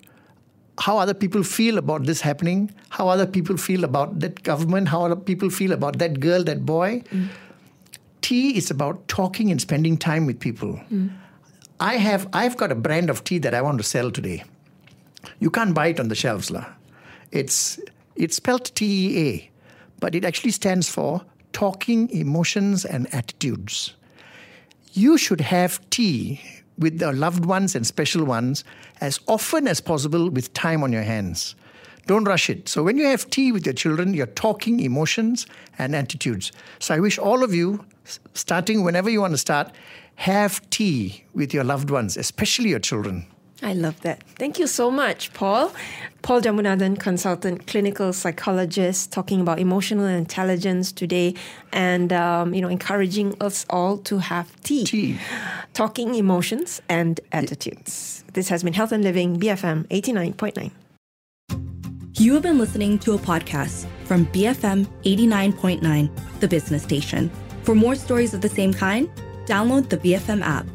how 0.79 0.97
other 0.97 1.13
people 1.13 1.43
feel 1.43 1.77
about 1.77 2.05
this 2.05 2.21
happening, 2.21 2.71
how 2.89 3.07
other 3.09 3.25
people 3.25 3.57
feel 3.57 3.83
about 3.83 4.19
that 4.19 4.43
government, 4.43 4.87
how 4.89 5.05
other 5.05 5.15
people 5.15 5.49
feel 5.49 5.71
about 5.71 5.97
that 5.99 6.19
girl, 6.19 6.43
that 6.43 6.65
boy. 6.65 7.03
Tea 8.21 8.57
is 8.57 8.69
about 8.69 9.07
talking 9.07 9.51
and 9.51 9.61
spending 9.61 9.97
time 9.97 10.25
with 10.25 10.39
people. 10.39 10.79
I 11.79 11.95
have 11.95 12.27
I've 12.33 12.57
got 12.57 12.71
a 12.71 12.75
brand 12.75 13.09
of 13.09 13.23
tea 13.23 13.37
that 13.39 13.53
I 13.53 13.61
want 13.61 13.77
to 13.77 13.83
sell 13.83 14.11
today. 14.11 14.43
You 15.39 15.49
can't 15.49 15.73
buy 15.73 15.87
it 15.87 15.99
on 15.99 16.09
the 16.09 16.15
shelves, 16.15 16.51
lah. 16.51 16.65
It's 17.31 17.79
it's 18.15 18.35
spelled 18.35 18.65
T 18.75 18.85
E 18.85 19.29
A, 19.29 19.49
but 19.99 20.15
it 20.15 20.25
actually 20.25 20.51
stands 20.51 20.89
for 20.89 21.21
talking 21.57 22.07
emotions 22.11 22.85
and 22.85 23.11
attitudes. 23.11 23.95
You 24.93 25.17
should 25.17 25.41
have 25.41 25.81
tea 25.89 26.39
with 26.77 27.01
your 27.01 27.13
loved 27.13 27.47
ones 27.47 27.73
and 27.75 27.83
special 27.87 28.23
ones 28.25 28.63
as 29.01 29.19
often 29.25 29.67
as 29.67 29.81
possible 29.81 30.29
with 30.29 30.53
time 30.53 30.83
on 30.83 30.93
your 30.93 31.01
hands. 31.01 31.55
Don't 32.05 32.25
rush 32.25 32.51
it. 32.51 32.69
So 32.69 32.83
when 32.83 32.99
you 32.99 33.07
have 33.07 33.27
tea 33.31 33.51
with 33.51 33.65
your 33.65 33.73
children, 33.73 34.13
you're 34.13 34.27
talking 34.27 34.79
emotions 34.79 35.47
and 35.79 35.95
attitudes. 35.95 36.51
So 36.77 36.93
I 36.93 36.99
wish 36.99 37.17
all 37.17 37.43
of 37.43 37.55
you, 37.55 37.83
starting 38.35 38.83
whenever 38.83 39.09
you 39.09 39.21
want 39.21 39.33
to 39.33 39.39
start, 39.39 39.71
have 40.17 40.61
tea 40.69 41.23
with 41.33 41.55
your 41.55 41.63
loved 41.63 41.89
ones, 41.89 42.17
especially 42.17 42.69
your 42.69 42.79
children. 42.91 43.25
I 43.63 43.73
love 43.73 43.99
that. 44.01 44.21
Thank 44.37 44.59
you 44.59 44.67
so 44.67 44.91
much, 44.91 45.33
Paul. 45.33 45.73
Paul 46.21 46.41
Jambunathan, 46.41 46.99
consultant, 46.99 47.65
clinical 47.65 48.13
psychologist, 48.13 49.11
talking 49.11 49.41
about 49.41 49.59
emotional 49.59 50.05
intelligence 50.05 50.91
today, 50.91 51.33
and 51.71 52.13
um, 52.13 52.53
you 52.53 52.61
know, 52.61 52.67
encouraging 52.67 53.35
us 53.41 53.65
all 53.69 53.97
to 53.99 54.19
have 54.19 54.55
tea, 54.61 54.83
Tea. 54.85 55.19
talking 55.73 56.13
emotions 56.15 56.81
and 56.87 57.19
attitudes. 57.31 58.23
This 58.33 58.49
has 58.49 58.63
been 58.63 58.73
Health 58.73 58.91
and 58.91 59.03
Living, 59.03 59.39
BFM 59.39 59.87
eighty 59.89 60.13
nine 60.13 60.33
point 60.33 60.55
nine. 60.55 60.71
You 62.13 62.33
have 62.33 62.43
been 62.43 62.57
listening 62.57 62.97
to 62.99 63.13
a 63.13 63.17
podcast 63.19 63.85
from 64.05 64.25
BFM 64.27 64.87
89.9, 65.03 66.39
the 66.39 66.47
business 66.47 66.81
station. 66.81 67.29
For 67.61 67.75
more 67.75 67.93
stories 67.93 68.33
of 68.33 68.41
the 68.41 68.49
same 68.49 68.73
kind, 68.73 69.07
download 69.45 69.89
the 69.89 69.97
BFM 69.97 70.41
app. 70.41 70.65